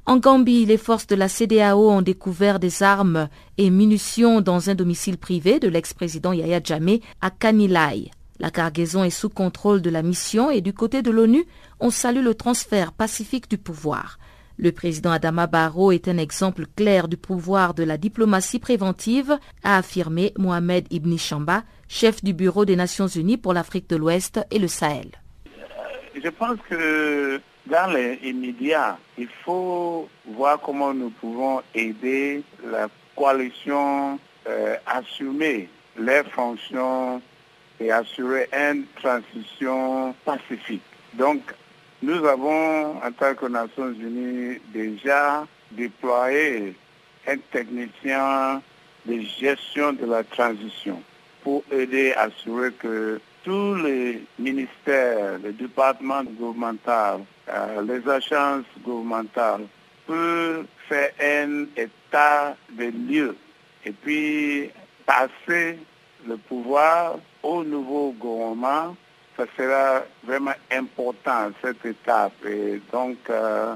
En 0.10 0.20
Gambie, 0.20 0.66
les 0.66 0.78
forces 0.78 1.06
de 1.06 1.18
la 1.18 1.28
CDAO 1.28 1.92
ont 1.92 2.02
découvert 2.02 2.60
des 2.60 2.82
armes 2.82 3.28
et 3.58 3.70
munitions 3.70 4.40
dans 4.40 4.70
un 4.70 4.74
domicile 4.74 5.18
privé 5.18 5.60
de 5.60 5.68
l'ex-président 5.68 6.32
Yahya 6.32 6.62
Jammeh 6.64 7.02
à 7.20 7.30
Kanilai. 7.30 8.10
La 8.40 8.50
cargaison 8.50 9.04
est 9.04 9.10
sous 9.10 9.28
contrôle 9.28 9.82
de 9.82 9.90
la 9.90 10.04
mission 10.04 10.50
et 10.50 10.62
du 10.62 10.72
côté 10.72 11.02
de 11.02 11.12
l'ONU, 11.12 11.46
on 11.82 11.90
salue 11.90 12.24
le 12.24 12.36
transfert 12.36 12.94
pacifique 12.94 13.50
du 13.50 13.58
pouvoir. 13.58 14.18
Le 14.56 14.72
président 14.72 15.12
Adama 15.12 15.46
Barrow 15.46 15.92
est 15.92 16.08
un 16.08 16.18
exemple 16.18 16.68
clair 16.78 17.10
du 17.10 17.18
pouvoir 17.18 17.74
de 17.74 17.84
la 17.84 17.98
diplomatie 17.98 18.60
préventive, 18.60 19.38
a 19.64 19.76
affirmé 19.76 20.32
Mohamed 20.38 20.88
Ibn 20.90 21.18
Chamba, 21.18 21.64
chef 21.90 22.24
du 22.24 22.32
Bureau 22.34 22.64
des 22.64 22.78
Nations 22.78 23.08
Unies 23.08 23.36
pour 23.36 23.52
l'Afrique 23.52 23.90
de 23.90 23.98
l'Ouest 23.98 24.40
et 24.52 24.60
le 24.60 24.70
Sahel. 24.70 25.12
Je 26.16 26.30
pense 26.30 26.58
que 26.70 27.42
dans 27.68 27.92
les 27.92 28.20
immédiats, 28.24 28.98
il 29.18 29.28
faut 29.44 30.10
voir 30.26 30.60
comment 30.62 30.94
nous 30.94 31.10
pouvons 31.10 31.62
aider 31.74 32.44
la 32.64 32.88
coalition 33.16 34.20
euh, 34.48 34.76
à 34.86 34.98
assumer 35.00 35.70
les 35.98 36.24
fonctions 36.24 37.22
et 37.80 37.92
assurer 37.92 38.48
une 38.54 38.86
transition 39.02 40.14
pacifique. 40.26 40.82
Donc, 41.14 41.42
nous 42.02 42.26
avons, 42.26 42.98
en 43.04 43.12
tant 43.12 43.34
que 43.36 43.48
Nations 43.48 43.92
Unies, 43.92 44.60
déjà 44.74 45.46
déployé 45.72 46.76
un 47.28 47.38
technicien 47.52 48.62
de 49.06 49.20
gestion 49.40 49.94
de 49.94 50.06
la 50.06 50.24
transition 50.24 51.02
pour 51.44 51.64
aider 51.72 52.14
à 52.14 52.24
assurer 52.24 52.72
que 52.74 53.20
tous 53.44 53.76
les 53.76 54.24
ministères, 54.38 55.40
les 55.44 55.54
départements 55.54 56.24
gouvernementaux, 56.24 57.26
euh, 57.50 57.82
les 57.82 58.10
agences 58.10 58.66
gouvernementales 58.84 59.68
peuvent 60.06 60.66
faire 60.88 61.12
un 61.22 61.66
état 61.76 62.56
de 62.72 62.86
lieu 62.86 63.36
et 63.86 63.92
puis 63.92 64.70
passer 65.06 65.80
le 66.28 66.38
pouvoir 66.38 67.20
au 67.44 67.64
nouveau 67.64 68.12
gouvernement 68.12 68.96
ça 69.38 69.46
sera 69.56 70.04
vraiment 70.24 70.56
important, 70.72 71.52
cette 71.62 71.86
étape. 71.86 72.34
Et 72.46 72.82
donc, 72.92 73.18
euh, 73.30 73.76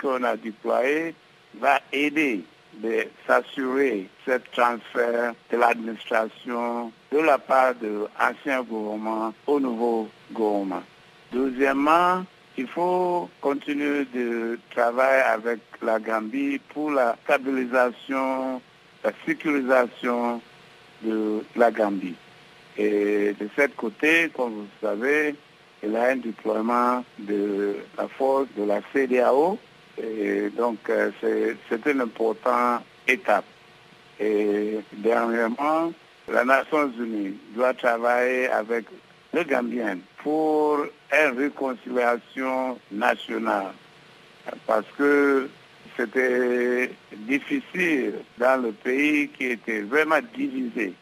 qu'on 0.00 0.24
a 0.24 0.36
déployé 0.36 1.14
va 1.60 1.78
aider 1.92 2.42
de 2.74 3.06
s'assurer 3.26 4.08
ce 4.26 4.32
transfert 4.52 5.34
de 5.50 5.56
l'administration 5.56 6.92
de 7.12 7.18
la 7.18 7.38
part 7.38 7.74
de 7.74 8.06
l'ancien 8.18 8.62
gouvernement 8.62 9.34
au 9.46 9.60
nouveau 9.60 10.08
gouvernement. 10.32 10.82
Deuxièmement, 11.32 12.24
il 12.58 12.66
faut 12.66 13.30
continuer 13.40 14.04
de 14.12 14.58
travailler 14.72 15.22
avec 15.22 15.60
la 15.80 16.00
Gambie 16.00 16.58
pour 16.70 16.90
la 16.90 17.16
stabilisation, 17.22 18.60
la 19.04 19.12
sécurisation 19.24 20.42
de 21.02 21.44
la 21.54 21.70
Gambie. 21.70 22.16
Et 22.76 23.32
de 23.40 23.48
ce 23.56 23.68
côté, 23.68 24.30
comme 24.34 24.54
vous 24.54 24.66
savez, 24.80 25.36
il 25.84 25.92
y 25.92 25.96
a 25.96 26.08
un 26.08 26.16
déploiement 26.16 27.04
de 27.20 27.76
la 27.96 28.08
force 28.08 28.48
de 28.56 28.64
la 28.64 28.80
CDAO. 28.92 29.56
Et 30.02 30.50
donc, 30.50 30.78
euh, 30.90 31.10
c'est 31.22 31.86
une 31.86 32.00
importante 32.00 32.82
étape. 33.06 33.44
Et 34.18 34.78
dernièrement, 34.94 35.92
la 36.28 36.44
Nations 36.44 36.90
Unies 36.98 37.36
doit 37.54 37.74
travailler 37.74 38.48
avec 38.48 38.86
le 39.32 39.44
Gambien 39.44 39.98
pour 40.22 40.78
une 41.12 41.38
réconciliation 41.38 42.78
nationale. 42.90 43.72
Parce 44.66 44.86
que 44.96 45.48
c'était 45.96 46.90
difficile 47.12 48.14
dans 48.38 48.62
le 48.62 48.72
pays 48.72 49.28
qui 49.28 49.46
était 49.46 49.80
vraiment 49.80 50.20
divisé 50.34 50.94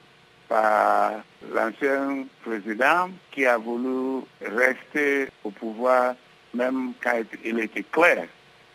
par 0.49 1.13
l'ancien 1.55 2.25
président 2.45 3.11
qui 3.31 3.47
a 3.47 3.59
voulu 3.59 4.25
rester 4.41 5.29
au 5.45 5.51
pouvoir 5.51 6.15
même 6.55 6.93
quand 7.03 7.21
il 7.45 7.59
était 7.61 7.83
clair 7.83 8.27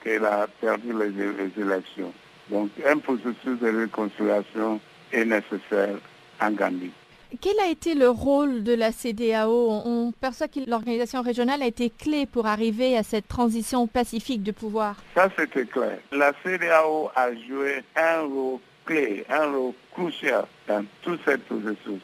qu'il 0.04 0.23
a 0.25 0.47
perdu 0.60 0.93
les, 0.93 1.62
élections. 1.62 2.13
Donc 2.49 2.69
un 2.86 2.97
processus 2.97 3.60
de 3.60 3.82
réconciliation 3.82 4.80
est 5.12 5.25
nécessaire 5.25 5.97
en 6.39 6.51
Gambie. 6.51 6.91
Quel 7.39 7.58
a 7.62 7.70
été 7.70 7.96
le 7.96 8.10
rôle 8.10 8.63
de 8.63 8.74
la 8.74 8.91
CDAO 8.91 9.82
On 9.86 10.12
perçoit 10.12 10.50
que 10.50 10.60
l'organisation 10.67 11.22
régionale 11.22 11.62
a 11.62 11.67
été 11.67 11.89
clé 11.89 12.26
pour 12.26 12.46
arriver 12.46 12.98
à 12.98 13.04
cette 13.04 13.28
transition 13.30 13.88
pacifique 13.88 14.44
de 14.44 14.52
pouvoir. 14.52 14.98
Ça, 15.15 15.30
c'était 15.38 15.65
clair. 15.65 15.98
La 16.12 16.34
CDAO 16.44 17.10
a 17.15 17.34
joué 17.34 17.84
un 17.96 18.22
rôle 18.24 18.60
clé, 18.86 19.26
un 19.30 19.50
rôle 19.50 19.74
crucial 19.94 20.46
dans 20.67 20.86
tout 21.04 21.17
ce 21.26 21.38
processus. 21.38 22.02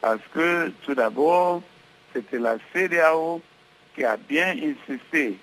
Parce 0.00 0.22
que, 0.32 0.70
tout 0.84 0.94
d'abord, 0.94 1.62
c'était 2.14 2.38
la 2.38 2.56
CDAO 2.72 3.42
qui 3.94 4.04
a 4.04 4.16
bien 4.16 4.54
insisté 4.56 5.36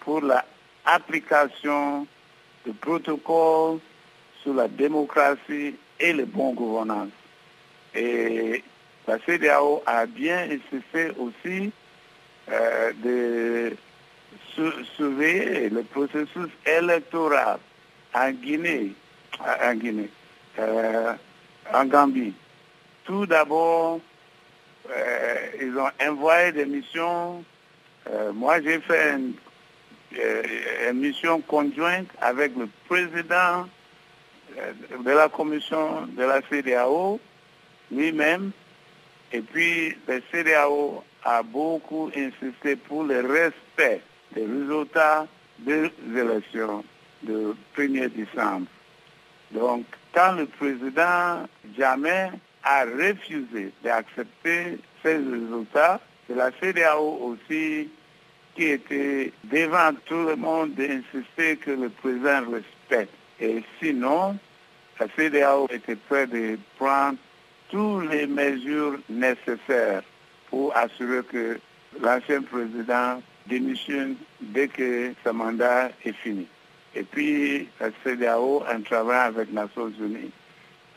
pour 0.00 0.20
l'application 0.22 2.06
du 2.66 2.72
protocole 2.72 3.78
sur 4.42 4.54
la 4.54 4.66
démocratie 4.66 5.76
et 6.00 6.12
le 6.12 6.24
bon 6.24 6.52
gouvernance. 6.52 7.10
Et 7.94 8.64
la 9.06 9.18
CDAO 9.18 9.82
a 9.86 10.06
bien 10.06 10.48
insisté 10.50 11.12
aussi 11.18 11.72
euh, 12.50 12.92
de 13.02 13.76
surveiller 14.96 15.70
le 15.70 15.82
processus 15.82 16.48
électoral 16.66 17.58
en 18.14 18.30
Guinée, 18.30 18.92
en 19.40 19.74
Guinée, 19.74 20.10
euh, 20.58 21.14
en 21.72 21.84
Gambie. 21.86 22.34
Tout 23.04 23.26
d'abord, 23.26 24.00
euh, 24.90 25.36
ils 25.60 25.76
ont 25.76 25.90
envoyé 26.06 26.52
des 26.52 26.66
missions. 26.66 27.44
moi, 28.34 28.60
j'ai 28.60 28.80
fait 28.80 29.14
une, 29.14 29.34
une, 30.88 31.00
mission 31.00 31.40
conjointe 31.40 32.08
avec 32.20 32.52
le 32.56 32.68
président 32.88 33.66
de 35.04 35.10
la 35.10 35.28
commission 35.28 36.06
de 36.06 36.22
la 36.22 36.40
CDAO 36.42 37.18
lui-même 37.90 38.52
et 39.32 39.40
puis, 39.40 39.96
le 40.06 40.22
CDAO 40.30 41.02
a 41.24 41.42
beaucoup 41.42 42.10
insisté 42.14 42.76
pour 42.76 43.04
le 43.04 43.20
respect 43.20 44.02
des 44.34 44.44
résultats 44.44 45.26
des 45.58 45.90
élections 46.14 46.84
du 47.22 47.54
1er 47.76 48.08
décembre. 48.10 48.66
Donc, 49.52 49.84
quand 50.12 50.32
le 50.32 50.46
président 50.46 51.46
jamais 51.78 52.30
a 52.64 52.84
refusé 52.84 53.72
d'accepter 53.82 54.78
ces 55.02 55.16
résultats, 55.16 56.00
c'est 56.26 56.34
la 56.34 56.50
CDAO 56.60 57.18
aussi 57.22 57.88
qui 58.54 58.64
était 58.64 59.32
devant 59.44 59.92
tout 60.04 60.26
le 60.26 60.36
monde 60.36 60.74
d'insister 60.74 61.56
que 61.56 61.70
le 61.70 61.88
président 61.88 62.42
respecte. 62.50 63.14
Et 63.40 63.62
sinon, 63.80 64.36
la 65.00 65.06
CDAO 65.16 65.68
était 65.70 65.96
prête 65.96 66.30
de 66.30 66.58
prendre 66.78 67.16
toutes 67.72 68.10
les 68.10 68.26
mesures 68.26 68.98
nécessaires 69.08 70.02
pour 70.50 70.76
assurer 70.76 71.22
que 71.24 71.58
l'ancien 72.00 72.42
président 72.42 73.22
démissionne 73.46 74.16
dès 74.40 74.68
que 74.68 75.12
ce 75.24 75.30
mandat 75.30 75.90
est 76.04 76.12
fini. 76.12 76.46
Et 76.94 77.02
puis, 77.02 77.68
la 77.80 77.88
CDAO, 78.04 78.62
en 78.70 78.82
travaillant 78.82 79.28
avec 79.34 79.48
les 79.48 79.54
Nations 79.54 79.90
Unies, 79.98 80.30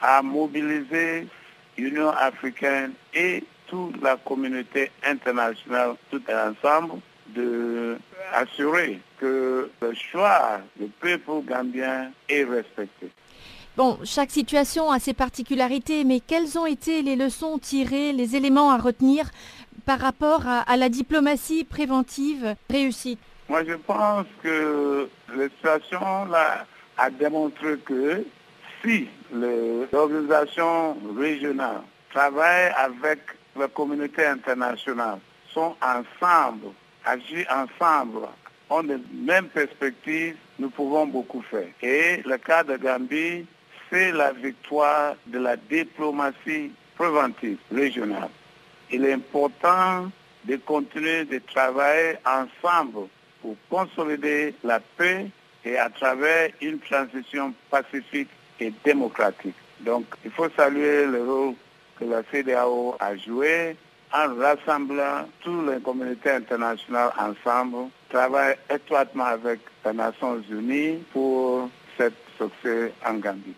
a 0.02 0.22
mobilisé 0.22 1.28
l'Union 1.78 2.10
africaine 2.10 2.92
et 3.14 3.44
toute 3.68 4.02
la 4.04 4.18
communauté 4.18 4.92
internationale 5.06 5.96
tout 6.12 6.22
ensemble 6.30 7.00
de 7.28 7.98
assurer 8.34 9.00
que 9.20 9.70
le 9.82 9.94
choix 9.94 10.60
du 10.80 10.88
peuple 11.00 11.42
gambien 11.48 12.12
est 12.28 12.44
respecté. 12.44 13.10
Bon, 13.78 14.00
chaque 14.06 14.32
situation 14.32 14.90
a 14.90 15.00
ses 15.00 15.14
particularités, 15.14 16.06
mais 16.06 16.22
quelles 16.22 16.58
ont 16.58 16.66
été 16.66 17.02
les 17.02 17.18
leçons 17.18 17.58
tirées, 17.58 18.14
les 18.14 18.38
éléments 18.38 18.72
à 18.72 18.78
retenir 18.78 19.30
par 19.86 20.00
rapport 20.00 20.44
à, 20.48 20.78
la 20.78 20.88
diplomatie 20.88 21.66
préventive 21.66 22.56
réussie? 22.70 23.18
Moi, 23.50 23.66
je 23.66 23.74
pense 23.74 24.28
que 24.42 25.10
la 25.36 25.50
situation 25.50 26.24
là, 26.32 26.66
a 26.98 27.10
démontré 27.10 27.78
que 27.80 28.26
si 28.82 29.10
l'organisation 29.34 30.96
régionale 31.18 31.82
travaille 32.14 32.72
avec 32.78 33.20
la 33.60 33.68
communauté 33.68 34.26
internationale, 34.26 35.20
sont 35.54 35.76
ensemble, 35.82 36.68
agissent 37.04 37.46
ensemble, 37.50 38.28
ont 38.70 38.84
les 38.84 39.00
mêmes 39.14 39.50
perspectives, 39.50 40.38
nous 40.60 40.70
pouvons 40.70 41.08
beaucoup 41.08 41.42
faire. 41.42 41.68
Et 41.82 42.22
le 42.26 42.38
cas 42.38 42.64
de 42.64 42.78
Gambie, 42.78 43.46
c'est 43.90 44.12
la 44.12 44.32
victoire 44.32 45.16
de 45.28 45.40
la 45.40 45.58
diplomatie 45.58 46.72
préventive 46.96 47.58
régionale. 47.72 48.30
Il 48.92 49.06
est 49.06 49.14
important 49.14 50.12
de 50.46 50.56
continuer 50.58 51.26
de 51.26 51.40
travailler 51.40 52.16
ensemble 52.26 53.08
pour 53.42 53.56
consolider 53.70 54.54
la 54.64 54.80
paix 54.80 55.28
et 55.64 55.78
à 55.78 55.90
travers 55.90 56.50
une 56.62 56.80
transition 56.80 57.54
pacifique 57.70 58.30
et 58.60 58.72
démocratique. 58.84 59.56
Donc, 59.82 60.06
il 60.24 60.32
faut 60.32 60.50
saluer 60.56 61.06
le 61.06 61.24
rôle 61.24 61.54
que 62.00 62.06
la 62.06 62.24
CDAO 62.32 62.96
a 63.00 63.16
joué 63.18 63.76
en 64.14 64.36
rassemblant 64.36 65.28
toutes 65.42 65.68
les 65.70 65.82
communautés 65.82 66.32
internationales 66.32 67.12
ensemble, 67.20 67.90
travailler 68.10 68.56
étroitement 68.70 69.26
avec 69.26 69.60
les 69.86 69.94
Nations 69.94 70.42
Unies 70.50 71.04
pour 71.12 71.70
cet 71.98 72.14
succès 72.38 72.94
en 73.06 73.16
Gambie. 73.16 73.56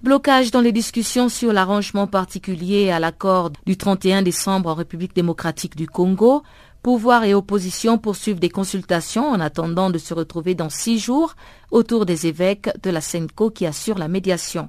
Blocage 0.00 0.52
dans 0.52 0.60
les 0.60 0.70
discussions 0.70 1.28
sur 1.28 1.52
l'arrangement 1.52 2.06
particulier 2.06 2.92
à 2.92 3.00
l'accord 3.00 3.50
du 3.66 3.76
31 3.76 4.22
décembre 4.22 4.70
en 4.70 4.74
République 4.74 5.12
démocratique 5.12 5.74
du 5.74 5.88
Congo. 5.88 6.44
Pouvoir 6.84 7.24
et 7.24 7.34
opposition 7.34 7.98
poursuivent 7.98 8.38
des 8.38 8.48
consultations 8.48 9.28
en 9.28 9.40
attendant 9.40 9.90
de 9.90 9.98
se 9.98 10.14
retrouver 10.14 10.54
dans 10.54 10.70
six 10.70 11.00
jours 11.00 11.34
autour 11.72 12.06
des 12.06 12.28
évêques 12.28 12.70
de 12.80 12.90
la 12.90 13.00
SENCO 13.00 13.50
qui 13.50 13.66
assurent 13.66 13.98
la 13.98 14.06
médiation. 14.06 14.68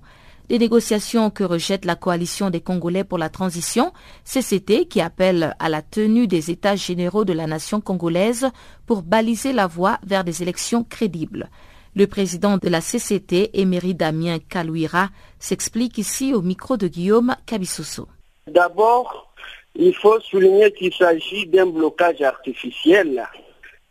Des 0.50 0.58
négociations 0.58 1.30
que 1.30 1.44
rejette 1.44 1.86
la 1.86 1.96
coalition 1.96 2.50
des 2.50 2.62
Congolais 2.62 3.04
pour 3.04 3.20
la 3.20 3.30
transition, 3.30 3.94
CCT 4.26 4.88
qui 4.88 5.00
appelle 5.00 5.56
à 5.60 5.70
la 5.70 5.84
tenue 5.84 6.26
des 6.26 6.50
États 6.50 6.76
généraux 6.76 7.24
de 7.24 7.34
la 7.34 7.46
nation 7.46 7.82
congolaise 7.82 8.50
pour 8.88 9.04
baliser 9.04 9.54
la 9.54 9.68
voie 9.68 10.00
vers 10.04 10.24
des 10.24 10.42
élections 10.42 10.84
crédibles. 10.84 11.52
Le 11.96 12.06
président 12.06 12.58
de 12.58 12.70
la 12.70 12.82
CCT, 12.82 13.52
Émery 13.60 13.96
Damien 13.96 14.38
Kalouira, 14.40 15.10
s'explique 15.40 15.98
ici 15.98 16.34
au 16.34 16.42
micro 16.42 16.78
de 16.78 16.88
Guillaume 16.88 17.36
Cabissoso. 17.46 18.08
D'abord, 18.48 19.34
il 19.76 19.96
faut 19.96 20.20
souligner 20.20 20.72
qu'il 20.72 20.94
s'agit 20.94 21.48
d'un 21.48 21.66
blocage 21.66 22.22
artificiel. 22.22 23.28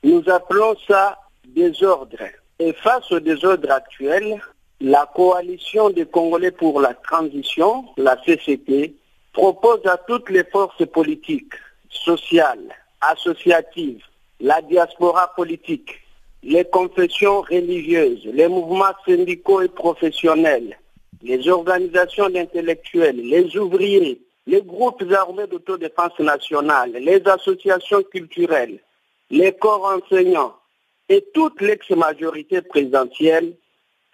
Nous 0.04 0.22
appelons 0.28 0.76
ça 0.86 1.18
désordre. 1.46 2.18
Et 2.58 2.72
face 2.72 3.10
au 3.10 3.20
désordre 3.20 3.70
actuel, 3.70 4.40
la 4.80 5.10
coalition 5.14 5.90
des 5.90 6.06
Congolais 6.06 6.52
pour 6.52 6.80
la 6.80 6.94
transition, 6.94 7.84
la 7.96 8.16
CCT, 8.16 8.94
propose 9.32 9.84
à 9.86 9.96
toutes 9.96 10.30
les 10.30 10.44
forces 10.44 10.86
politiques, 10.86 11.54
sociales, 11.90 12.74
associatives, 13.00 14.04
la 14.40 14.60
diaspora 14.62 15.32
politique, 15.34 16.00
les 16.48 16.64
confessions 16.64 17.42
religieuses, 17.42 18.24
les 18.24 18.48
mouvements 18.48 18.96
syndicaux 19.06 19.60
et 19.60 19.68
professionnels, 19.68 20.78
les 21.22 21.46
organisations 21.46 22.30
d'intellectuels, 22.30 23.20
les 23.20 23.54
ouvriers, 23.58 24.22
les 24.46 24.62
groupes 24.62 25.04
armés 25.12 25.46
d'autodéfense 25.46 26.18
nationale, 26.20 26.92
les 26.92 27.20
associations 27.28 28.02
culturelles, 28.02 28.78
les 29.30 29.52
corps 29.52 29.84
enseignants 29.94 30.54
et 31.10 31.22
toute 31.34 31.60
l'ex-majorité 31.60 32.62
présidentielle 32.62 33.52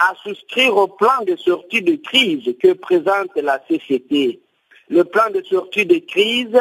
à 0.01 0.13
souscrire 0.25 0.77
au 0.77 0.89
plan 0.89 1.23
de 1.25 1.37
sortie 1.37 1.83
de 1.83 1.95
crise 1.95 2.53
que 2.61 2.73
présente 2.73 3.31
la 3.37 3.61
CCT. 3.61 4.41
Le 4.89 5.05
plan 5.05 5.31
de 5.33 5.41
sortie 5.43 5.87
de 5.87 5.99
crise 5.99 6.59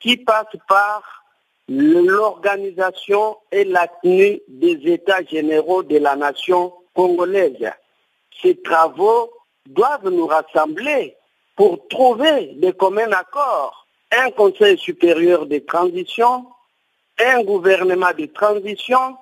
qui 0.00 0.16
passe 0.16 0.56
par 0.68 1.23
l'organisation 1.68 3.36
et 3.50 3.64
la 3.64 3.88
tenue 4.02 4.40
des 4.48 4.80
États 4.84 5.24
généraux 5.24 5.82
de 5.82 5.98
la 5.98 6.16
nation 6.16 6.72
congolaise. 6.94 7.70
Ces 8.42 8.60
travaux 8.62 9.30
doivent 9.66 10.10
nous 10.10 10.26
rassembler 10.26 11.16
pour 11.56 11.86
trouver 11.88 12.52
des 12.56 12.72
communs 12.72 13.12
accords. 13.12 13.86
Un 14.12 14.30
Conseil 14.30 14.78
supérieur 14.78 15.46
de 15.46 15.58
transition, 15.58 16.46
un 17.18 17.42
gouvernement 17.42 18.12
de 18.16 18.26
transition, 18.26 19.16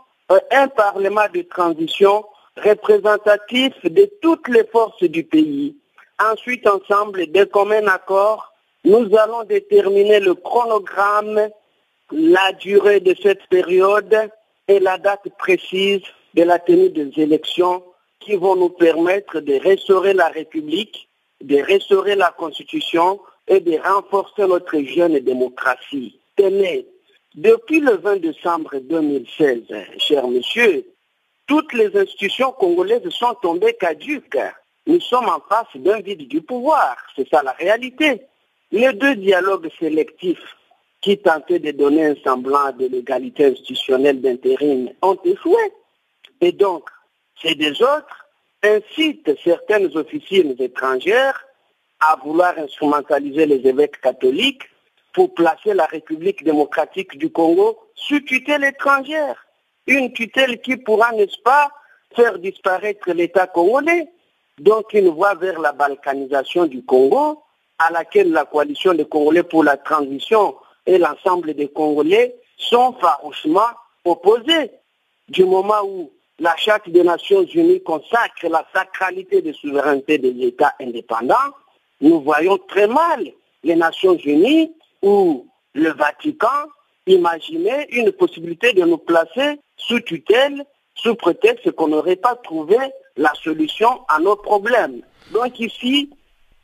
un 0.50 0.68
Parlement 0.68 1.28
de 1.32 1.42
transition 1.42 2.24
représentatif 2.56 3.72
de 3.84 4.10
toutes 4.20 4.48
les 4.48 4.64
forces 4.64 5.02
du 5.04 5.24
pays. 5.24 5.76
Ensuite, 6.22 6.66
ensemble, 6.66 7.26
des 7.28 7.46
communs 7.46 7.86
accords, 7.86 8.52
nous 8.84 9.16
allons 9.16 9.44
déterminer 9.44 10.20
le 10.20 10.34
chronogramme 10.34 11.48
la 12.12 12.52
durée 12.52 13.00
de 13.00 13.14
cette 13.22 13.46
période 13.46 14.30
et 14.68 14.80
la 14.80 14.98
date 14.98 15.28
précise 15.38 16.02
de 16.34 16.42
la 16.42 16.58
tenue 16.58 16.90
des 16.90 17.10
élections 17.16 17.82
qui 18.20 18.36
vont 18.36 18.54
nous 18.54 18.68
permettre 18.68 19.40
de 19.40 19.54
restaurer 19.54 20.12
la 20.12 20.28
République, 20.28 21.08
de 21.42 21.56
restaurer 21.56 22.14
la 22.14 22.30
Constitution 22.30 23.20
et 23.48 23.60
de 23.60 23.78
renforcer 23.78 24.46
notre 24.46 24.78
jeune 24.80 25.18
démocratie. 25.20 26.18
Tenez, 26.36 26.86
depuis 27.34 27.80
le 27.80 27.96
20 27.96 28.16
décembre 28.20 28.78
2016, 28.78 29.62
chers 29.98 30.28
messieurs, 30.28 30.84
toutes 31.46 31.72
les 31.72 31.96
institutions 31.96 32.52
congolaises 32.52 33.08
sont 33.08 33.34
tombées 33.42 33.74
caduques. 33.74 34.38
Nous 34.86 35.00
sommes 35.00 35.28
en 35.28 35.40
face 35.48 35.66
d'un 35.74 36.00
vide 36.00 36.28
du 36.28 36.42
pouvoir. 36.42 36.96
C'est 37.16 37.28
ça 37.28 37.42
la 37.42 37.52
réalité. 37.52 38.22
Les 38.70 38.92
deux 38.92 39.16
dialogues 39.16 39.68
sélectifs 39.78 40.56
qui 41.02 41.18
tentaient 41.18 41.58
de 41.58 41.72
donner 41.72 42.06
un 42.06 42.14
semblant 42.24 42.72
de 42.72 42.86
l'égalité 42.86 43.46
institutionnelle 43.46 44.20
d'intérim 44.20 44.88
ont 45.02 45.18
échoué. 45.24 45.72
Et 46.40 46.52
donc, 46.52 46.88
ces 47.42 47.54
deux 47.56 47.82
autres 47.82 48.26
incitent 48.62 49.36
certaines 49.42 49.94
officines 49.96 50.54
étrangères 50.58 51.44
à 52.00 52.16
vouloir 52.24 52.56
instrumentaliser 52.56 53.46
les 53.46 53.66
évêques 53.68 54.00
catholiques 54.00 54.62
pour 55.12 55.34
placer 55.34 55.74
la 55.74 55.86
République 55.86 56.44
démocratique 56.44 57.18
du 57.18 57.30
Congo 57.30 57.78
sous 57.94 58.20
tutelle 58.20 58.64
étrangère. 58.64 59.44
Une 59.88 60.12
tutelle 60.12 60.60
qui 60.60 60.76
pourra, 60.76 61.12
n'est-ce 61.12 61.40
pas, 61.42 61.68
faire 62.14 62.38
disparaître 62.38 63.10
l'État 63.12 63.48
congolais. 63.48 64.08
Donc 64.58 64.92
une 64.92 65.08
voie 65.08 65.34
vers 65.34 65.60
la 65.60 65.72
balkanisation 65.72 66.66
du 66.66 66.84
Congo, 66.84 67.42
à 67.78 67.90
laquelle 67.90 68.30
la 68.30 68.44
coalition 68.44 68.94
des 68.94 69.06
Congolais 69.06 69.42
pour 69.42 69.64
la 69.64 69.76
transition 69.76 70.54
et 70.86 70.98
l'ensemble 70.98 71.54
des 71.54 71.68
Congolais 71.68 72.34
sont 72.56 72.94
farouchement 73.00 73.70
opposés. 74.04 74.70
Du 75.28 75.44
moment 75.44 75.82
où 75.84 76.10
la 76.38 76.56
Charte 76.56 76.88
des 76.88 77.04
Nations 77.04 77.44
Unies 77.44 77.82
consacre 77.82 78.48
la 78.48 78.66
sacralité 78.74 79.42
des 79.42 79.52
souverainetés 79.52 80.18
des 80.18 80.46
États 80.46 80.74
indépendants, 80.80 81.34
nous 82.00 82.20
voyons 82.20 82.58
très 82.58 82.88
mal 82.88 83.24
les 83.62 83.76
Nations 83.76 84.16
Unies 84.16 84.72
ou 85.02 85.46
le 85.74 85.90
Vatican 85.90 86.48
imaginer 87.06 87.86
une 87.90 88.12
possibilité 88.12 88.72
de 88.72 88.82
nous 88.82 88.98
placer 88.98 89.58
sous 89.76 90.00
tutelle 90.00 90.64
sous 90.94 91.14
prétexte 91.14 91.70
qu'on 91.72 91.88
n'aurait 91.88 92.16
pas 92.16 92.36
trouvé 92.36 92.76
la 93.16 93.32
solution 93.42 94.02
à 94.08 94.20
nos 94.20 94.36
problèmes. 94.36 95.02
Donc 95.32 95.58
ici, 95.58 96.10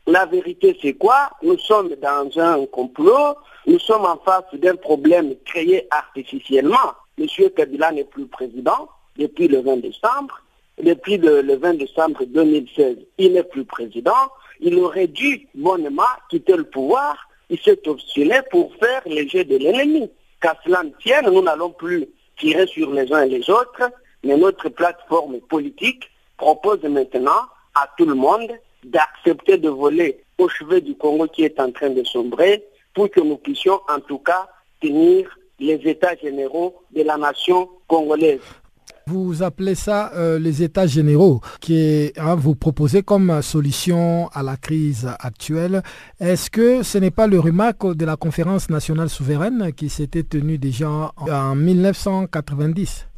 la 0.09 0.25
vérité 0.25 0.77
c'est 0.81 0.95
quoi? 0.95 1.31
Nous 1.43 1.59
sommes 1.59 1.95
dans 1.97 2.31
un 2.39 2.65
complot, 2.67 3.37
nous 3.67 3.79
sommes 3.79 4.07
en 4.07 4.17
face 4.25 4.45
d'un 4.55 4.75
problème 4.75 5.35
créé 5.45 5.87
artificiellement. 5.91 6.95
Monsieur 7.19 7.51
Kabila 7.51 7.93
n'est 7.93 8.05
plus 8.05 8.27
président 8.27 8.89
depuis 9.19 9.49
le 9.49 9.61
20 9.61 9.77
décembre. 9.83 10.41
Depuis 10.83 11.19
le, 11.19 11.43
le 11.43 11.57
20 11.57 11.75
décembre 11.75 12.25
2016, 12.25 12.97
il 13.19 13.33
n'est 13.35 13.43
plus 13.43 13.67
président. 13.67 14.31
Il 14.61 14.79
aurait 14.79 15.09
dû 15.09 15.47
bonnement 15.55 16.03
quitter 16.31 16.57
le 16.57 16.65
pouvoir. 16.65 17.29
Il 17.51 17.59
s'est 17.61 17.87
obstiné 17.87 18.41
pour 18.51 18.75
faire 18.77 19.03
les 19.05 19.29
jeux 19.29 19.45
de 19.45 19.59
l'ennemi. 19.59 20.11
Qu'à 20.41 20.57
cela 20.65 20.85
ne 20.85 20.91
tienne, 21.03 21.27
nous 21.27 21.43
n'allons 21.43 21.71
plus 21.71 22.07
tirer 22.39 22.67
sur 22.67 22.91
les 22.93 23.13
uns 23.13 23.25
et 23.25 23.29
les 23.29 23.51
autres, 23.51 23.91
mais 24.25 24.37
notre 24.37 24.71
plateforme 24.71 25.41
politique 25.41 26.05
propose 26.39 26.83
maintenant 26.85 27.43
à 27.75 27.91
tout 27.99 28.07
le 28.07 28.15
monde 28.15 28.53
d'accepter 28.91 29.59
de 29.59 29.69
voler 29.69 30.25
au 30.39 30.49
chevet 30.49 30.81
du 30.81 30.95
Congo 30.97 31.27
qui 31.27 31.45
est 31.45 31.59
en 31.61 31.71
train 31.73 31.91
de 31.91 32.05
sombrer 32.05 32.65
pour 32.95 33.11
que 33.11 33.21
nous 33.21 33.37
puissions 33.37 33.81
en 33.89 34.01
tout 34.01 34.19
cas 34.19 34.49
tenir 34.81 35.29
les 35.59 35.81
états 35.85 36.17
généraux 36.17 36.75
de 36.95 37.03
la 37.03 37.17
nation 37.17 37.69
congolaise. 37.87 38.41
Vous 39.07 39.43
appelez 39.43 39.75
ça 39.75 40.13
euh, 40.17 40.39
les 40.39 40.63
États 40.63 40.87
généraux, 40.87 41.41
qui 41.63 42.13
hein, 42.19 42.35
vous 42.35 42.55
proposez 42.55 43.03
comme 43.03 43.41
solution 43.41 44.29
à 44.35 44.43
la 44.43 44.59
crise 44.59 45.09
actuelle. 45.21 45.83
Est-ce 46.21 46.51
que 46.51 46.83
ce 46.83 46.99
n'est 46.99 47.11
pas 47.11 47.27
le 47.27 47.41
remarque 47.41 47.97
de 47.97 48.05
la 48.05 48.17
conférence 48.17 48.69
nationale 48.69 49.09
souveraine 49.09 49.73
qui 49.73 49.89
s'était 49.89 50.25
tenue 50.25 50.59
déjà 50.59 51.13
en 51.17 51.55
1990 51.55 53.09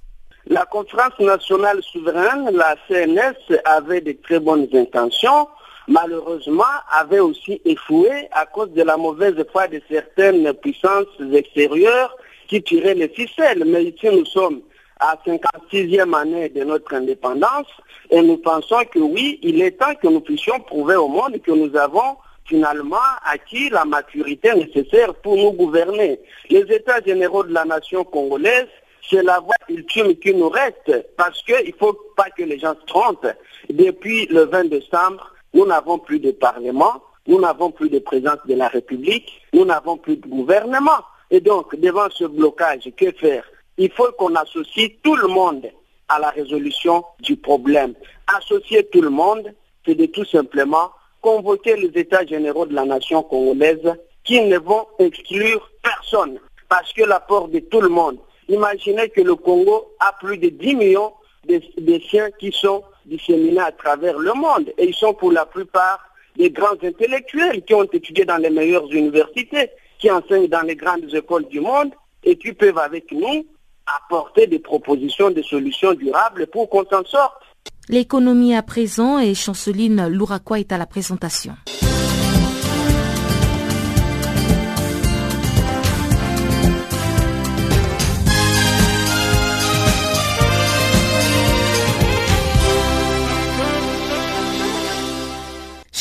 La 0.46 0.64
conférence 0.66 1.18
nationale 1.18 1.83
souveraine, 1.83 2.50
la 2.52 2.76
CNS, 2.87 3.59
avait 3.64 4.00
de 4.00 4.12
très 4.22 4.38
bonnes 4.38 4.68
intentions, 4.72 5.48
malheureusement 5.90 6.62
avait 6.90 7.18
aussi 7.18 7.61
échoué 7.64 8.29
à 8.33 8.46
cause 8.46 8.70
de 8.70 8.83
la 8.83 8.96
mauvaise 8.96 9.35
foi 9.53 9.66
de 9.66 9.83
certaines 9.90 10.55
puissances 10.55 11.07
extérieures 11.33 12.16
qui 12.48 12.62
tiraient 12.62 12.94
les 12.94 13.09
ficelles. 13.09 13.64
Mais 13.66 13.85
ici, 13.85 14.07
nous 14.07 14.24
sommes 14.24 14.61
à 15.00 15.18
56e 15.26 16.14
année 16.14 16.48
de 16.48 16.62
notre 16.64 16.94
indépendance 16.94 17.66
et 18.11 18.22
nous 18.22 18.38
pensons 18.38 18.85
que 18.90 19.00
oui, 19.00 19.38
il 19.42 19.61
est 19.62 19.72
temps 19.72 19.94
que 20.00 20.07
nous 20.09 20.20
puissions 20.20 20.61
prouver 20.61 20.96
au 20.96 21.09
monde 21.09 21.40
que 21.42 21.50
nous 21.53 21.76
avons 21.76 22.16
finalement 22.44 22.96
acquis 23.24 23.68
la 23.70 23.85
maturité 23.85 24.55
nécessaire 24.55 25.14
pour 25.14 25.37
nous 25.37 25.53
gouverner. 25.53 26.20
Les 26.50 26.62
États 26.72 27.00
généraux 27.05 27.44
de 27.44 27.53
la 27.53 27.64
nation 27.64 28.05
congolaise, 28.05 28.66
c'est 29.09 29.22
la 29.22 29.40
voie 29.40 29.55
ultime 29.68 30.14
qui 30.16 30.35
nous 30.35 30.48
reste 30.48 31.07
parce 31.16 31.42
qu'il 31.42 31.66
ne 31.66 31.72
faut 31.79 31.96
pas 32.16 32.31
que 32.31 32.44
les 32.44 32.59
gens 32.59 32.74
se 32.74 32.87
trompent. 32.87 33.33
Depuis 33.68 34.26
le 34.26 34.44
20 34.44 34.64
décembre, 34.68 35.33
nous 35.55 35.67
n'avons 35.67 35.99
plus 35.99 36.21
de 36.21 36.31
parlement, 36.31 37.03
nous 37.27 37.41
n'avons 37.41 37.71
plus 37.71 37.91
de 37.91 37.99
présence 37.99 38.39
de 38.47 38.55
la 38.55 38.69
République, 38.69 39.31
nous 39.53 39.65
n'avons 39.65 39.97
plus 39.97 40.17
de 40.17 40.27
gouvernement. 40.27 41.05
Et 41.31 41.41
donc, 41.41 41.77
devant 41.77 42.09
ce 42.11 42.25
blocage, 42.25 42.91
que 42.97 43.13
faire? 43.13 43.45
Il 43.79 43.91
faut 43.93 44.11
qu'on 44.19 44.35
associe 44.35 44.91
tout 45.03 45.17
le 45.17 45.29
monde 45.29 45.67
à 46.09 46.19
la 46.19 46.31
résolution 46.31 47.05
du 47.21 47.37
problème. 47.37 47.95
Associer 48.37 48.85
tout 48.87 49.01
le 49.01 49.11
monde, 49.11 49.55
c'est 49.87 49.95
de 49.95 50.07
tout 50.07 50.25
simplement 50.25 50.91
convoquer 51.21 51.77
les 51.77 52.01
États 52.01 52.27
généraux 52.27 52.67
de 52.67 52.75
la 52.75 52.85
nation 52.85 53.23
congolaise 53.23 53.95
qui 54.25 54.41
ne 54.43 54.59
vont 54.59 54.87
exclure 54.99 55.71
personne. 55.83 56.39
Parce 56.69 56.93
que 56.93 57.03
l'apport 57.05 57.49
de 57.49 57.61
tout 57.61 57.81
le 57.81 57.89
monde, 57.89 58.19
imaginez 58.49 59.09
que 59.09 59.21
le 59.21 59.35
Congo 59.37 59.93
a 60.01 60.13
plus 60.21 60.39
de 60.39 60.49
10 60.49 60.75
millions 60.75 61.13
de, 61.49 61.61
de 61.79 61.99
siens 62.01 62.31
qui 62.39 62.53
sont 62.53 62.83
disséminés 63.07 63.61
à 63.61 63.73
travers 63.73 64.19
le 64.19 64.33
monde. 64.35 64.73
Et 64.79 64.89
ils 64.89 64.95
sont 64.95 65.15
pour 65.15 65.33
la 65.33 65.47
plupart 65.47 66.01
des 66.37 66.51
grands 66.51 66.79
intellectuels 66.83 67.63
qui 67.65 67.75
ont 67.75 67.85
étudié 67.85 68.25
dans 68.25 68.37
les 68.37 68.51
meilleures 68.51 68.91
universités, 68.93 69.71
qui 69.99 70.11
enseignent 70.11 70.49
dans 70.49 70.63
les 70.63 70.77
grandes 70.77 71.13
écoles 71.13 71.49
du 71.49 71.61
monde 71.61 71.91
et 72.25 72.37
qui 72.37 72.53
peuvent 72.53 72.79
avec 72.79 73.11
nous 73.13 73.47
apporter 73.87 74.47
des 74.47 74.59
propositions 74.59 75.31
de 75.31 75.43
solutions 75.43 75.95
durables 75.95 76.47
pour 76.47 76.69
qu'on 76.69 76.85
s'en 76.85 77.05
sorte. 77.05 77.43
L'économie 77.89 78.55
à 78.55 78.63
présent 78.63 79.19
et 79.19 79.35
Chanceline 79.35 80.07
Louraquois 80.09 80.61
est 80.61 80.73
à 80.73 80.79
la 80.79 80.87
présentation. 80.87 81.55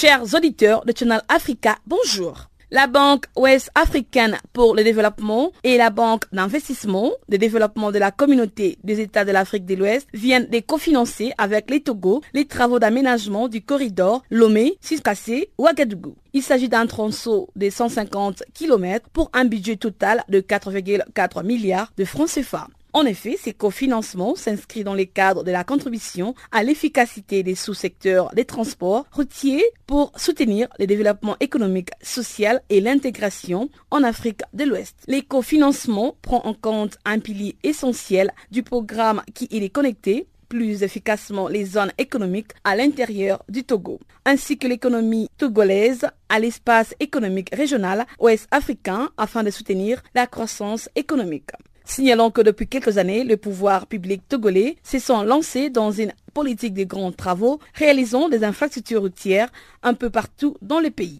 Chers 0.01 0.33
auditeurs 0.33 0.85
de 0.85 0.93
Channel 0.97 1.21
Africa, 1.27 1.75
bonjour. 1.85 2.45
La 2.71 2.87
Banque 2.87 3.25
ouest 3.35 3.69
africaine 3.75 4.37
pour 4.53 4.73
le 4.73 4.85
développement 4.85 5.51
et 5.65 5.75
la 5.75 5.89
Banque 5.89 6.23
d'investissement 6.31 7.11
de 7.27 7.35
développement 7.35 7.91
de 7.91 7.99
la 7.99 8.09
communauté 8.09 8.77
des 8.85 9.01
États 9.01 9.25
de 9.25 9.33
l'Afrique 9.33 9.65
de 9.65 9.75
l'Ouest 9.75 10.07
viennent 10.13 10.47
de 10.47 10.61
cofinancer 10.61 11.33
avec 11.37 11.69
les 11.69 11.81
Togo 11.81 12.21
les 12.33 12.45
travaux 12.45 12.79
d'aménagement 12.79 13.49
du 13.49 13.61
corridor 13.61 14.23
Lomé-Siskassé-Ouagadougou. 14.31 16.15
Il 16.31 16.43
s'agit 16.43 16.69
d'un 16.69 16.85
tronçon 16.85 17.49
de 17.57 17.69
150 17.69 18.43
km 18.53 19.09
pour 19.11 19.29
un 19.33 19.43
budget 19.43 19.75
total 19.75 20.23
de 20.29 20.39
4,4 20.39 21.43
milliards 21.43 21.91
de 21.97 22.05
francs 22.05 22.29
CFA. 22.29 22.69
En 22.93 23.05
effet, 23.05 23.37
ces 23.39 23.53
cofinancements 23.53 24.35
s'inscrivent 24.35 24.85
dans 24.85 24.95
les 24.95 25.05
cadres 25.05 25.43
de 25.43 25.51
la 25.51 25.63
contribution 25.63 26.33
à 26.51 26.63
l'efficacité 26.63 27.43
des 27.43 27.55
sous-secteurs 27.55 28.33
des 28.33 28.45
transports 28.45 29.05
routiers 29.11 29.63
pour 29.85 30.11
soutenir 30.15 30.67
le 30.79 30.87
développement 30.87 31.35
économique, 31.39 31.91
social 32.01 32.61
et 32.69 32.81
l'intégration 32.81 33.69
en 33.91 34.03
Afrique 34.03 34.41
de 34.53 34.63
l'Ouest. 34.63 34.95
Les 35.07 35.21
cofinancements 35.21 36.15
prend 36.21 36.41
en 36.45 36.53
compte 36.53 36.97
un 37.05 37.19
pilier 37.19 37.57
essentiel 37.63 38.31
du 38.49 38.63
programme 38.63 39.21
qui 39.35 39.47
est 39.51 39.69
connecté 39.69 40.27
plus 40.49 40.81
efficacement 40.81 41.47
les 41.47 41.63
zones 41.63 41.93
économiques 41.99 42.53
à 42.63 42.75
l'intérieur 42.75 43.43
du 43.47 43.63
Togo, 43.63 43.99
ainsi 44.25 44.57
que 44.57 44.67
l'économie 44.67 45.29
togolaise 45.37 46.07
à 46.27 46.39
l'espace 46.39 46.95
économique 46.99 47.53
régional 47.53 48.05
ouest 48.19 48.47
africain 48.49 49.11
afin 49.17 49.43
de 49.43 49.51
soutenir 49.51 50.01
la 50.15 50.25
croissance 50.25 50.89
économique. 50.95 51.51
Signalons 51.89 52.29
que 52.29 52.41
depuis 52.41 52.67
quelques 52.67 52.99
années, 52.99 53.23
le 53.23 53.35
pouvoir 53.35 53.87
public 53.87 54.21
togolais 54.29 54.77
s'est 54.83 54.99
sont 54.99 55.23
lancé 55.23 55.71
dans 55.71 55.89
une 55.89 56.13
politique 56.35 56.75
de 56.75 56.83
grands 56.83 57.11
travaux, 57.11 57.59
réalisant 57.73 58.29
des 58.29 58.43
infrastructures 58.43 59.01
routières 59.01 59.49
un 59.81 59.95
peu 59.95 60.11
partout 60.11 60.55
dans 60.61 60.79
le 60.79 60.91
pays. 60.91 61.19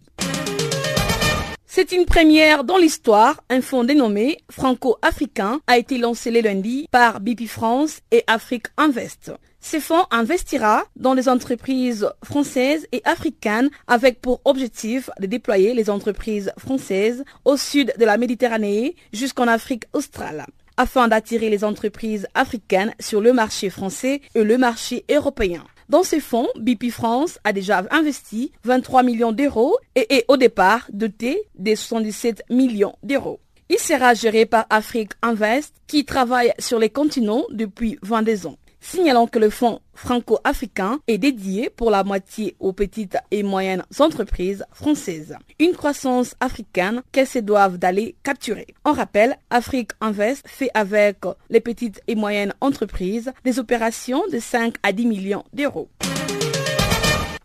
C'est 1.66 1.90
une 1.90 2.04
première 2.04 2.62
dans 2.62 2.78
l'histoire. 2.78 3.42
Un 3.50 3.62
fonds 3.62 3.82
dénommé 3.82 4.38
Franco-Africain 4.48 5.60
a 5.66 5.76
été 5.76 5.98
lancé 5.98 6.30
le 6.30 6.40
lundi 6.40 6.86
par 6.92 7.18
BP 7.18 7.48
France 7.48 7.98
et 8.12 8.22
Afrique 8.28 8.66
Invest. 8.76 9.32
Ce 9.60 9.80
fonds 9.80 10.06
investira 10.12 10.84
dans 10.94 11.14
les 11.14 11.28
entreprises 11.28 12.08
françaises 12.24 12.86
et 12.92 13.02
africaines 13.04 13.70
avec 13.88 14.20
pour 14.20 14.40
objectif 14.44 15.10
de 15.18 15.26
déployer 15.26 15.74
les 15.74 15.90
entreprises 15.90 16.52
françaises 16.58 17.24
au 17.44 17.56
sud 17.56 17.92
de 17.98 18.04
la 18.04 18.16
Méditerranée 18.16 18.94
jusqu'en 19.12 19.48
Afrique 19.48 19.84
australe 19.92 20.46
afin 20.80 21.08
d'attirer 21.08 21.50
les 21.50 21.62
entreprises 21.62 22.26
africaines 22.34 22.94
sur 22.98 23.20
le 23.20 23.34
marché 23.34 23.68
français 23.68 24.22
et 24.34 24.42
le 24.42 24.56
marché 24.56 25.04
européen. 25.10 25.62
Dans 25.90 26.02
ces 26.02 26.20
fonds, 26.20 26.48
BP 26.58 26.90
France 26.90 27.38
a 27.44 27.52
déjà 27.52 27.84
investi 27.90 28.50
23 28.64 29.02
millions 29.02 29.32
d'euros 29.32 29.76
et 29.94 30.06
est 30.14 30.24
au 30.28 30.38
départ 30.38 30.86
doté 30.90 31.42
de 31.58 31.74
77 31.74 32.44
millions 32.48 32.94
d'euros. 33.02 33.40
Il 33.68 33.78
sera 33.78 34.14
géré 34.14 34.46
par 34.46 34.64
Afrique 34.70 35.12
Invest 35.20 35.74
qui 35.86 36.06
travaille 36.06 36.54
sur 36.58 36.78
les 36.78 36.88
continents 36.88 37.44
depuis 37.50 37.98
22 38.00 38.46
ans. 38.46 38.56
Signalons 38.80 39.26
que 39.26 39.38
le 39.38 39.50
fonds 39.50 39.80
franco-africain 39.94 41.00
est 41.06 41.18
dédié 41.18 41.70
pour 41.70 41.90
la 41.90 42.02
moitié 42.02 42.56
aux 42.58 42.72
petites 42.72 43.18
et 43.30 43.42
moyennes 43.42 43.84
entreprises 43.98 44.64
françaises. 44.72 45.36
Une 45.58 45.72
croissance 45.72 46.34
africaine 46.40 47.02
qu'elles 47.12 47.26
se 47.26 47.38
doivent 47.38 47.78
d'aller 47.78 48.16
capturer. 48.22 48.66
On 48.84 48.92
rappelle, 48.92 49.36
Afrique 49.50 49.92
Invest 50.00 50.46
fait 50.48 50.70
avec 50.74 51.18
les 51.50 51.60
petites 51.60 52.00
et 52.08 52.14
moyennes 52.14 52.54
entreprises 52.60 53.32
des 53.44 53.58
opérations 53.58 54.22
de 54.32 54.38
5 54.38 54.74
à 54.82 54.92
10 54.92 55.06
millions 55.06 55.44
d'euros. 55.52 55.88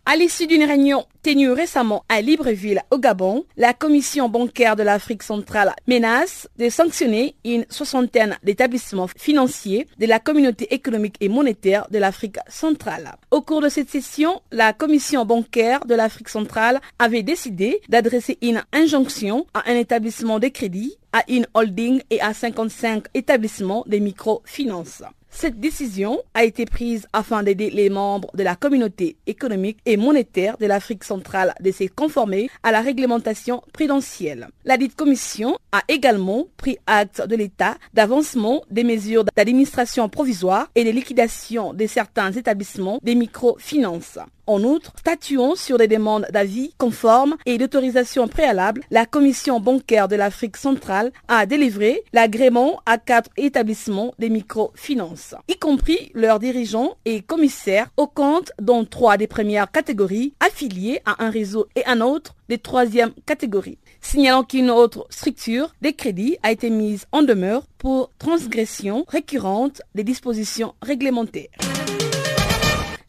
À 0.08 0.14
l'issue 0.14 0.46
d'une 0.46 0.62
réunion 0.62 1.04
tenue 1.24 1.50
récemment 1.50 2.04
à 2.08 2.20
Libreville, 2.20 2.80
au 2.92 2.98
Gabon, 2.98 3.44
la 3.56 3.74
Commission 3.74 4.28
bancaire 4.28 4.76
de 4.76 4.84
l'Afrique 4.84 5.24
centrale 5.24 5.74
menace 5.88 6.48
de 6.60 6.68
sanctionner 6.68 7.34
une 7.44 7.66
soixantaine 7.70 8.38
d'établissements 8.44 9.08
financiers 9.08 9.88
de 9.98 10.06
la 10.06 10.20
communauté 10.20 10.72
économique 10.72 11.16
et 11.20 11.28
monétaire 11.28 11.88
de 11.90 11.98
l'Afrique 11.98 12.36
centrale. 12.48 13.16
Au 13.32 13.40
cours 13.40 13.60
de 13.60 13.68
cette 13.68 13.90
session, 13.90 14.40
la 14.52 14.72
Commission 14.72 15.24
bancaire 15.24 15.84
de 15.86 15.96
l'Afrique 15.96 16.28
centrale 16.28 16.80
avait 17.00 17.24
décidé 17.24 17.80
d'adresser 17.88 18.38
une 18.42 18.62
injonction 18.72 19.44
à 19.54 19.68
un 19.68 19.74
établissement 19.74 20.38
de 20.38 20.46
crédit, 20.46 20.96
à 21.16 21.24
une 21.28 21.46
holding 21.54 22.02
et 22.10 22.20
à 22.20 22.34
55 22.34 23.06
établissements 23.14 23.84
de 23.86 23.96
microfinance. 23.96 25.02
Cette 25.30 25.58
décision 25.58 26.20
a 26.34 26.44
été 26.44 26.66
prise 26.66 27.06
afin 27.14 27.42
d'aider 27.42 27.70
les 27.70 27.88
membres 27.88 28.30
de 28.34 28.42
la 28.42 28.54
communauté 28.54 29.16
économique 29.26 29.78
et 29.86 29.96
monétaire 29.96 30.58
de 30.58 30.66
l'Afrique 30.66 31.04
centrale 31.04 31.54
de 31.60 31.72
se 31.72 31.84
conformer 31.84 32.50
à 32.62 32.70
la 32.70 32.82
réglementation 32.82 33.62
prudentielle. 33.72 34.48
La 34.66 34.76
dite 34.76 34.94
commission 34.94 35.56
a 35.72 35.80
également 35.88 36.48
pris 36.58 36.76
acte 36.86 37.26
de 37.26 37.36
l'état 37.36 37.76
d'avancement 37.94 38.62
des 38.70 38.84
mesures 38.84 39.24
d'administration 39.24 40.10
provisoire 40.10 40.68
et 40.74 40.84
de 40.84 40.90
liquidation 40.90 41.72
de 41.72 41.86
certains 41.86 42.32
établissements 42.32 42.98
des 43.02 43.14
microfinances. 43.14 44.18
En 44.46 44.62
outre, 44.62 44.92
statuant 44.98 45.56
sur 45.56 45.76
des 45.76 45.88
demandes 45.88 46.26
d'avis 46.30 46.72
conformes 46.78 47.36
et 47.46 47.58
d'autorisation 47.58 48.28
préalable, 48.28 48.82
la 48.90 49.04
Commission 49.04 49.58
bancaire 49.58 50.06
de 50.06 50.14
l'Afrique 50.16 50.56
centrale 50.56 51.10
a 51.26 51.46
délivré 51.46 52.02
l'agrément 52.12 52.80
à 52.86 52.98
quatre 52.98 53.30
établissements 53.36 54.14
des 54.18 54.30
microfinances, 54.30 55.34
y 55.48 55.58
compris 55.58 56.12
leurs 56.14 56.38
dirigeants 56.38 56.96
et 57.04 57.22
commissaires 57.22 57.88
au 57.96 58.06
compte 58.06 58.52
dans 58.60 58.84
trois 58.84 59.16
des 59.16 59.26
premières 59.26 59.70
catégories 59.70 60.34
affiliées 60.38 61.00
à 61.04 61.24
un 61.24 61.30
réseau 61.30 61.66
et 61.74 61.84
un 61.86 62.00
autre 62.00 62.34
des 62.48 62.58
troisième 62.58 63.12
catégories 63.26 63.78
signalant 64.06 64.44
qu'une 64.44 64.70
autre 64.70 65.06
structure 65.10 65.74
des 65.82 65.92
crédits 65.92 66.38
a 66.42 66.52
été 66.52 66.70
mise 66.70 67.06
en 67.10 67.22
demeure 67.22 67.66
pour 67.78 68.12
transgression 68.18 69.04
récurrente 69.08 69.82
des 69.94 70.04
dispositions 70.04 70.74
réglementaires. 70.80 71.50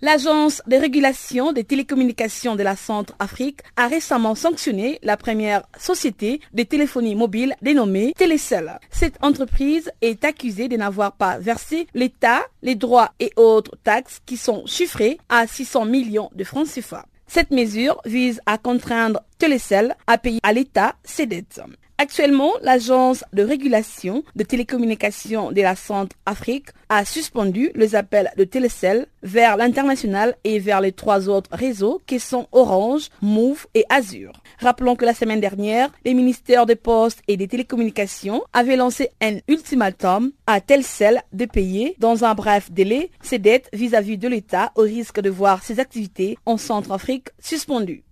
L'Agence 0.08 0.62
de 0.68 0.78
régulation 0.78 1.52
des 1.52 1.66
télécommunications 1.66 2.56
de 2.56 2.64
la 2.64 2.78
Centre-Afrique 2.78 3.60
a 3.76 3.90
récemment 3.90 4.36
sanctionné 4.36 5.00
la 5.04 5.18
première 5.18 5.64
société 5.78 6.40
de 6.54 6.64
téléphonie 6.64 7.14
mobile 7.14 7.58
dénommée 7.62 8.14
Telecel. 8.18 8.80
Cette 8.90 9.22
entreprise 9.22 9.92
est 10.02 10.24
accusée 10.24 10.70
de 10.70 10.78
n'avoir 10.78 11.12
pas 11.12 11.40
versé 11.40 11.88
l'État, 11.94 12.40
les 12.62 12.76
droits 12.76 13.12
et 13.20 13.34
autres 13.36 13.76
taxes 13.84 14.22
qui 14.26 14.38
sont 14.38 14.66
chiffrés 14.66 15.18
à 15.28 15.46
600 15.46 15.84
millions 15.84 16.30
de 16.34 16.46
francs 16.46 16.70
CFA. 16.70 17.06
Cette 17.28 17.52
mesure 17.52 18.00
vise 18.06 18.40
à 18.46 18.58
contraindre 18.58 19.20
Telecel 19.40 19.94
à 20.08 20.18
payer 20.18 20.40
à 20.42 20.54
l'État 20.54 20.96
ses 21.04 21.26
dettes. 21.26 21.60
Actuellement, 22.00 22.52
l'agence 22.62 23.24
de 23.34 23.42
régulation 23.42 24.24
de 24.36 24.44
télécommunications 24.44 25.52
de 25.52 25.62
la 25.64 25.76
Centre-Afrique 25.76 26.68
a 26.90 27.04
suspendu 27.04 27.72
les 27.74 27.96
appels 27.96 28.32
de 28.38 28.44
Telecel 28.44 29.08
vers 29.24 29.58
l'international 29.58 30.36
et 30.44 30.60
vers 30.60 30.80
les 30.80 30.92
trois 30.92 31.28
autres 31.28 31.50
réseaux 31.52 32.00
qui 32.06 32.20
sont 32.20 32.48
Orange, 32.52 33.10
Move 33.24 33.66
et 33.74 33.84
Azure. 33.90 34.34
Rappelons 34.60 34.96
que 34.96 35.06
la 35.06 35.16
semaine 35.16 35.40
dernière, 35.40 35.90
les 36.06 36.14
ministères 36.14 36.68
des 36.68 36.76
Postes 36.76 37.24
et 37.28 37.36
des 37.36 37.48
Télécommunications 37.48 38.44
avaient 38.54 38.76
lancé 38.76 39.10
un 39.20 39.40
ultimatum 39.48 40.32
à 40.46 40.62
Telecel 40.62 41.24
de 41.34 41.46
payer 41.46 41.96
dans 41.98 42.24
un 42.24 42.36
bref 42.36 42.72
délai 42.72 43.10
ses 43.24 43.40
dettes 43.40 43.70
vis-à-vis 43.74 44.20
de 44.20 44.28
l'État 44.28 44.72
au 44.76 44.84
risque 44.84 45.20
de 45.20 45.32
voir 45.32 45.64
ses 45.64 45.80
activités 45.80 46.38
en 46.46 46.58
Centre-Afrique 46.58 47.30
suspendues. 47.40 48.04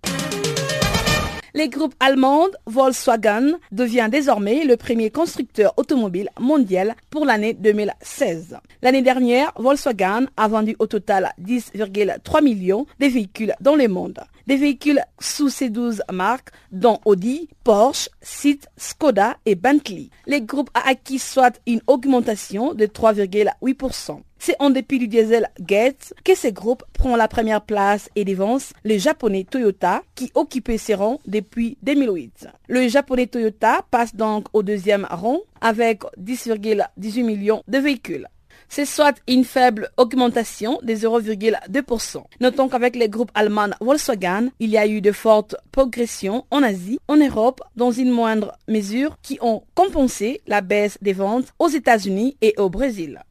Le 1.58 1.68
groupe 1.68 1.96
allemand 2.02 2.48
Volkswagen 2.66 3.54
devient 3.72 4.10
désormais 4.12 4.66
le 4.66 4.76
premier 4.76 5.10
constructeur 5.10 5.74
automobile 5.78 6.30
mondial 6.38 6.96
pour 7.10 7.24
l'année 7.24 7.54
2016. 7.54 8.58
L'année 8.82 9.02
dernière, 9.02 9.54
Volkswagen 9.56 10.26
a 10.36 10.50
vendu 10.50 10.76
au 10.80 10.86
total 10.88 11.32
10,3 11.42 12.44
millions 12.44 12.86
de 13.00 13.06
véhicules 13.06 13.54
dans 13.62 13.78
le 13.78 13.88
monde. 13.88 14.20
Des 14.48 14.58
véhicules 14.58 15.02
sous 15.20 15.50
ces 15.50 15.70
12 15.70 16.04
marques, 16.12 16.50
dont 16.72 17.00
Audi, 17.06 17.50
Porsche, 17.64 18.10
Seat, 18.22 18.68
Skoda 18.78 19.38
et 19.46 19.56
Bentley. 19.56 20.10
Le 20.28 20.40
groupe 20.40 20.70
a 20.74 20.88
acquis 20.90 21.20
soit 21.20 21.60
une 21.66 21.82
augmentation 21.88 22.74
de 22.74 22.86
3,8%. 22.86 24.22
C'est 24.38 24.56
en 24.60 24.70
dépit 24.70 25.00
du 25.00 25.08
diesel 25.08 25.50
Gates 25.60 26.14
que 26.24 26.36
ce 26.36 26.50
groupe 26.50 26.84
prend 26.94 27.16
la 27.16 27.28
première 27.28 27.62
place 27.62 28.10
et 28.16 28.26
dévance 28.26 28.74
le 28.84 29.00
japonais 29.00 29.44
Toyota 29.50 30.04
qui 30.14 30.32
occupait 30.36 30.78
ses 30.78 30.94
rangs 30.94 31.20
depuis 31.26 31.80
2008. 31.82 32.48
Le 32.68 32.88
japonais 32.88 33.26
Toyota 33.26 33.84
passe 33.90 34.16
donc 34.16 34.46
au 34.54 34.62
deuxième 34.62 35.08
rang 35.10 35.40
avec 35.62 36.04
10,18 36.22 37.24
millions 37.24 37.64
de 37.68 37.80
véhicules. 37.80 38.28
C'est 38.70 38.86
soit 38.86 39.16
une 39.28 39.44
faible 39.44 39.90
augmentation 39.98 40.80
de 40.84 40.94
0,2%. 40.94 42.24
Notons 42.42 42.70
qu'avec 42.70 42.96
les 42.96 43.10
groupes 43.10 43.32
allemands 43.34 43.70
Volkswagen, 43.82 44.50
il 44.60 44.70
y 44.70 44.78
a 44.78 44.88
eu 44.88 45.02
de 45.02 45.12
fortes 45.12 45.56
progressions 45.72 46.46
en 46.52 46.64
Asie, 46.64 47.00
en 47.08 47.18
Europe, 47.18 47.62
dans 47.76 47.92
une 47.92 48.12
moindre 48.12 48.54
mesure, 48.68 49.18
qui 49.22 49.38
ont 49.42 49.64
compensé 49.76 50.42
la 50.48 50.62
baisse 50.62 50.98
des 51.02 51.14
ventes 51.14 51.54
aux 51.60 51.70
États-Unis 51.70 52.38
et 52.42 52.54
au 52.58 52.70
Brésil. 52.70 53.22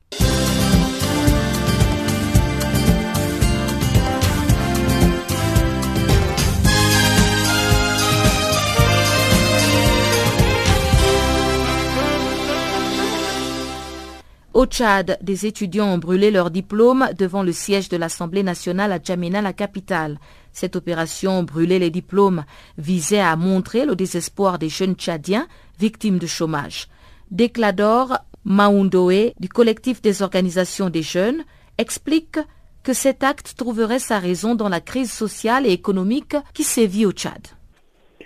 Au 14.54 14.66
Tchad, 14.66 15.18
des 15.20 15.46
étudiants 15.46 15.94
ont 15.94 15.98
brûlé 15.98 16.30
leur 16.30 16.48
diplôme 16.48 17.08
devant 17.18 17.42
le 17.42 17.50
siège 17.50 17.88
de 17.88 17.96
l'Assemblée 17.96 18.44
nationale 18.44 18.92
à 18.92 19.00
Djamena, 19.02 19.42
la 19.42 19.52
capitale. 19.52 20.20
Cette 20.52 20.76
opération 20.76 21.42
Brûler 21.42 21.80
les 21.80 21.90
diplômes 21.90 22.44
visait 22.78 23.18
à 23.18 23.34
montrer 23.34 23.84
le 23.84 23.96
désespoir 23.96 24.60
des 24.60 24.68
jeunes 24.68 24.94
Tchadiens 24.94 25.48
victimes 25.80 26.18
de 26.18 26.28
chômage. 26.28 26.86
Déclador 27.32 28.16
Maundoé 28.44 29.34
du 29.40 29.48
collectif 29.48 30.00
des 30.00 30.22
organisations 30.22 30.88
des 30.88 31.02
jeunes 31.02 31.42
explique 31.76 32.38
que 32.84 32.92
cet 32.92 33.24
acte 33.24 33.56
trouverait 33.56 33.98
sa 33.98 34.20
raison 34.20 34.54
dans 34.54 34.68
la 34.68 34.80
crise 34.80 35.10
sociale 35.10 35.66
et 35.66 35.72
économique 35.72 36.36
qui 36.52 36.62
sévit 36.62 37.06
au 37.06 37.10
Tchad. 37.10 37.48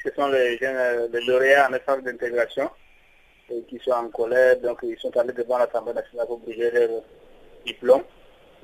Ce 0.04 0.10
sont 0.14 0.28
les 0.28 0.58
jeunes 0.58 1.10
de 1.10 1.26
lauréats 1.26 1.70
en 1.70 2.02
d'intégration 2.02 2.68
qui 3.68 3.78
sont 3.84 3.92
en 3.92 4.08
colère, 4.08 4.60
donc 4.60 4.78
ils 4.82 4.98
sont 4.98 5.16
allés 5.16 5.32
devant 5.32 5.58
l'Assemblée 5.58 5.94
nationale 5.94 6.26
pour 6.26 6.38
brûler 6.38 6.70
leur 6.70 7.02
diplôme 7.64 8.02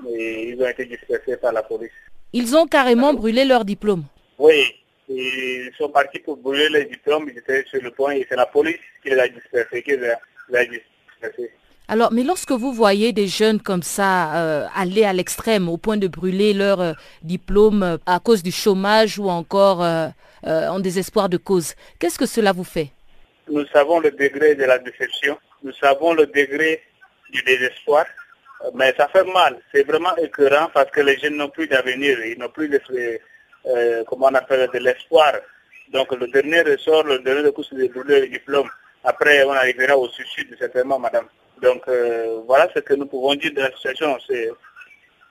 et 0.09 0.51
ils 0.51 0.63
ont 0.63 0.69
été 0.69 0.85
dispersés 0.87 1.37
par 1.37 1.53
la 1.53 1.63
police. 1.63 1.91
Ils 2.33 2.57
ont 2.57 2.67
carrément 2.67 3.15
brûlé 3.15 3.45
leur 3.45 3.65
diplôme 3.65 4.05
Oui, 4.39 4.65
ils 5.09 5.71
sont 5.79 5.89
partis 5.89 6.19
pour 6.19 6.37
brûler 6.37 6.69
les 6.69 6.85
diplômes, 6.87 7.29
ils 7.33 7.39
étaient 7.39 7.65
sur 7.71 7.83
le 7.83 7.91
point 7.91 8.13
et 8.13 8.27
c'est 8.29 8.37
la 8.37 8.47
police 8.47 8.79
qui 9.03 9.11
les 9.11 9.19
a 9.19 9.29
dispersés, 9.29 9.83
qui 9.83 9.97
les 9.97 10.11
a, 10.11 10.65
dispersés. 10.65 11.51
Alors, 11.87 12.13
mais 12.13 12.23
lorsque 12.23 12.53
vous 12.53 12.73
voyez 12.73 13.13
des 13.13 13.29
jeunes 13.29 13.61
comme 13.61 13.83
ça 13.83 14.35
euh, 14.37 14.67
aller 14.75 15.05
à 15.05 15.13
l'extrême 15.13 15.69
au 15.69 15.77
point 15.77 15.99
de 15.99 16.09
brûler 16.09 16.55
leur 16.55 16.81
euh, 16.81 16.93
diplôme 17.23 17.83
euh, 17.83 17.97
à 18.07 18.21
cause 18.21 18.43
du 18.43 18.53
chômage 18.53 19.19
ou 19.19 19.29
encore 19.29 19.85
en 20.47 20.79
désespoir 20.79 21.31
de 21.31 21.39
cause. 21.39 21.75
Qu'est-ce 21.99 22.19
que 22.19 22.27
cela 22.27 22.53
vous 22.53 22.65
fait? 22.65 22.91
Nous 23.49 23.67
savons 23.67 24.01
le 24.01 24.11
degré 24.11 24.55
de 24.55 24.65
la 24.65 24.79
déception, 24.79 25.39
nous 25.63 25.73
savons 25.73 26.15
le 26.15 26.27
degré 26.27 26.83
du 27.31 27.43
désespoir, 27.43 28.07
mais 28.75 28.95
ça 28.97 29.09
fait 29.09 29.25
mal. 29.25 29.61
C'est 29.73 29.83
vraiment 29.83 30.17
écœurant 30.17 30.71
parce 30.73 30.91
que 30.91 31.01
les 31.03 31.19
jeunes 31.19 31.37
n'ont 31.37 31.51
plus 31.51 31.67
d'avenir, 31.69 32.25
ils 32.25 32.39
n'ont 32.39 32.49
plus 32.49 32.69
de, 32.69 32.81
euh, 33.67 34.05
comment 34.07 34.29
on 34.31 34.35
appelle, 34.35 34.69
de 34.73 34.79
l'espoir. 34.79 35.33
Donc 35.93 36.13
le 36.13 36.27
dernier 36.29 36.63
ressort, 36.63 37.05
le 37.05 37.19
dernier 37.19 37.53
coup, 37.53 37.63
c'est 37.63 37.77
de 37.77 37.87
brûler 37.89 38.21
le 38.21 38.29
diplôme. 38.29 38.71
Après, 39.05 39.45
on 39.45 39.53
arrivera 39.53 39.97
au 39.99 40.09
suicide, 40.09 40.57
certainement, 40.59 40.99
madame. 40.99 41.27
Donc 41.61 41.83
euh, 41.89 42.41
voilà 42.47 42.69
ce 42.75 42.81
que 42.81 42.95
nous 42.95 43.07
pouvons 43.07 43.35
dire 43.35 43.53
de 43.53 43.61
la 43.61 43.71
situation. 43.73 44.17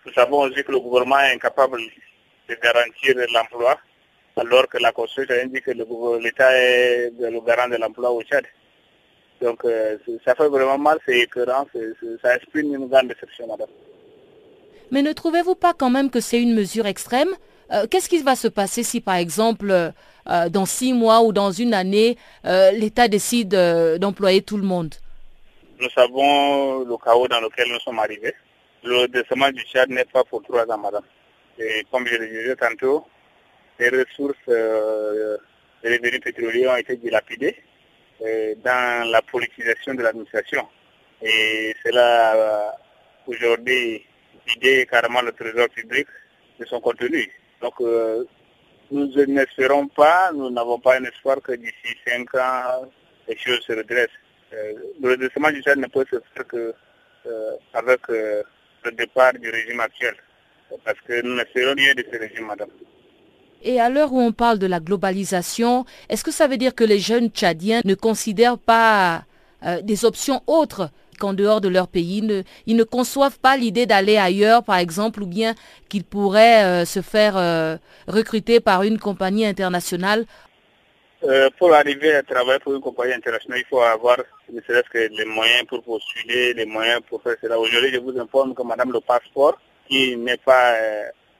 Nous 0.05 0.13
savons 0.13 0.41
aussi 0.41 0.63
que 0.63 0.71
le 0.71 0.79
gouvernement 0.79 1.19
est 1.19 1.33
incapable 1.33 1.79
de 2.49 2.55
garantir 2.55 3.15
l'emploi, 3.33 3.79
alors 4.35 4.67
que 4.67 4.77
la 4.77 4.91
Constitution 4.91 5.35
indique 5.43 5.65
que 5.65 5.71
l'État 5.71 6.51
est 6.57 7.11
le 7.19 7.39
garant 7.41 7.69
de 7.69 7.75
l'emploi 7.75 8.11
au 8.11 8.21
Tchad. 8.23 8.45
Donc 9.41 9.65
euh, 9.65 9.97
ça 10.25 10.35
fait 10.35 10.47
vraiment 10.47 10.77
mal, 10.77 10.99
c'est 11.05 11.19
écœurant, 11.19 11.65
ça 12.21 12.35
exprime 12.35 12.73
une 12.73 12.87
grande 12.87 13.09
déception, 13.09 13.47
madame. 13.47 13.67
Mais 14.91 15.01
ne 15.01 15.11
trouvez-vous 15.11 15.55
pas 15.55 15.73
quand 15.73 15.89
même 15.89 16.09
que 16.09 16.19
c'est 16.19 16.41
une 16.41 16.53
mesure 16.53 16.85
extrême? 16.85 17.29
Euh, 17.71 17.85
Qu'est-ce 17.89 18.09
qui 18.09 18.21
va 18.21 18.35
se 18.35 18.47
passer 18.47 18.83
si, 18.83 19.01
par 19.01 19.15
exemple, 19.15 19.71
euh, 19.71 20.49
dans 20.49 20.65
six 20.65 20.93
mois 20.93 21.21
ou 21.21 21.33
dans 21.33 21.51
une 21.51 21.73
année, 21.73 22.17
l'État 22.43 23.07
décide 23.07 23.55
d'employer 23.99 24.41
tout 24.41 24.57
le 24.57 24.63
monde? 24.63 24.95
Nous 25.79 25.89
savons 25.89 26.85
le 26.85 26.95
chaos 27.03 27.27
dans 27.27 27.41
lequel 27.41 27.67
nous 27.69 27.79
sommes 27.79 27.99
arrivés. 27.99 28.33
Le 28.83 29.07
décement 29.07 29.49
du 29.51 29.61
Tchad 29.63 29.89
n'est 29.89 30.05
pas 30.05 30.23
pour 30.23 30.41
trois 30.43 30.69
ans, 30.71 30.77
madame. 30.77 31.03
Et 31.57 31.85
comme 31.91 32.05
je 32.07 32.15
le 32.15 32.27
disais 32.27 32.55
tantôt, 32.55 33.05
les 33.79 33.89
ressources, 33.89 34.47
les 34.47 35.97
revenus 35.97 36.21
pétroliers 36.21 36.67
ont 36.67 36.75
été 36.77 36.95
dilapidés. 36.97 37.55
Euh, 38.21 38.55
dans 38.63 39.09
la 39.09 39.21
politisation 39.21 39.95
de 39.95 40.01
l'administration. 40.01 40.65
Et 41.21 41.75
c'est 41.83 41.91
là, 41.91 42.35
euh, 42.35 42.71
aujourd'hui, 43.27 44.05
l'idée 44.47 44.87
carrément 44.89 45.21
le 45.21 45.33
trésor 45.33 45.67
public 45.69 46.07
de 46.57 46.65
son 46.65 46.79
contenu. 46.79 47.29
Donc, 47.61 47.73
euh, 47.81 48.23
nous 48.91 49.07
n'espérons 49.25 49.87
pas, 49.87 50.31
nous 50.31 50.49
n'avons 50.51 50.79
pas 50.79 50.99
un 50.99 51.03
espoir 51.03 51.41
que 51.41 51.51
d'ici 51.53 51.97
cinq 52.07 52.33
ans, 52.35 52.89
les 53.27 53.35
choses 53.37 53.59
se 53.61 53.73
redressent. 53.73 54.19
le 55.01 55.09
redressement 55.09 55.51
du 55.51 55.61
Tchad 55.61 55.79
ne 55.79 55.87
peut 55.87 56.05
se 56.09 56.17
faire 56.33 56.47
que 56.47 56.73
avec 57.73 58.01
le 58.07 58.91
départ 58.91 59.33
du 59.33 59.49
régime 59.49 59.81
actuel. 59.81 60.15
Parce 60.85 61.01
que 61.01 61.21
nous 61.23 61.35
n'espérons 61.35 61.73
rien 61.75 61.93
de 61.95 62.05
ce 62.09 62.17
régime, 62.17 62.45
madame. 62.45 62.69
Et 63.65 63.79
à 63.79 63.89
l'heure 63.89 64.11
où 64.11 64.19
on 64.19 64.33
parle 64.33 64.59
de 64.59 64.67
la 64.67 64.81
globalisation, 64.81 65.85
est-ce 66.09 66.23
que 66.23 66.31
ça 66.31 66.47
veut 66.47 66.57
dire 66.57 66.75
que 66.75 66.83
les 66.83 66.99
jeunes 66.99 67.29
tchadiens 67.29 67.79
ne 67.85 67.95
considèrent 67.95 68.57
pas 68.57 69.23
euh, 69.65 69.81
des 69.81 70.03
options 70.03 70.41
autres 70.47 70.89
qu'en 71.17 71.33
dehors 71.33 71.61
de 71.61 71.69
leur 71.69 71.87
pays? 71.87 72.43
Ils 72.67 72.75
ne 72.75 72.83
conçoivent 72.83 73.39
pas 73.39 73.55
l'idée 73.55 73.85
d'aller 73.85 74.17
ailleurs, 74.17 74.63
par 74.63 74.77
exemple, 74.77 75.23
ou 75.23 75.27
bien 75.27 75.55
qu'ils 75.87 76.03
pourraient 76.03 76.65
euh, 76.65 76.85
se 76.85 77.01
faire 77.01 77.37
euh, 77.37 77.77
recruter 78.05 78.59
par 78.59 78.83
une 78.83 78.99
compagnie 78.99 79.45
internationale? 79.45 80.25
Pour 81.57 81.73
arriver 81.73 82.13
à 82.15 82.21
travailler 82.21 82.59
pour 82.59 82.73
une 82.73 82.81
compagnie 82.81 83.13
internationale, 83.13 83.61
il 83.61 83.69
faut 83.69 83.79
avoir 83.79 84.17
ne 84.51 84.59
serait-ce 84.59 84.89
que 84.89 85.09
les 85.17 85.23
moyens 85.23 85.65
pour 85.69 85.81
postuler, 85.81 86.53
les 86.53 86.65
moyens 86.65 86.99
pour 87.07 87.23
faire 87.23 87.37
cela. 87.41 87.57
Aujourd'hui, 87.57 87.93
je 87.93 87.99
vous 87.99 88.19
informe 88.19 88.53
que 88.53 88.61
Madame 88.61 88.91
le 88.91 88.99
passeport, 88.99 89.57
qui 89.87 90.17
n'est 90.17 90.35
pas 90.35 90.73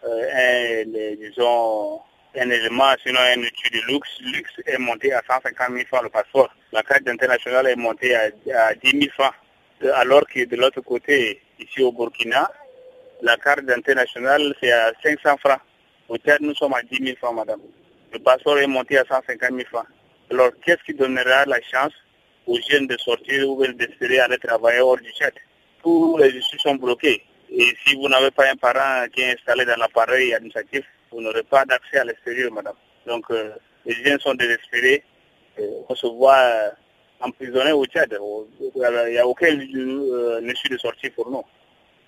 un, 0.06 0.86
disons, 1.20 2.00
un 2.36 2.50
élément, 2.50 2.94
sinon 3.04 3.20
un 3.20 3.40
outil 3.40 3.70
de 3.72 3.92
luxe, 3.92 4.20
luxe 4.22 4.52
est 4.66 4.78
monté 4.78 5.14
à 5.14 5.22
150 5.28 5.70
000 5.70 5.86
francs 5.88 6.04
le 6.04 6.10
passeport. 6.10 6.50
La 6.72 6.82
carte 6.82 7.08
internationale 7.08 7.68
est 7.68 7.76
montée 7.76 8.16
à, 8.16 8.30
10 8.30 8.92
000 8.92 9.04
francs. 9.14 9.34
Alors 9.96 10.26
que 10.28 10.46
de 10.46 10.56
l'autre 10.56 10.82
côté, 10.82 11.42
ici 11.60 11.82
au 11.82 11.92
Burkina, 11.92 12.50
la 13.22 13.38
carte 13.38 13.70
internationale 13.70 14.54
c'est 14.60 14.72
à 14.72 14.92
500 15.04 15.38
francs. 15.38 15.60
Au 16.10 16.18
Tchad, 16.18 16.42
nous 16.42 16.56
sommes 16.56 16.74
à 16.74 16.82
10 16.82 17.04
000 17.04 17.18
francs, 17.18 17.36
madame. 17.36 17.62
Le 18.12 18.20
passeport 18.20 18.58
est 18.60 18.68
monté 18.68 18.98
à 18.98 19.06
150 19.06 19.50
000 19.50 19.62
francs. 19.70 19.88
Alors, 20.32 20.52
qu'est-ce 20.64 20.84
qui 20.84 20.94
donnera 20.94 21.46
la 21.46 21.62
chance 21.62 21.94
aux 22.48 22.60
jeunes 22.70 22.88
de 22.88 22.98
sortir 22.98 23.50
ou 23.50 23.66
d'espérer 23.66 24.20
aller 24.20 24.38
travailler 24.38 24.80
hors 24.80 24.98
du 24.98 25.10
Tchad? 25.12 25.34
Tous 25.82 26.18
les 26.18 26.30
issues 26.30 26.60
sont 26.60 26.76
bloqués. 26.76 27.24
Et 27.52 27.76
si 27.86 27.96
vous 27.96 28.10
n'avez 28.10 28.32
pas 28.32 28.50
un 28.50 28.56
parent 28.56 29.06
qui 29.14 29.22
est 29.22 29.34
installé 29.34 29.66
dans 29.66 29.78
l'appareil 29.78 30.34
administratif, 30.34 30.84
vous 31.14 31.22
n'aurez 31.22 31.44
pas 31.44 31.64
d'accès 31.66 32.00
à 32.00 32.04
l'extérieur, 32.04 32.52
madame. 32.52 32.76
Donc, 33.06 33.26
euh, 33.30 33.52
les 33.86 33.94
gens 33.94 34.18
sont 34.20 34.34
désespérés. 34.34 35.04
on 35.90 35.96
se 35.96 36.08
voit 36.08 36.38
euh, 36.38 36.70
emprisonnés 37.22 37.72
au 37.72 37.86
Tchad. 37.86 38.18
Il 38.76 39.12
n'y 39.12 39.18
a 39.18 39.28
aucun 39.28 39.48
euh, 39.48 40.52
issue 40.54 40.70
de 40.70 40.78
sortie 40.78 41.10
pour 41.10 41.30
nous. 41.30 41.44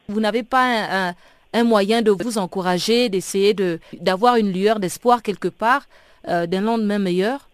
Vous 0.07 0.19
n'avez 0.19 0.43
pas 0.43 1.13
un, 1.53 1.63
moyen 1.63 2.01
de 2.01 2.11
vous 2.11 2.37
encourager, 2.37 3.09
d'essayer 3.09 3.55
d'avoir 3.93 4.35
une 4.35 4.51
lueur 4.51 4.79
d'espoir 4.79 5.23
quelque 5.23 5.47
part 5.47 5.87
d'un 6.25 6.61
lendemain 6.61 6.99
meilleur? 6.99 7.49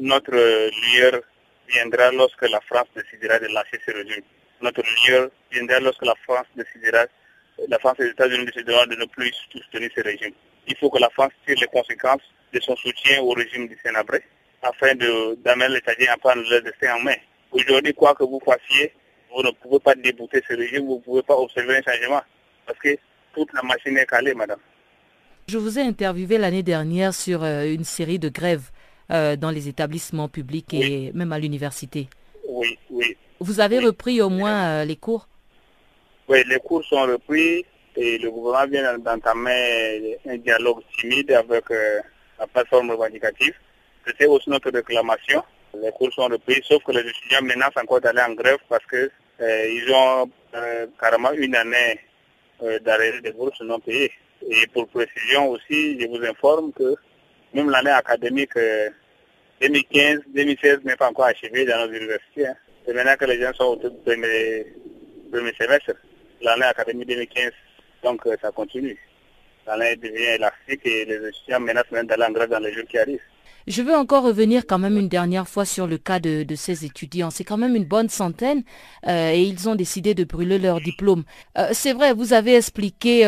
Notre 0.00 0.32
lueur 0.32 1.20
viendra 1.68 2.10
lorsque 2.10 2.42
la 2.42 2.60
France 2.62 2.88
décidera 2.96 3.38
de 3.38 3.46
lâcher 3.46 3.78
ce 3.86 3.92
régime. 3.92 4.24
Notre 4.60 4.82
lueur 4.82 5.30
viendra 5.52 5.78
lorsque 5.78 6.04
la 6.04 6.14
France 6.24 6.46
décidera, 6.56 7.06
la 7.68 7.78
France 7.78 7.96
et 8.00 8.04
les 8.04 8.10
États-Unis 8.10 8.46
décideront 8.46 8.86
de 8.86 8.96
ne 8.96 9.04
plus 9.06 9.32
soutenir 9.52 9.90
ce 9.94 10.00
régime 10.02 10.34
il 10.66 10.76
faut 10.76 10.90
que 10.90 10.98
la 10.98 11.10
France 11.10 11.32
tire 11.46 11.56
les 11.60 11.66
conséquences 11.66 12.22
de 12.52 12.60
son 12.60 12.76
soutien 12.76 13.20
au 13.22 13.30
régime 13.30 13.68
du 13.68 13.78
Sénabré 13.84 14.22
afin 14.62 14.94
d'amener 14.94 15.74
les 15.74 15.80
Tchadiens 15.80 16.12
à 16.12 16.16
prendre 16.16 16.42
leur 16.48 16.62
destin 16.62 16.96
en 16.96 17.00
main. 17.00 17.16
Aujourd'hui, 17.52 17.92
quoi 17.94 18.14
que 18.14 18.24
vous 18.24 18.40
fassiez, 18.44 18.92
vous 19.34 19.42
ne 19.42 19.50
pouvez 19.50 19.78
pas 19.80 19.94
débouter 19.94 20.42
ce 20.48 20.54
régime, 20.54 20.86
vous 20.86 20.96
ne 20.96 21.00
pouvez 21.00 21.22
pas 21.22 21.36
observer 21.36 21.76
un 21.76 21.82
changement 21.82 22.22
parce 22.66 22.78
que 22.78 22.96
toute 23.34 23.52
la 23.52 23.62
machine 23.62 23.96
est 23.98 24.06
calée, 24.06 24.34
madame. 24.34 24.60
Je 25.48 25.58
vous 25.58 25.78
ai 25.78 25.82
interviewé 25.82 26.38
l'année 26.38 26.62
dernière 26.62 27.12
sur 27.12 27.42
euh, 27.44 27.64
une 27.64 27.84
série 27.84 28.18
de 28.18 28.30
grèves 28.30 28.70
euh, 29.10 29.36
dans 29.36 29.50
les 29.50 29.68
établissements 29.68 30.28
publics 30.28 30.72
et 30.72 31.12
même 31.12 31.32
à 31.32 31.38
l'université. 31.38 32.08
Oui, 32.48 32.78
oui. 32.90 33.16
Vous 33.40 33.60
avez 33.60 33.78
repris 33.78 34.22
au 34.22 34.30
moins 34.30 34.68
euh, 34.68 34.84
les 34.84 34.96
cours? 34.96 35.28
Oui, 36.28 36.42
les 36.48 36.58
cours 36.58 36.82
sont 36.84 37.02
repris 37.02 37.66
et 37.96 38.18
le 38.18 38.30
gouvernement 38.30 38.70
vient 38.70 38.98
d'entamer 38.98 40.18
un 40.26 40.36
dialogue 40.38 40.82
timide 40.98 41.30
avec 41.32 41.70
euh, 41.70 42.00
la 42.38 42.46
plateforme 42.46 42.90
revendicative. 42.90 43.54
C'était 44.06 44.26
aussi 44.26 44.50
notre 44.50 44.70
réclamation. 44.70 45.42
Les 45.80 45.90
cours 45.92 46.12
sont 46.12 46.26
repris, 46.26 46.60
sauf 46.64 46.82
que 46.84 46.92
les 46.92 47.00
étudiants 47.00 47.42
menacent 47.42 47.76
encore 47.76 48.00
d'aller 48.00 48.22
en 48.22 48.34
grève 48.34 48.58
parce 48.68 48.84
qu'ils 48.86 49.10
euh, 49.40 49.94
ont 49.94 50.30
euh, 50.54 50.86
carrément 51.00 51.32
une 51.32 51.54
année 51.54 52.00
d'arrêt 52.82 53.20
de 53.20 53.30
bourses 53.32 53.60
non 53.62 53.80
payées. 53.80 54.12
Et 54.48 54.66
pour 54.68 54.86
précision 54.88 55.50
aussi, 55.50 56.00
je 56.00 56.06
vous 56.06 56.24
informe 56.24 56.72
que 56.72 56.94
même 57.52 57.68
l'année 57.68 57.90
académique 57.90 58.54
2015-2016 59.60 60.84
n'est 60.84 60.96
pas 60.96 61.10
encore 61.10 61.26
achevée 61.26 61.66
dans 61.66 61.86
nos 61.86 61.92
universités. 61.92 62.46
Hein. 62.46 62.54
C'est 62.86 62.94
maintenant 62.94 63.16
que 63.16 63.24
les 63.24 63.40
gens 63.40 63.52
sont 63.54 63.64
au 63.64 63.76
premier, 63.76 64.66
premier 65.30 65.52
semestre. 65.60 65.92
L'année 66.40 66.64
académique 66.64 67.08
2015 67.08 67.52
donc 68.04 68.20
euh, 68.26 68.36
ça 68.40 68.52
continue. 68.52 68.96
L'année 69.66 69.96
devient 69.96 70.36
élastique 70.36 70.84
et 70.84 71.04
les 71.06 71.28
étudiants 71.28 71.60
menacent 71.60 71.90
même 71.90 72.06
d'aller 72.06 72.24
en 72.24 72.32
grève 72.32 72.50
dans 72.50 72.58
les 72.60 72.72
jours 72.72 72.84
qui 72.88 72.98
arrivent. 72.98 73.20
Je 73.66 73.80
veux 73.80 73.96
encore 73.96 74.24
revenir 74.24 74.66
quand 74.66 74.78
même 74.78 74.98
une 74.98 75.08
dernière 75.08 75.48
fois 75.48 75.64
sur 75.64 75.86
le 75.86 75.96
cas 75.96 76.20
de, 76.20 76.44
ces 76.54 76.84
étudiants. 76.84 77.30
C'est 77.30 77.44
quand 77.44 77.56
même 77.56 77.74
une 77.74 77.86
bonne 77.86 78.10
centaine 78.10 78.62
euh, 79.06 79.30
et 79.30 79.42
ils 79.42 79.70
ont 79.70 79.74
décidé 79.74 80.12
de 80.12 80.22
brûler 80.24 80.58
leur 80.58 80.82
diplôme. 80.82 81.24
Euh, 81.56 81.68
c'est 81.72 81.94
vrai, 81.94 82.12
vous 82.12 82.34
avez 82.34 82.56
expliqué, 82.56 83.24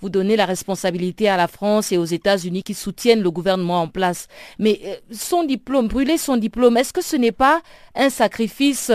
vous 0.00 0.08
donnez 0.08 0.36
la 0.36 0.46
responsabilité 0.46 1.28
à 1.28 1.36
la 1.36 1.46
France 1.46 1.92
et 1.92 1.98
aux 1.98 2.06
États-Unis 2.06 2.62
qui 2.62 2.72
soutiennent 2.72 3.22
le 3.22 3.30
gouvernement 3.30 3.82
en 3.82 3.88
place. 3.88 4.28
Mais 4.58 4.80
son 5.12 5.44
diplôme, 5.44 5.88
brûler 5.88 6.16
son 6.16 6.38
diplôme, 6.38 6.78
est-ce 6.78 6.94
que 6.94 7.02
ce 7.02 7.16
n'est 7.16 7.30
pas 7.30 7.60
un 7.94 8.08
sacrifice 8.08 8.90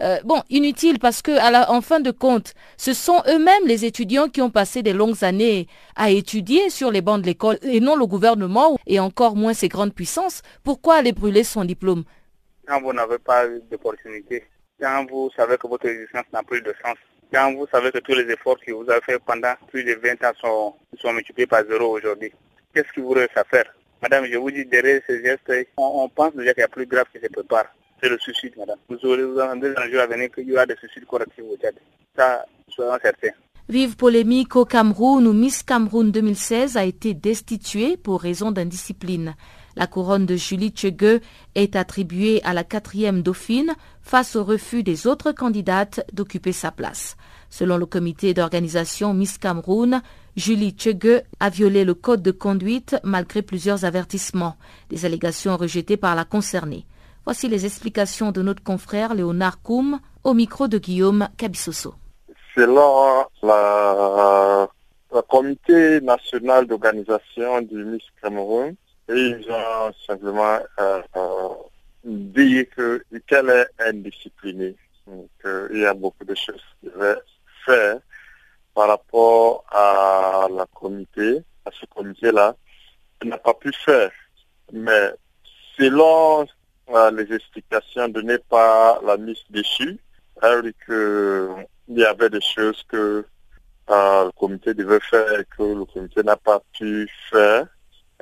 euh, 0.00 0.18
bon, 0.24 0.42
inutile 0.48 0.98
parce 0.98 1.22
que, 1.22 1.32
en 1.70 1.80
fin 1.80 2.00
de 2.00 2.10
compte, 2.10 2.54
ce 2.76 2.92
sont 2.92 3.20
eux-mêmes 3.26 3.66
les 3.66 3.84
étudiants 3.84 4.28
qui 4.28 4.40
ont 4.40 4.50
passé 4.50 4.82
des 4.82 4.92
longues 4.92 5.24
années 5.24 5.66
à 5.96 6.10
étudier 6.10 6.70
sur 6.70 6.90
les 6.90 7.00
bancs 7.00 7.20
de 7.20 7.26
l'école 7.26 7.58
et 7.62 7.80
non 7.80 7.96
le 7.96 8.06
gouvernement 8.06 8.78
et 8.86 9.00
encore 9.00 9.34
moins 9.34 9.54
ses 9.54 9.68
grandes 9.68 9.94
puissances. 9.94 10.42
Pourquoi 10.62 10.96
aller 10.96 11.12
brûler 11.12 11.42
son 11.42 11.64
diplôme? 11.64 12.04
Quand 12.66 12.80
vous 12.80 12.92
n'avez 12.92 13.18
pas 13.18 13.46
d'opportunité, 13.70 14.44
quand 14.80 15.06
vous 15.10 15.30
savez 15.36 15.56
que 15.56 15.66
votre 15.66 15.86
existence 15.86 16.26
n'a 16.32 16.42
plus 16.42 16.62
de 16.62 16.72
sens, 16.84 16.96
quand 17.32 17.52
vous 17.54 17.66
savez 17.72 17.90
que 17.90 17.98
tous 17.98 18.14
les 18.14 18.30
efforts 18.32 18.58
que 18.64 18.72
vous 18.72 18.88
avez 18.88 19.00
fait 19.00 19.18
pendant 19.18 19.54
plus 19.68 19.82
de 19.82 19.94
20 19.94 20.24
ans 20.24 20.32
sont, 20.40 20.74
sont 20.98 21.12
multipliés 21.12 21.46
par 21.46 21.64
zéro 21.68 21.96
aujourd'hui, 21.96 22.32
qu'est-ce 22.72 22.92
qui 22.92 23.00
vous 23.00 23.10
reste 23.10 23.36
à 23.36 23.44
faire? 23.44 23.74
Madame, 24.00 24.26
je 24.26 24.36
vous 24.36 24.50
dis, 24.50 24.64
derrière 24.64 25.00
ces 25.08 25.24
gestes, 25.24 25.52
on, 25.76 26.04
on 26.04 26.08
pense 26.08 26.34
déjà 26.36 26.54
qu'il 26.54 26.60
y 26.60 26.64
a 26.64 26.68
plus 26.68 26.86
grave 26.86 27.06
qui 27.12 27.18
se 27.20 27.26
prépare 27.26 27.66
c'est 28.00 28.08
le 28.08 28.18
suicide, 28.18 28.54
madame. 28.56 28.78
Vous 28.88 28.98
aurez 29.04 29.24
vous 29.24 29.38
entendez 29.38 29.72
dans 29.74 29.82
les 29.82 29.92
jours 29.92 30.00
à 30.00 30.06
venir 30.06 30.30
qu'il 30.30 30.48
y 30.48 30.52
aura 30.52 30.66
des 30.66 30.76
suicides 30.76 31.06
correctifs 31.06 31.44
au 31.44 31.56
Tchad. 31.56 31.74
Ça, 32.16 32.44
soyons 32.68 32.98
certains. 33.02 33.30
Vive 33.68 33.96
polémique 33.96 34.56
au 34.56 34.64
Cameroun 34.64 35.26
où 35.26 35.32
Miss 35.34 35.62
Cameroun 35.62 36.10
2016 36.10 36.76
a 36.76 36.84
été 36.84 37.12
destituée 37.12 37.98
pour 37.98 38.22
raison 38.22 38.50
d'indiscipline. 38.50 39.34
La 39.76 39.86
couronne 39.86 40.26
de 40.26 40.36
Julie 40.36 40.70
Tchegue 40.70 41.20
est 41.54 41.76
attribuée 41.76 42.40
à 42.44 42.54
la 42.54 42.64
quatrième 42.64 43.22
dauphine 43.22 43.74
face 44.00 44.36
au 44.36 44.42
refus 44.42 44.82
des 44.82 45.06
autres 45.06 45.32
candidates 45.32 46.04
d'occuper 46.12 46.52
sa 46.52 46.72
place. 46.72 47.16
Selon 47.50 47.76
le 47.76 47.86
comité 47.86 48.32
d'organisation 48.32 49.12
Miss 49.12 49.38
Cameroun, 49.38 50.00
Julie 50.36 50.72
Tchegue 50.72 51.22
a 51.38 51.50
violé 51.50 51.84
le 51.84 51.94
code 51.94 52.22
de 52.22 52.30
conduite 52.30 52.96
malgré 53.04 53.42
plusieurs 53.42 53.84
avertissements, 53.84 54.56
des 54.88 55.04
allégations 55.04 55.56
rejetées 55.56 55.96
par 55.96 56.14
la 56.14 56.24
concernée. 56.24 56.86
Voici 57.28 57.46
les 57.46 57.66
explications 57.66 58.32
de 58.32 58.40
notre 58.40 58.62
confrère 58.62 59.12
Léonard 59.12 59.60
Koum 59.60 60.00
au 60.24 60.32
micro 60.32 60.66
de 60.66 60.78
Guillaume 60.78 61.28
Cabissoso. 61.36 61.94
Selon 62.56 63.26
la, 63.42 64.66
comité 65.28 66.00
national 66.00 66.66
d'organisation 66.66 67.60
du 67.60 67.84
Miss 67.84 68.04
Cameroun, 68.22 68.74
ils 69.10 69.46
ont 69.50 69.92
simplement 70.06 70.58
euh, 70.80 71.02
euh, 71.16 71.48
dit 72.02 72.66
qu'elle 73.26 73.50
est 73.50 73.68
indisciplinée. 73.78 74.74
il 75.06 75.80
y 75.80 75.84
a 75.84 75.92
beaucoup 75.92 76.24
de 76.24 76.34
choses 76.34 76.64
qu'il 76.80 76.90
devait 76.90 77.20
faire 77.66 77.98
par 78.74 78.88
rapport 78.88 79.66
à 79.70 80.46
la 80.50 80.64
comité, 80.72 81.42
à 81.66 81.70
ce 81.78 81.84
comité-là, 81.94 82.56
n'a 83.22 83.36
pas 83.36 83.52
pu 83.52 83.70
faire. 83.84 84.12
Mais 84.72 85.12
selon 85.76 86.40
euh, 86.40 86.46
les 87.10 87.32
explications 87.32 88.08
données 88.08 88.38
par 88.48 89.02
la 89.02 89.16
Miss 89.16 89.38
Déchue, 89.50 89.98
elle 90.42 90.62
dit 90.62 90.74
qu'il 90.86 91.98
y 91.98 92.04
avait 92.04 92.30
des 92.30 92.40
choses 92.40 92.82
que 92.88 93.24
euh, 93.90 94.24
le 94.24 94.30
comité 94.32 94.74
devait 94.74 95.00
faire 95.00 95.40
et 95.40 95.44
que 95.56 95.62
le 95.62 95.84
comité 95.84 96.22
n'a 96.22 96.36
pas 96.36 96.60
pu 96.78 97.08
faire. 97.30 97.66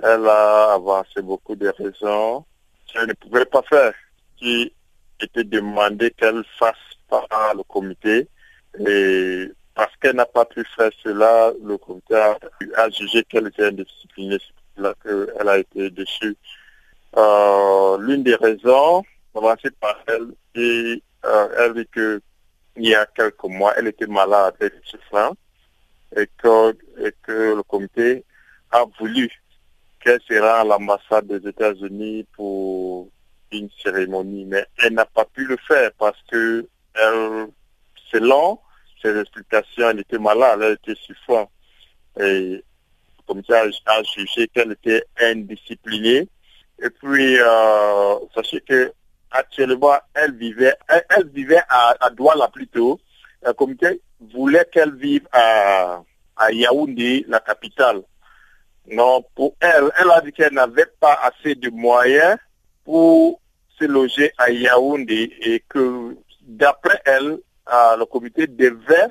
Elle 0.03 0.27
a 0.27 0.75
avancé 0.75 1.23
beaucoup 1.23 1.57
de 1.57 1.69
raisons 1.69 2.45
qu'elle 2.87 3.09
ne 3.09 3.15
pouvait 3.15 3.45
pas 3.47 3.63
faire, 3.63 3.95
qui 4.37 4.73
étaient 5.21 5.45
demandées 5.45 6.11
qu'elle 6.11 6.45
fasse 6.59 6.77
par 7.09 7.27
le 7.55 7.63
comité. 7.65 8.29
Et 8.87 9.51
parce 9.75 9.95
qu'elle 9.97 10.17
n'a 10.17 10.27
pas 10.27 10.45
pu 10.45 10.65
faire 10.77 10.91
cela, 11.03 11.53
le 11.63 11.77
comité 11.79 12.15
a, 12.15 12.91
jugé 12.91 13.25
qu'elle 13.25 13.49
était 13.49 13.67
indisciplinée. 13.67 14.39
C'est 14.77 14.83
là 14.83 14.95
qu'elle 15.03 15.49
a 15.49 15.59
été 15.59 15.91
déchue. 15.91 16.37
Euh, 17.17 17.99
l'une 17.99 18.23
des 18.23 18.35
raisons 18.35 19.03
avancées 19.35 19.71
par 19.81 19.97
elle, 20.09 20.33
et 20.55 21.03
euh, 21.25 21.49
elle 21.59 21.75
dit 21.75 21.89
qu'il 21.93 22.85
y 22.85 22.95
a 22.95 23.07
quelques 23.07 23.45
mois, 23.45 23.75
elle 23.77 23.89
était 23.89 24.07
malade, 24.07 24.55
elle 24.61 24.67
était 24.67 24.99
et 26.17 26.29
que, 26.39 26.77
et 27.05 27.13
que 27.23 27.55
le 27.57 27.63
comité 27.63 28.25
a 28.71 28.85
voulu 28.99 29.31
qu'elle 30.01 30.21
sera 30.29 30.61
à 30.61 30.65
l'ambassade 30.65 31.27
des 31.27 31.49
États-Unis 31.49 32.27
pour 32.35 33.09
une 33.53 33.69
cérémonie, 33.83 34.45
mais 34.45 34.65
elle 34.79 34.95
n'a 34.95 35.05
pas 35.05 35.25
pu 35.25 35.45
le 35.45 35.57
faire 35.67 35.91
parce 35.99 36.21
que 36.31 36.67
elle, 36.95 37.49
selon 38.11 38.59
ses 39.03 39.19
explications, 39.19 39.91
elle 39.91 40.01
était 40.01 40.19
malade, 40.19 40.61
elle 40.63 40.73
était 40.73 41.01
souffrante. 41.01 41.51
Et 42.21 42.63
comme 43.27 43.43
ça, 43.45 43.63
a 43.87 44.03
jugé 44.03 44.49
qu'elle 44.49 44.73
était 44.73 45.05
indisciplinée. 45.21 46.29
Et 46.83 46.91
puis, 46.91 47.39
euh, 47.41 48.15
sachez 48.35 48.61
que 48.61 48.93
actuellement, 49.31 49.97
elle 50.15 50.35
vivait, 50.35 50.75
elle, 50.89 51.29
vivait 51.29 51.63
à, 51.69 52.11
Douala 52.11 52.49
plutôt. 52.49 53.01
Le 53.45 53.53
comité 53.53 54.01
voulait 54.33 54.67
qu'elle 54.71 54.95
vive 54.95 55.27
à, 55.33 56.03
à 56.37 56.53
Yaoundé, 56.53 57.25
la 57.29 57.41
capitale. 57.41 58.03
Non, 58.91 59.25
pour 59.35 59.55
elle, 59.61 59.91
elle 59.99 60.11
a 60.11 60.21
dit 60.21 60.33
qu'elle 60.33 60.55
n'avait 60.55 60.87
pas 61.01 61.19
assez 61.23 61.55
de 61.55 61.71
moyens 61.71 62.39
pour 62.85 63.41
se 63.79 63.85
loger 63.85 64.33
à 64.39 64.51
Yaoundé 64.51 65.33
et 65.41 65.63
que 65.69 66.17
d'après 66.43 67.01
elle, 67.05 67.39
le 67.69 68.05
comité 68.05 68.47
devait 68.47 69.09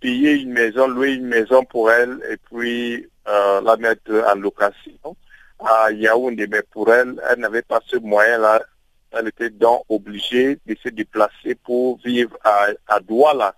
payer 0.00 0.32
une 0.32 0.52
maison, 0.52 0.88
louer 0.88 1.14
une 1.14 1.26
maison 1.26 1.64
pour 1.64 1.90
elle 1.90 2.18
et 2.30 2.36
puis 2.36 3.06
euh, 3.28 3.60
la 3.60 3.76
mettre 3.76 4.10
en 4.26 4.34
location 4.34 5.16
à 5.58 5.90
Yaoundé. 5.90 6.46
Mais 6.46 6.62
pour 6.62 6.92
elle, 6.92 7.20
elle 7.28 7.40
n'avait 7.40 7.62
pas 7.62 7.80
ce 7.86 7.96
moyen-là. 7.96 8.62
Elle 9.10 9.28
était 9.28 9.50
donc 9.50 9.84
obligée 9.88 10.58
de 10.66 10.76
se 10.82 10.88
déplacer 10.90 11.54
pour 11.54 11.98
vivre 11.98 12.36
à, 12.44 12.68
à 12.86 13.00
Douala. 13.00 13.54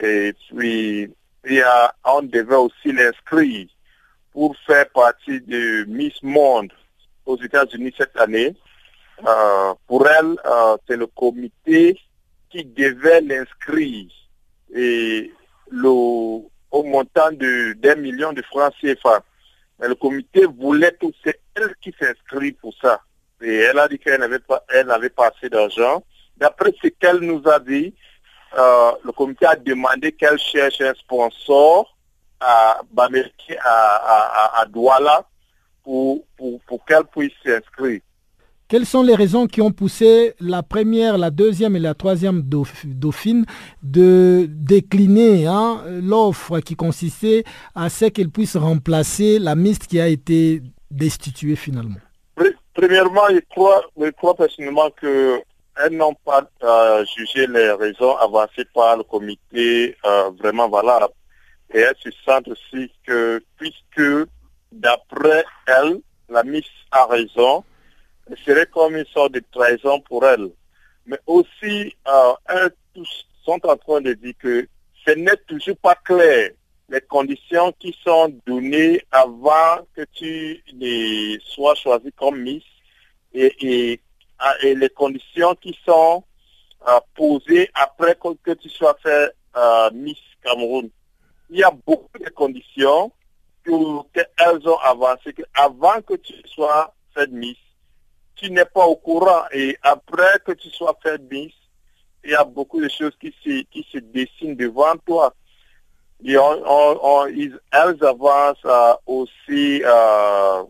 Et 0.00 0.34
puis, 0.48 1.10
il 1.48 1.64
on 2.04 2.22
devait 2.22 2.56
aussi 2.56 2.92
l'inscrire 2.92 3.68
pour 4.32 4.56
faire 4.66 4.88
partie 4.90 5.40
de 5.40 5.84
Miss 5.88 6.22
Monde 6.22 6.72
aux 7.26 7.40
États-Unis 7.40 7.94
cette 7.96 8.16
année. 8.18 8.54
Euh, 9.26 9.74
pour 9.86 10.06
elle, 10.08 10.36
euh, 10.46 10.76
c'est 10.88 10.96
le 10.96 11.06
comité 11.06 11.98
qui 12.50 12.64
devait 12.64 13.20
l'inscrire 13.20 14.10
et 14.74 15.32
au 15.82 16.82
montant 16.84 17.30
de 17.32 17.74
d'un 17.74 17.96
million 17.96 18.32
de 18.32 18.42
francs 18.42 18.72
CFA. 18.80 19.22
Mais 19.80 19.88
le 19.88 19.94
comité 19.94 20.44
voulait 20.44 20.92
tout, 20.92 21.12
c'est 21.24 21.40
elle 21.54 21.74
qui 21.80 21.94
s'inscrit 21.98 22.52
pour 22.52 22.74
ça. 22.80 23.00
Et 23.40 23.56
elle 23.56 23.78
a 23.78 23.88
dit 23.88 23.98
qu'elle 23.98 24.20
n'avait 24.20 24.38
pas, 24.38 24.62
pas 25.16 25.28
assez 25.28 25.48
d'argent. 25.48 26.04
D'après 26.36 26.72
ce 26.82 26.88
qu'elle 26.88 27.20
nous 27.20 27.42
a 27.48 27.58
dit, 27.58 27.94
euh, 28.58 28.92
le 29.04 29.12
comité 29.12 29.46
a 29.46 29.56
demandé 29.56 30.12
qu'elle 30.12 30.38
cherche 30.38 30.80
un 30.80 30.94
sponsor 30.94 31.96
à, 32.40 32.82
à, 32.96 34.60
à, 34.60 34.66
Douala, 34.66 35.24
pour, 35.82 36.24
pour, 36.36 36.60
pour 36.62 36.84
qu'elle 36.84 37.04
puisse 37.04 37.32
s'inscrire. 37.44 38.00
Quelles 38.70 38.86
sont 38.86 39.02
les 39.02 39.16
raisons 39.16 39.48
qui 39.48 39.60
ont 39.60 39.72
poussé 39.72 40.34
la 40.38 40.62
première, 40.62 41.18
la 41.18 41.30
deuxième 41.30 41.74
et 41.74 41.80
la 41.80 41.94
troisième 41.94 42.40
dauphine 42.40 43.44
de 43.82 44.46
décliner 44.48 45.48
hein, 45.48 45.82
l'offre 46.00 46.60
qui 46.60 46.76
consistait 46.76 47.42
à 47.74 47.88
ce 47.88 48.04
qu'elle 48.04 48.30
puisse 48.30 48.56
remplacer 48.56 49.40
la 49.40 49.56
miste 49.56 49.88
qui 49.88 49.98
a 49.98 50.06
été 50.06 50.62
destituée 50.88 51.56
finalement? 51.56 51.96
Premièrement, 52.72 53.22
je 53.28 53.40
crois, 54.12 54.36
personnellement 54.36 54.88
qu'elles 54.90 55.96
n'ont 55.96 56.14
pas 56.24 56.48
jugé 57.16 57.48
les 57.48 57.72
raisons 57.72 58.14
avancées 58.18 58.66
par 58.72 58.98
le 58.98 59.02
comité 59.02 59.96
euh, 60.06 60.30
vraiment 60.38 60.68
valables. 60.68 61.12
Et 61.74 61.80
elles 61.80 61.96
se 61.98 62.10
sentent 62.24 62.46
aussi 62.46 62.88
que, 63.04 63.42
puisque 63.56 64.28
d'après 64.70 65.44
elles, 65.66 65.98
la 66.28 66.44
mise 66.44 66.62
a 66.92 67.06
raison, 67.06 67.64
serait 68.44 68.66
comme 68.66 68.96
une 68.96 69.06
sorte 69.06 69.32
de 69.32 69.42
trahison 69.52 70.00
pour 70.00 70.24
elle. 70.24 70.50
Mais 71.06 71.18
aussi, 71.26 71.94
euh, 72.06 72.32
elles 72.48 72.72
sont 73.44 73.60
en 73.64 73.76
train 73.76 74.00
de 74.00 74.12
dire 74.14 74.34
que 74.38 74.68
ce 75.06 75.12
n'est 75.12 75.36
toujours 75.48 75.76
pas 75.78 75.94
clair 75.94 76.50
les 76.90 77.00
conditions 77.00 77.72
qui 77.78 77.96
sont 78.04 78.34
données 78.46 79.00
avant 79.12 79.86
que 79.94 80.02
tu 80.12 80.62
sois 81.44 81.74
choisi 81.76 82.12
comme 82.12 82.40
Miss 82.40 82.64
et, 83.32 84.00
et 84.62 84.74
les 84.74 84.88
conditions 84.90 85.54
qui 85.54 85.78
sont 85.86 86.24
euh, 86.88 87.00
posées 87.14 87.70
après 87.74 88.16
que, 88.42 88.52
tu 88.54 88.68
sois 88.68 88.96
fait 89.02 89.30
euh, 89.56 89.90
Miss 89.92 90.18
Cameroun. 90.42 90.90
Il 91.50 91.58
y 91.58 91.62
a 91.62 91.70
beaucoup 91.70 92.18
de 92.18 92.30
conditions 92.30 93.12
qu'elles 93.64 94.68
ont 94.68 94.78
avancées 94.78 95.34
avant 95.54 96.00
que 96.00 96.14
tu 96.14 96.32
sois 96.46 96.94
fait 97.14 97.30
Miss 97.30 97.56
tu 98.40 98.50
n'es 98.50 98.64
pas 98.64 98.86
au 98.86 98.96
courant 98.96 99.44
et 99.52 99.76
après 99.82 100.38
que 100.44 100.52
tu 100.52 100.70
sois 100.70 100.96
fait 101.02 101.20
Miss, 101.30 101.52
il 102.24 102.30
y 102.30 102.34
a 102.34 102.44
beaucoup 102.44 102.80
de 102.80 102.88
choses 102.88 103.12
qui 103.20 103.34
se, 103.44 103.62
qui 103.64 103.86
se 103.92 103.98
dessinent 103.98 104.56
devant 104.56 104.96
toi. 105.06 105.34
Et 106.24 106.34
elles 106.34 108.04
avancent 108.04 108.56
euh, 108.64 108.94
aussi, 109.06 109.82
euh, 109.84 110.62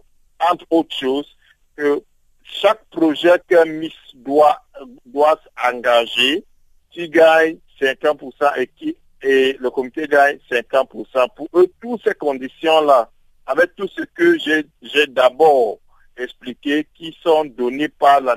entre 0.50 0.64
autres 0.70 0.94
choses, 0.94 1.36
que 1.76 2.02
chaque 2.42 2.84
projet 2.90 3.40
qu'un 3.48 3.64
Miss 3.64 3.92
doit, 4.14 4.60
doit 5.06 5.40
engager, 5.64 6.44
tu 6.90 7.08
gagnes 7.08 7.58
50% 7.80 8.58
et, 8.58 8.66
qui, 8.68 8.96
et 9.22 9.56
le 9.58 9.70
comité 9.70 10.06
gagne 10.06 10.38
50%. 10.50 11.28
Pour 11.36 11.48
eux, 11.54 11.72
toutes 11.80 12.02
ces 12.04 12.14
conditions-là, 12.14 13.10
avec 13.46 13.74
tout 13.74 13.88
ce 13.88 14.02
que 14.02 14.38
j'ai 14.38 15.06
d'abord 15.08 15.78
expliquer 16.20 16.86
qui 16.94 17.16
sont 17.22 17.44
données 17.44 17.88
par 17.88 18.20
la 18.20 18.34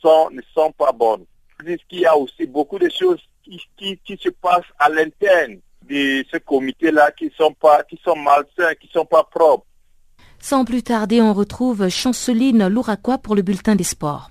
sont, 0.00 0.30
ne 0.30 0.42
sont 0.54 0.72
pas 0.72 0.92
bonnes. 0.92 1.24
Puisqu'il 1.58 2.00
y 2.00 2.06
a 2.06 2.16
aussi 2.16 2.46
beaucoup 2.46 2.78
de 2.78 2.88
choses 2.90 3.20
qui, 3.42 3.60
qui, 3.76 3.98
qui 4.04 4.16
se 4.22 4.28
passent 4.30 4.62
à 4.78 4.88
l'interne 4.88 5.58
de 5.88 6.24
ce 6.30 6.38
comité-là 6.38 7.10
qui 7.12 7.32
sont 7.36 7.52
pas, 7.52 7.82
qui 7.84 7.98
sont 8.04 8.16
malsains, 8.16 8.74
qui 8.80 8.88
sont 8.92 9.04
pas 9.04 9.24
propres. 9.24 9.66
Sans 10.38 10.64
plus 10.64 10.82
tarder, 10.82 11.22
on 11.22 11.32
retrouve 11.32 11.88
Chanceline 11.88 12.68
Louraquois 12.68 13.18
pour 13.18 13.34
le 13.34 13.42
bulletin 13.42 13.76
des 13.76 13.84
sports. 13.84 14.30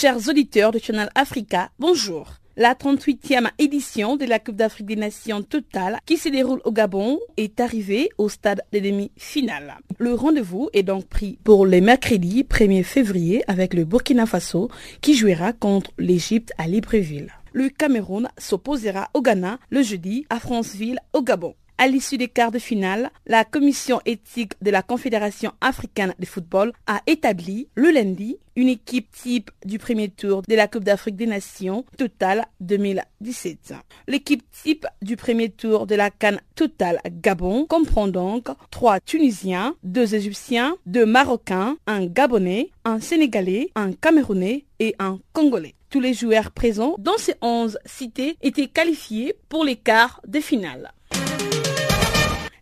Chers 0.00 0.30
auditeurs 0.30 0.72
de 0.72 0.78
Channel 0.78 1.10
Africa, 1.14 1.68
bonjour. 1.78 2.32
La 2.56 2.72
38e 2.72 3.50
édition 3.58 4.16
de 4.16 4.24
la 4.24 4.38
Coupe 4.38 4.56
d'Afrique 4.56 4.86
des 4.86 4.96
Nations 4.96 5.42
totale 5.42 5.98
qui 6.06 6.16
se 6.16 6.30
déroule 6.30 6.62
au 6.64 6.72
Gabon 6.72 7.20
est 7.36 7.60
arrivée 7.60 8.08
au 8.16 8.30
stade 8.30 8.62
des 8.72 8.80
demi-finales. 8.80 9.76
Le 9.98 10.14
rendez-vous 10.14 10.70
est 10.72 10.84
donc 10.84 11.06
pris 11.06 11.38
pour 11.44 11.66
le 11.66 11.82
mercredi 11.82 12.44
1er 12.44 12.82
février 12.82 13.44
avec 13.46 13.74
le 13.74 13.84
Burkina 13.84 14.24
Faso 14.24 14.70
qui 15.02 15.12
jouera 15.12 15.52
contre 15.52 15.90
l'Égypte 15.98 16.54
à 16.56 16.66
Libreville. 16.66 17.30
Le 17.52 17.68
Cameroun 17.68 18.30
s'opposera 18.38 19.10
au 19.12 19.20
Ghana 19.20 19.58
le 19.68 19.82
jeudi 19.82 20.24
à 20.30 20.40
Franceville 20.40 20.98
au 21.12 21.20
Gabon. 21.20 21.54
À 21.82 21.88
l'issue 21.88 22.18
des 22.18 22.28
quarts 22.28 22.52
de 22.52 22.58
finale, 22.58 23.10
la 23.26 23.42
commission 23.42 24.02
éthique 24.04 24.52
de 24.60 24.70
la 24.70 24.82
Confédération 24.82 25.52
africaine 25.62 26.14
de 26.18 26.26
football 26.26 26.74
a 26.86 27.00
établi 27.06 27.68
le 27.74 27.90
lundi 27.90 28.36
une 28.60 28.68
équipe 28.68 29.10
type 29.10 29.50
du 29.64 29.78
premier 29.78 30.10
tour 30.10 30.42
de 30.46 30.54
la 30.54 30.68
Coupe 30.68 30.84
d'Afrique 30.84 31.16
des 31.16 31.24
Nations 31.24 31.86
Total 31.96 32.44
2017. 32.60 33.72
L'équipe 34.06 34.42
type 34.52 34.86
du 35.00 35.16
premier 35.16 35.48
tour 35.48 35.86
de 35.86 35.94
la 35.94 36.10
Cannes 36.10 36.42
Total 36.56 37.00
Gabon 37.10 37.64
comprend 37.64 38.06
donc 38.06 38.48
trois 38.70 39.00
Tunisiens, 39.00 39.76
deux 39.82 40.14
Égyptiens, 40.14 40.76
deux 40.84 41.06
Marocains, 41.06 41.78
un 41.86 42.04
Gabonais, 42.04 42.70
un 42.84 43.00
Sénégalais, 43.00 43.70
un 43.76 43.92
Camerounais 43.92 44.66
et 44.78 44.94
un 44.98 45.20
Congolais. 45.32 45.74
Tous 45.88 46.00
les 46.00 46.12
joueurs 46.12 46.50
présents 46.50 46.96
dans 46.98 47.16
ces 47.16 47.36
11 47.40 47.78
cités 47.86 48.36
étaient 48.42 48.68
qualifiés 48.68 49.36
pour 49.48 49.64
les 49.64 49.76
quarts 49.76 50.20
de 50.28 50.38
finale. 50.38 50.92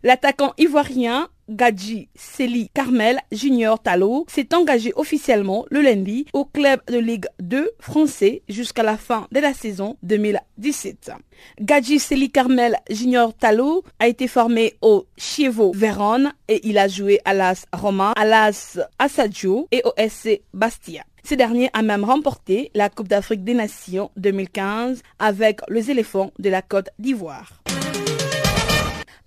L'attaquant 0.03 0.53
ivoirien 0.57 1.27
Gadji 1.49 2.09
Seli 2.15 2.69
Carmel 2.73 3.19
Junior 3.31 3.81
Talo 3.81 4.25
s'est 4.27 4.53
engagé 4.53 4.93
officiellement 4.95 5.65
le 5.71 5.81
lundi 5.81 6.25
au 6.33 6.45
club 6.45 6.79
de 6.87 6.97
Ligue 6.97 7.25
2 7.39 7.71
français 7.79 8.43
jusqu'à 8.47 8.83
la 8.83 8.97
fin 8.97 9.27
de 9.31 9.39
la 9.39 9.53
saison 9.53 9.97
2017. 10.03 11.11
Gadji 11.59 11.99
Seli 11.99 12.29
Carmel 12.31 12.77
Junior 12.89 13.33
Talo 13.33 13.83
a 13.99 14.07
été 14.07 14.27
formé 14.27 14.75
au 14.81 15.05
Chievo 15.17 15.71
Vérone 15.73 16.33
et 16.47 16.67
il 16.67 16.77
a 16.77 16.87
joué 16.87 17.19
à 17.25 17.33
l'AS 17.33 17.65
Roma, 17.73 18.13
à 18.15 18.25
l'AS 18.25 18.79
Assadio 18.99 19.67
et 19.71 19.81
au 19.85 19.93
SC 19.97 20.41
Bastia. 20.53 21.03
Ce 21.23 21.35
dernier 21.35 21.69
a 21.73 21.81
même 21.81 22.03
remporté 22.03 22.71
la 22.73 22.89
Coupe 22.89 23.07
d'Afrique 23.07 23.43
des 23.43 23.53
Nations 23.53 24.11
2015 24.17 25.01
avec 25.19 25.59
les 25.69 25.91
éléphants 25.91 26.31
de 26.39 26.49
la 26.49 26.61
Côte 26.61 26.89
d'Ivoire. 26.97 27.61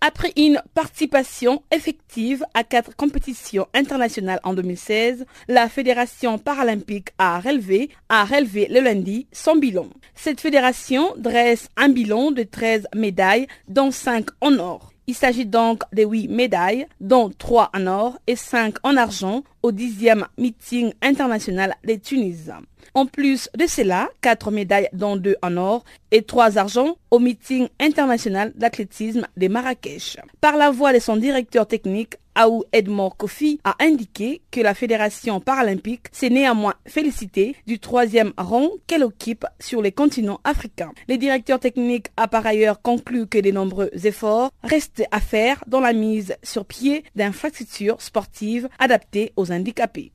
Après 0.05 0.33
une 0.37 0.61
participation 0.75 1.63
effective 1.71 2.45
à 2.55 2.65
quatre 2.65 2.97
compétitions 2.97 3.69
internationales 3.73 4.41
en 4.43 4.53
2016, 4.53 5.25
la 5.47 5.69
Fédération 5.69 6.39
paralympique 6.39 7.11
a 7.19 7.39
relevé, 7.39 7.89
a 8.09 8.25
relevé 8.25 8.67
le 8.69 8.81
lundi 8.81 9.29
son 9.31 9.55
bilan. 9.55 9.87
Cette 10.17 10.41
fédération 10.41 11.15
dresse 11.19 11.69
un 11.77 11.89
bilan 11.89 12.33
de 12.33 12.43
13 12.43 12.89
médailles, 12.97 13.47
dont 13.69 13.93
5 13.93 14.27
en 14.41 14.59
or. 14.59 14.93
Il 15.07 15.15
s'agit 15.15 15.47
donc 15.47 15.83
de 15.93 16.03
8 16.03 16.27
médailles, 16.27 16.89
dont 17.01 17.31
3 17.31 17.71
en 17.73 17.87
or 17.87 18.19
et 18.27 18.35
5 18.35 18.75
en 18.83 18.97
argent 18.97 19.45
au 19.63 19.71
10e 19.71 20.25
meeting 20.37 20.93
international 21.01 21.77
des 21.85 22.01
Tunis. 22.01 22.51
En 22.95 23.07
plus 23.07 23.49
de 23.57 23.67
cela, 23.67 24.11
4 24.21 24.51
médailles 24.51 24.89
dont 24.93 25.17
2 25.17 25.37
en 25.43 25.57
or 25.57 25.85
et 26.11 26.23
3 26.23 26.59
argent 26.59 26.97
au 27.11 27.19
meeting 27.19 27.69
international 27.81 28.53
d'athlétisme 28.55 29.27
de 29.37 29.49
Marrakech. 29.49 30.19
Par 30.41 30.57
la 30.57 30.71
voix 30.71 30.93
de 30.93 30.99
son 30.99 31.17
directeur 31.17 31.67
technique, 31.67 32.17
Aou 32.35 32.65
Edmond 32.73 33.11
Kofi 33.11 33.61
a 33.65 33.77
indiqué 33.81 34.41
que 34.51 34.61
la 34.61 34.75
Fédération 34.75 35.41
paralympique 35.41 36.07
s'est 36.13 36.31
néanmoins 36.31 36.75
félicitée 36.87 37.55
du 37.67 37.79
troisième 37.79 38.33
rang 38.39 38.69
qu'elle 38.87 39.05
occupe 39.05 39.45
sur 39.61 39.83
les 39.83 39.93
continents 39.93 40.41
africains. 40.45 40.93
Le 41.09 41.19
directeur 41.19 41.61
technique 41.61 42.07
a 42.17 42.29
par 42.29 42.47
ailleurs 42.47 42.81
conclu 42.81 43.27
que 43.27 43.39
de 43.39 43.51
nombreux 43.51 43.91
efforts 44.05 44.51
restent 44.63 45.05
à 45.11 45.21
faire 45.21 45.63
dans 45.67 45.81
la 45.81 45.93
mise 45.93 46.35
sur 46.43 46.65
pied 46.65 47.05
d'infrastructures 47.17 48.01
sportives 48.01 48.69
adaptées 48.79 49.33
aux 49.37 49.53
handicapés. 49.53 50.13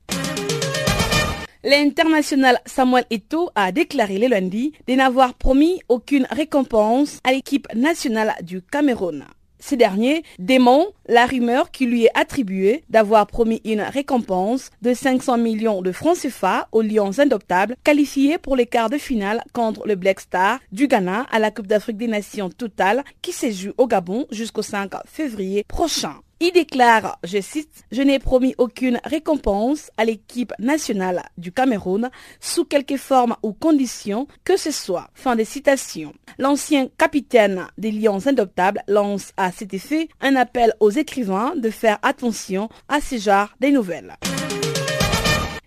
L'international 1.64 2.60
Samuel 2.66 3.04
Eto'o 3.10 3.50
a 3.56 3.72
déclaré 3.72 4.18
le 4.18 4.28
lundi 4.28 4.72
de 4.86 4.94
n'avoir 4.94 5.34
promis 5.34 5.80
aucune 5.88 6.26
récompense 6.30 7.18
à 7.24 7.32
l'équipe 7.32 7.66
nationale 7.74 8.34
du 8.42 8.62
Cameroun. 8.62 9.24
Ce 9.58 9.74
dernier 9.74 10.22
dément 10.38 10.86
la 11.08 11.26
rumeur 11.26 11.72
qui 11.72 11.86
lui 11.86 12.04
est 12.04 12.16
attribuée 12.18 12.84
d'avoir 12.90 13.26
promis 13.26 13.60
une 13.64 13.80
récompense 13.80 14.70
de 14.82 14.94
500 14.94 15.38
millions 15.38 15.82
de 15.82 15.90
francs 15.90 16.18
CFA 16.18 16.68
aux 16.70 16.82
Lions 16.82 17.18
indoptables 17.18 17.74
qualifiés 17.82 18.38
pour 18.38 18.54
les 18.54 18.66
quarts 18.66 18.90
de 18.90 18.98
finale 18.98 19.42
contre 19.52 19.84
le 19.84 19.96
Black 19.96 20.20
Star 20.20 20.60
du 20.70 20.86
Ghana 20.86 21.26
à 21.28 21.40
la 21.40 21.50
Coupe 21.50 21.66
d'Afrique 21.66 21.96
des 21.96 22.06
Nations 22.06 22.50
totale 22.50 23.02
qui 23.20 23.32
se 23.32 23.72
au 23.76 23.86
Gabon 23.88 24.26
jusqu'au 24.30 24.62
5 24.62 24.92
février 25.06 25.64
prochain. 25.66 26.14
Il 26.40 26.52
déclare, 26.52 27.18
je 27.24 27.40
cite, 27.40 27.84
Je 27.90 28.00
n'ai 28.00 28.20
promis 28.20 28.54
aucune 28.58 29.00
récompense 29.02 29.90
à 29.96 30.04
l'équipe 30.04 30.52
nationale 30.60 31.24
du 31.36 31.50
Cameroun 31.50 32.10
sous 32.40 32.64
quelque 32.64 32.96
forme 32.96 33.34
ou 33.42 33.52
condition 33.52 34.28
que 34.44 34.56
ce 34.56 34.70
soit. 34.70 35.10
Fin 35.14 35.34
de 35.34 35.42
citation. 35.42 36.14
L'ancien 36.38 36.88
capitaine 36.96 37.66
des 37.76 37.90
Lions 37.90 38.24
indoptables 38.26 38.82
lance 38.86 39.32
à 39.36 39.50
cet 39.50 39.74
effet 39.74 40.08
un 40.20 40.36
appel 40.36 40.74
aux 40.78 40.90
écrivains 40.90 41.54
de 41.56 41.70
faire 41.70 41.98
attention 42.02 42.68
à 42.88 43.00
ce 43.00 43.18
genre 43.18 43.48
de 43.60 43.68
nouvelles. 43.68 44.14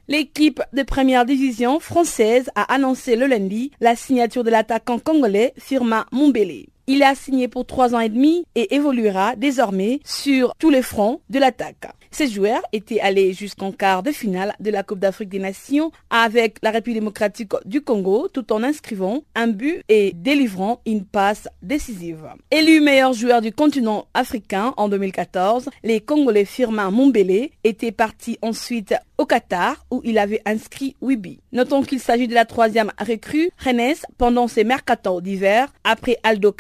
L'équipe 0.08 0.62
de 0.72 0.84
première 0.84 1.26
division 1.26 1.82
française 1.82 2.50
a 2.56 2.74
annoncé 2.74 3.18
le 3.18 3.28
lundi 3.28 3.72
la 3.82 3.98
signature 3.98 4.44
de 4.44 4.50
l'attaquant 4.50 5.00
congolais 5.00 5.54
Firma 5.58 6.06
Mumbele. 6.14 6.68
Il 6.94 7.04
a 7.04 7.16
signé 7.16 7.48
pour 7.48 7.66
trois 7.66 7.96
ans 7.96 8.02
et 8.02 8.10
demi 8.10 8.44
et 8.54 8.76
évoluera 8.76 9.38
désormais 9.38 10.02
sur 10.04 10.54
tous 10.60 10.70
les 10.70 10.82
fronts 10.82 11.22
de 11.30 11.40
l'attaque. 11.40 11.88
Ces 12.14 12.28
joueurs 12.28 12.62
étaient 12.74 13.00
allés 13.00 13.32
jusqu'en 13.32 13.72
quart 13.72 14.04
de 14.04 14.12
finale 14.12 14.54
de 14.60 14.70
la 14.70 14.84
Coupe 14.84 15.00
d'Afrique 15.00 15.30
des 15.30 15.40
Nations 15.40 15.94
avec 16.10 16.58
la 16.62 16.72
République 16.72 17.00
démocratique 17.00 17.54
du 17.64 17.82
Congo 17.82 18.28
tout 18.28 18.52
en 18.52 18.62
inscrivant 18.64 19.24
un 19.34 19.48
but 19.48 19.82
et 19.88 20.12
délivrant 20.14 20.82
une 20.86 21.06
passe 21.06 21.48
décisive. 21.62 22.28
Élu 22.52 22.82
meilleur 22.82 23.14
joueur 23.14 23.40
du 23.40 23.54
continent 23.54 24.08
africain 24.14 24.74
en 24.76 24.90
2014, 24.90 25.70
les 25.86 26.02
Congolais 26.02 26.44
Firmin 26.44 26.92
Mumbele 26.92 27.52
étaient 27.64 27.94
partis 27.94 28.38
ensuite 28.42 28.94
au 29.18 29.26
Qatar 29.26 29.86
où 29.92 30.02
il 30.04 30.18
avait 30.18 30.42
inscrit 30.46 30.98
8 31.02 31.16
buts. 31.16 31.40
Notons 31.54 31.84
qu'il 31.84 32.02
s'agit 32.02 32.28
de 32.28 32.34
la 32.34 32.44
troisième 32.44 32.92
recrue 33.00 33.52
Rennes 33.58 33.96
pendant 34.18 34.50
ses 34.50 34.66
mercato 34.66 35.22
d'hiver 35.22 35.72
après 35.86 36.18
Aldo 36.24 36.52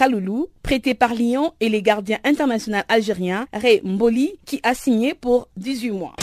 Prêté 0.63 0.93
par 0.93 1.13
Lyon 1.13 1.53
et 1.59 1.69
les 1.69 1.81
gardiens 1.81 2.19
internationaux 2.23 2.79
algériens 2.87 3.47
Ray 3.53 3.81
Mboli 3.83 4.33
qui 4.45 4.59
a 4.63 4.73
signé 4.73 5.13
pour 5.13 5.47
18 5.57 5.91
mois. 5.91 6.15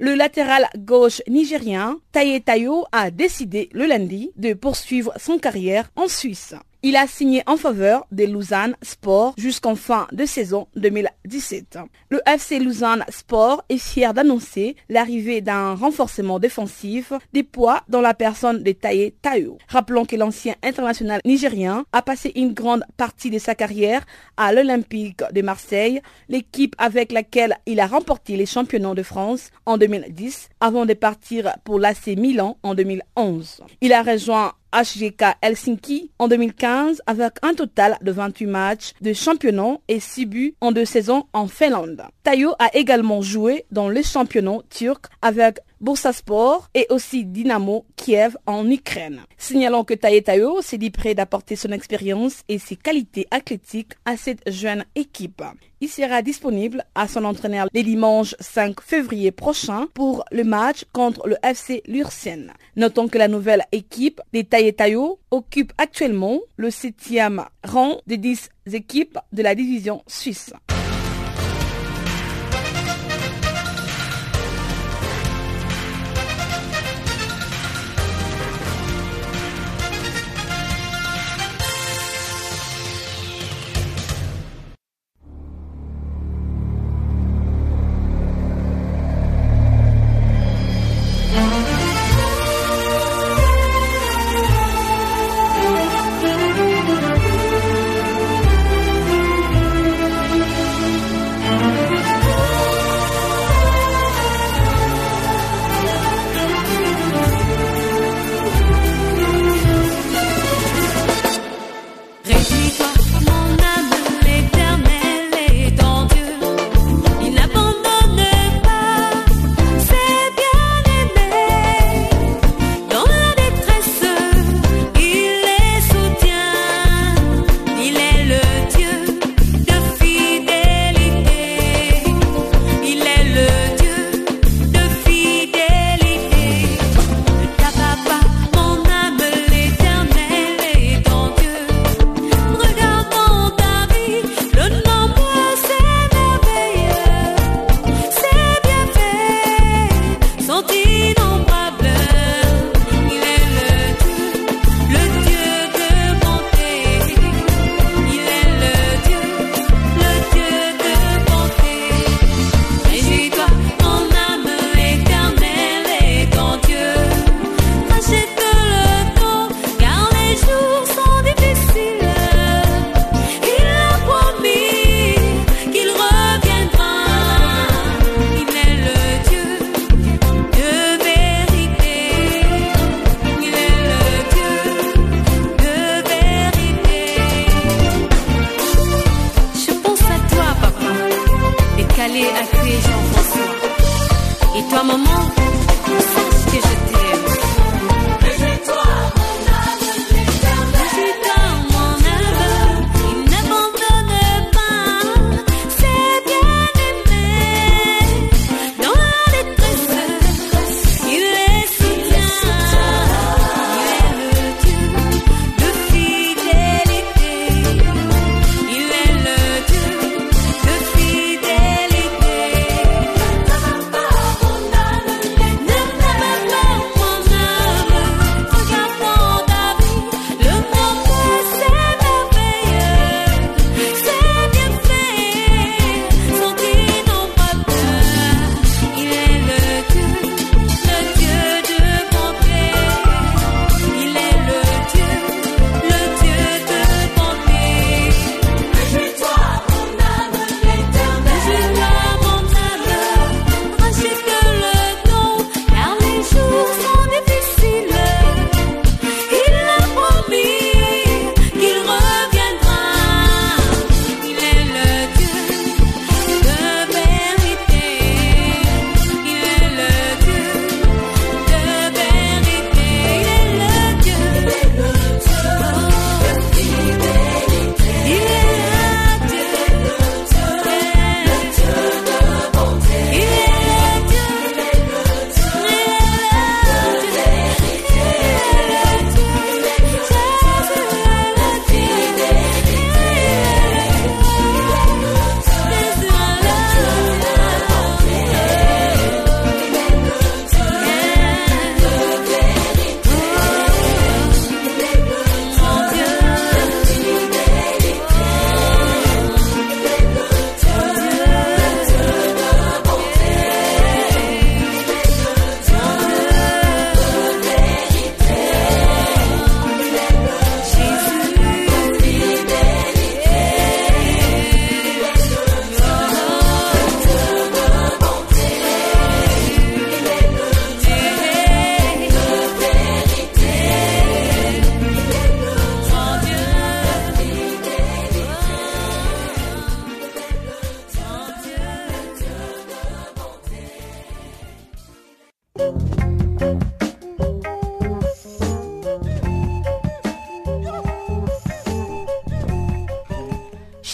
Le 0.00 0.14
latéral 0.14 0.68
gauche 0.78 1.22
nigérien 1.26 1.98
Taye 2.12 2.40
Tayo 2.40 2.84
a 2.92 3.10
décidé 3.10 3.68
le 3.72 3.84
lundi 3.86 4.30
de 4.36 4.54
poursuivre 4.54 5.12
son 5.18 5.38
carrière 5.38 5.90
en 5.96 6.06
Suisse. 6.06 6.54
Il 6.84 6.94
a 6.94 7.08
signé 7.08 7.42
en 7.48 7.56
faveur 7.56 8.06
de 8.12 8.22
Lausanne 8.24 8.76
Sport 8.82 9.34
jusqu'en 9.36 9.74
fin 9.74 10.06
de 10.12 10.24
saison 10.24 10.68
2017. 10.76 11.76
Le 12.08 12.20
FC 12.24 12.60
Lausanne 12.60 13.04
Sport 13.08 13.64
est 13.68 13.78
fier 13.78 14.14
d'annoncer 14.14 14.76
l'arrivée 14.88 15.40
d'un 15.40 15.74
renforcement 15.74 16.38
défensif 16.38 17.12
des 17.32 17.42
poids 17.42 17.82
dans 17.88 18.00
la 18.00 18.14
personne 18.14 18.62
de 18.62 18.70
Taye 18.70 19.10
Tayo. 19.22 19.58
Rappelons 19.66 20.04
que 20.04 20.14
l'ancien 20.14 20.54
international 20.62 21.20
nigérien 21.24 21.84
a 21.90 22.00
passé 22.00 22.30
une 22.36 22.54
grande 22.54 22.84
partie 22.96 23.30
de 23.30 23.40
sa 23.40 23.56
carrière 23.56 24.06
à 24.36 24.52
l'Olympique 24.52 25.22
de 25.32 25.42
Marseille, 25.42 26.00
l'équipe 26.28 26.76
avec 26.78 27.10
laquelle 27.10 27.58
il 27.66 27.80
a 27.80 27.88
remporté 27.88 28.36
les 28.36 28.46
championnats 28.46 28.94
de 28.94 29.02
France 29.02 29.50
en 29.66 29.78
2010 29.78 30.48
avant 30.60 30.86
de 30.86 30.94
partir 30.94 31.56
pour 31.64 31.80
l'AC 31.80 32.06
Milan 32.16 32.56
en 32.62 32.76
2011. 32.76 33.62
Il 33.80 33.92
a 33.92 34.04
rejoint 34.04 34.52
HGK 34.72 35.36
Helsinki 35.42 36.10
en 36.18 36.28
2015 36.28 37.02
avec 37.06 37.34
un 37.42 37.54
total 37.54 37.96
de 38.02 38.12
28 38.12 38.46
matchs 38.46 38.92
de 39.00 39.12
championnat 39.12 39.78
et 39.88 40.00
6 40.00 40.26
buts 40.26 40.54
en 40.60 40.72
deux 40.72 40.84
saisons 40.84 41.24
en 41.32 41.46
Finlande. 41.46 42.02
Tayo 42.22 42.54
a 42.58 42.74
également 42.74 43.22
joué 43.22 43.64
dans 43.70 43.88
le 43.88 44.02
championnat 44.02 44.58
turc 44.70 45.06
avec 45.22 45.58
Bursaspor 45.80 46.68
et 46.74 46.86
aussi 46.90 47.24
Dynamo 47.24 47.84
Kiev 47.96 48.36
en 48.46 48.68
Ukraine. 48.70 49.22
Signalons 49.36 49.84
que 49.84 49.94
Tayo 49.94 50.60
s'est 50.62 50.78
dit 50.78 50.90
prêt 50.90 51.14
d'apporter 51.14 51.56
son 51.56 51.70
expérience 51.72 52.42
et 52.48 52.58
ses 52.58 52.76
qualités 52.76 53.26
athlétiques 53.30 53.92
à 54.04 54.16
cette 54.16 54.48
jeune 54.50 54.84
équipe. 54.94 55.42
Il 55.80 55.88
sera 55.88 56.22
disponible 56.22 56.84
à 56.94 57.06
son 57.06 57.24
entraîneur 57.24 57.68
le 57.72 57.82
dimanche 57.82 58.34
5 58.40 58.80
février 58.80 59.30
prochain 59.30 59.86
pour 59.94 60.24
le 60.32 60.42
match 60.42 60.84
contre 60.92 61.28
le 61.28 61.36
FC 61.42 61.82
Lursen. 61.86 62.52
Notons 62.76 63.08
que 63.08 63.18
la 63.18 63.28
nouvelle 63.28 63.64
équipe 63.70 64.20
des 64.32 64.44
Tayo 64.44 65.20
occupe 65.30 65.72
actuellement 65.78 66.40
le 66.56 66.70
septième 66.70 67.44
rang 67.64 68.00
des 68.06 68.16
10 68.16 68.50
équipes 68.72 69.18
de 69.32 69.42
la 69.42 69.54
division 69.54 70.02
suisse. 70.08 70.52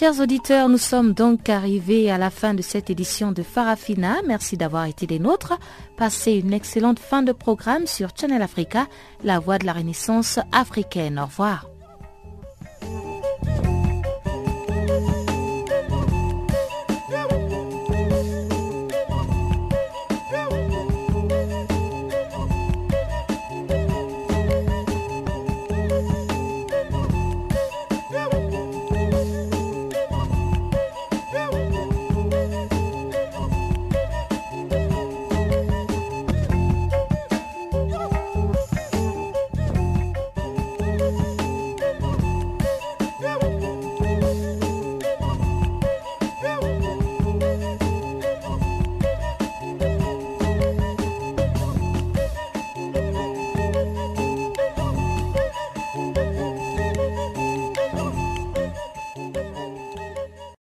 Chers 0.04 0.20
auditeurs, 0.20 0.68
nous 0.68 0.76
sommes 0.76 1.14
donc 1.14 1.48
arrivés 1.48 2.10
à 2.10 2.18
la 2.18 2.28
fin 2.28 2.52
de 2.52 2.60
cette 2.60 2.90
édition 2.90 3.32
de 3.32 3.42
Farafina. 3.42 4.16
Merci 4.26 4.58
d'avoir 4.58 4.84
été 4.84 5.06
des 5.06 5.18
nôtres. 5.18 5.58
Passez 5.96 6.32
une 6.32 6.52
excellente 6.52 6.98
fin 6.98 7.22
de 7.22 7.32
programme 7.32 7.86
sur 7.86 8.10
Channel 8.14 8.42
Africa, 8.42 8.86
la 9.22 9.38
voix 9.38 9.56
de 9.56 9.64
la 9.64 9.72
Renaissance 9.72 10.38
africaine. 10.52 11.18
Au 11.18 11.24
revoir. 11.24 11.73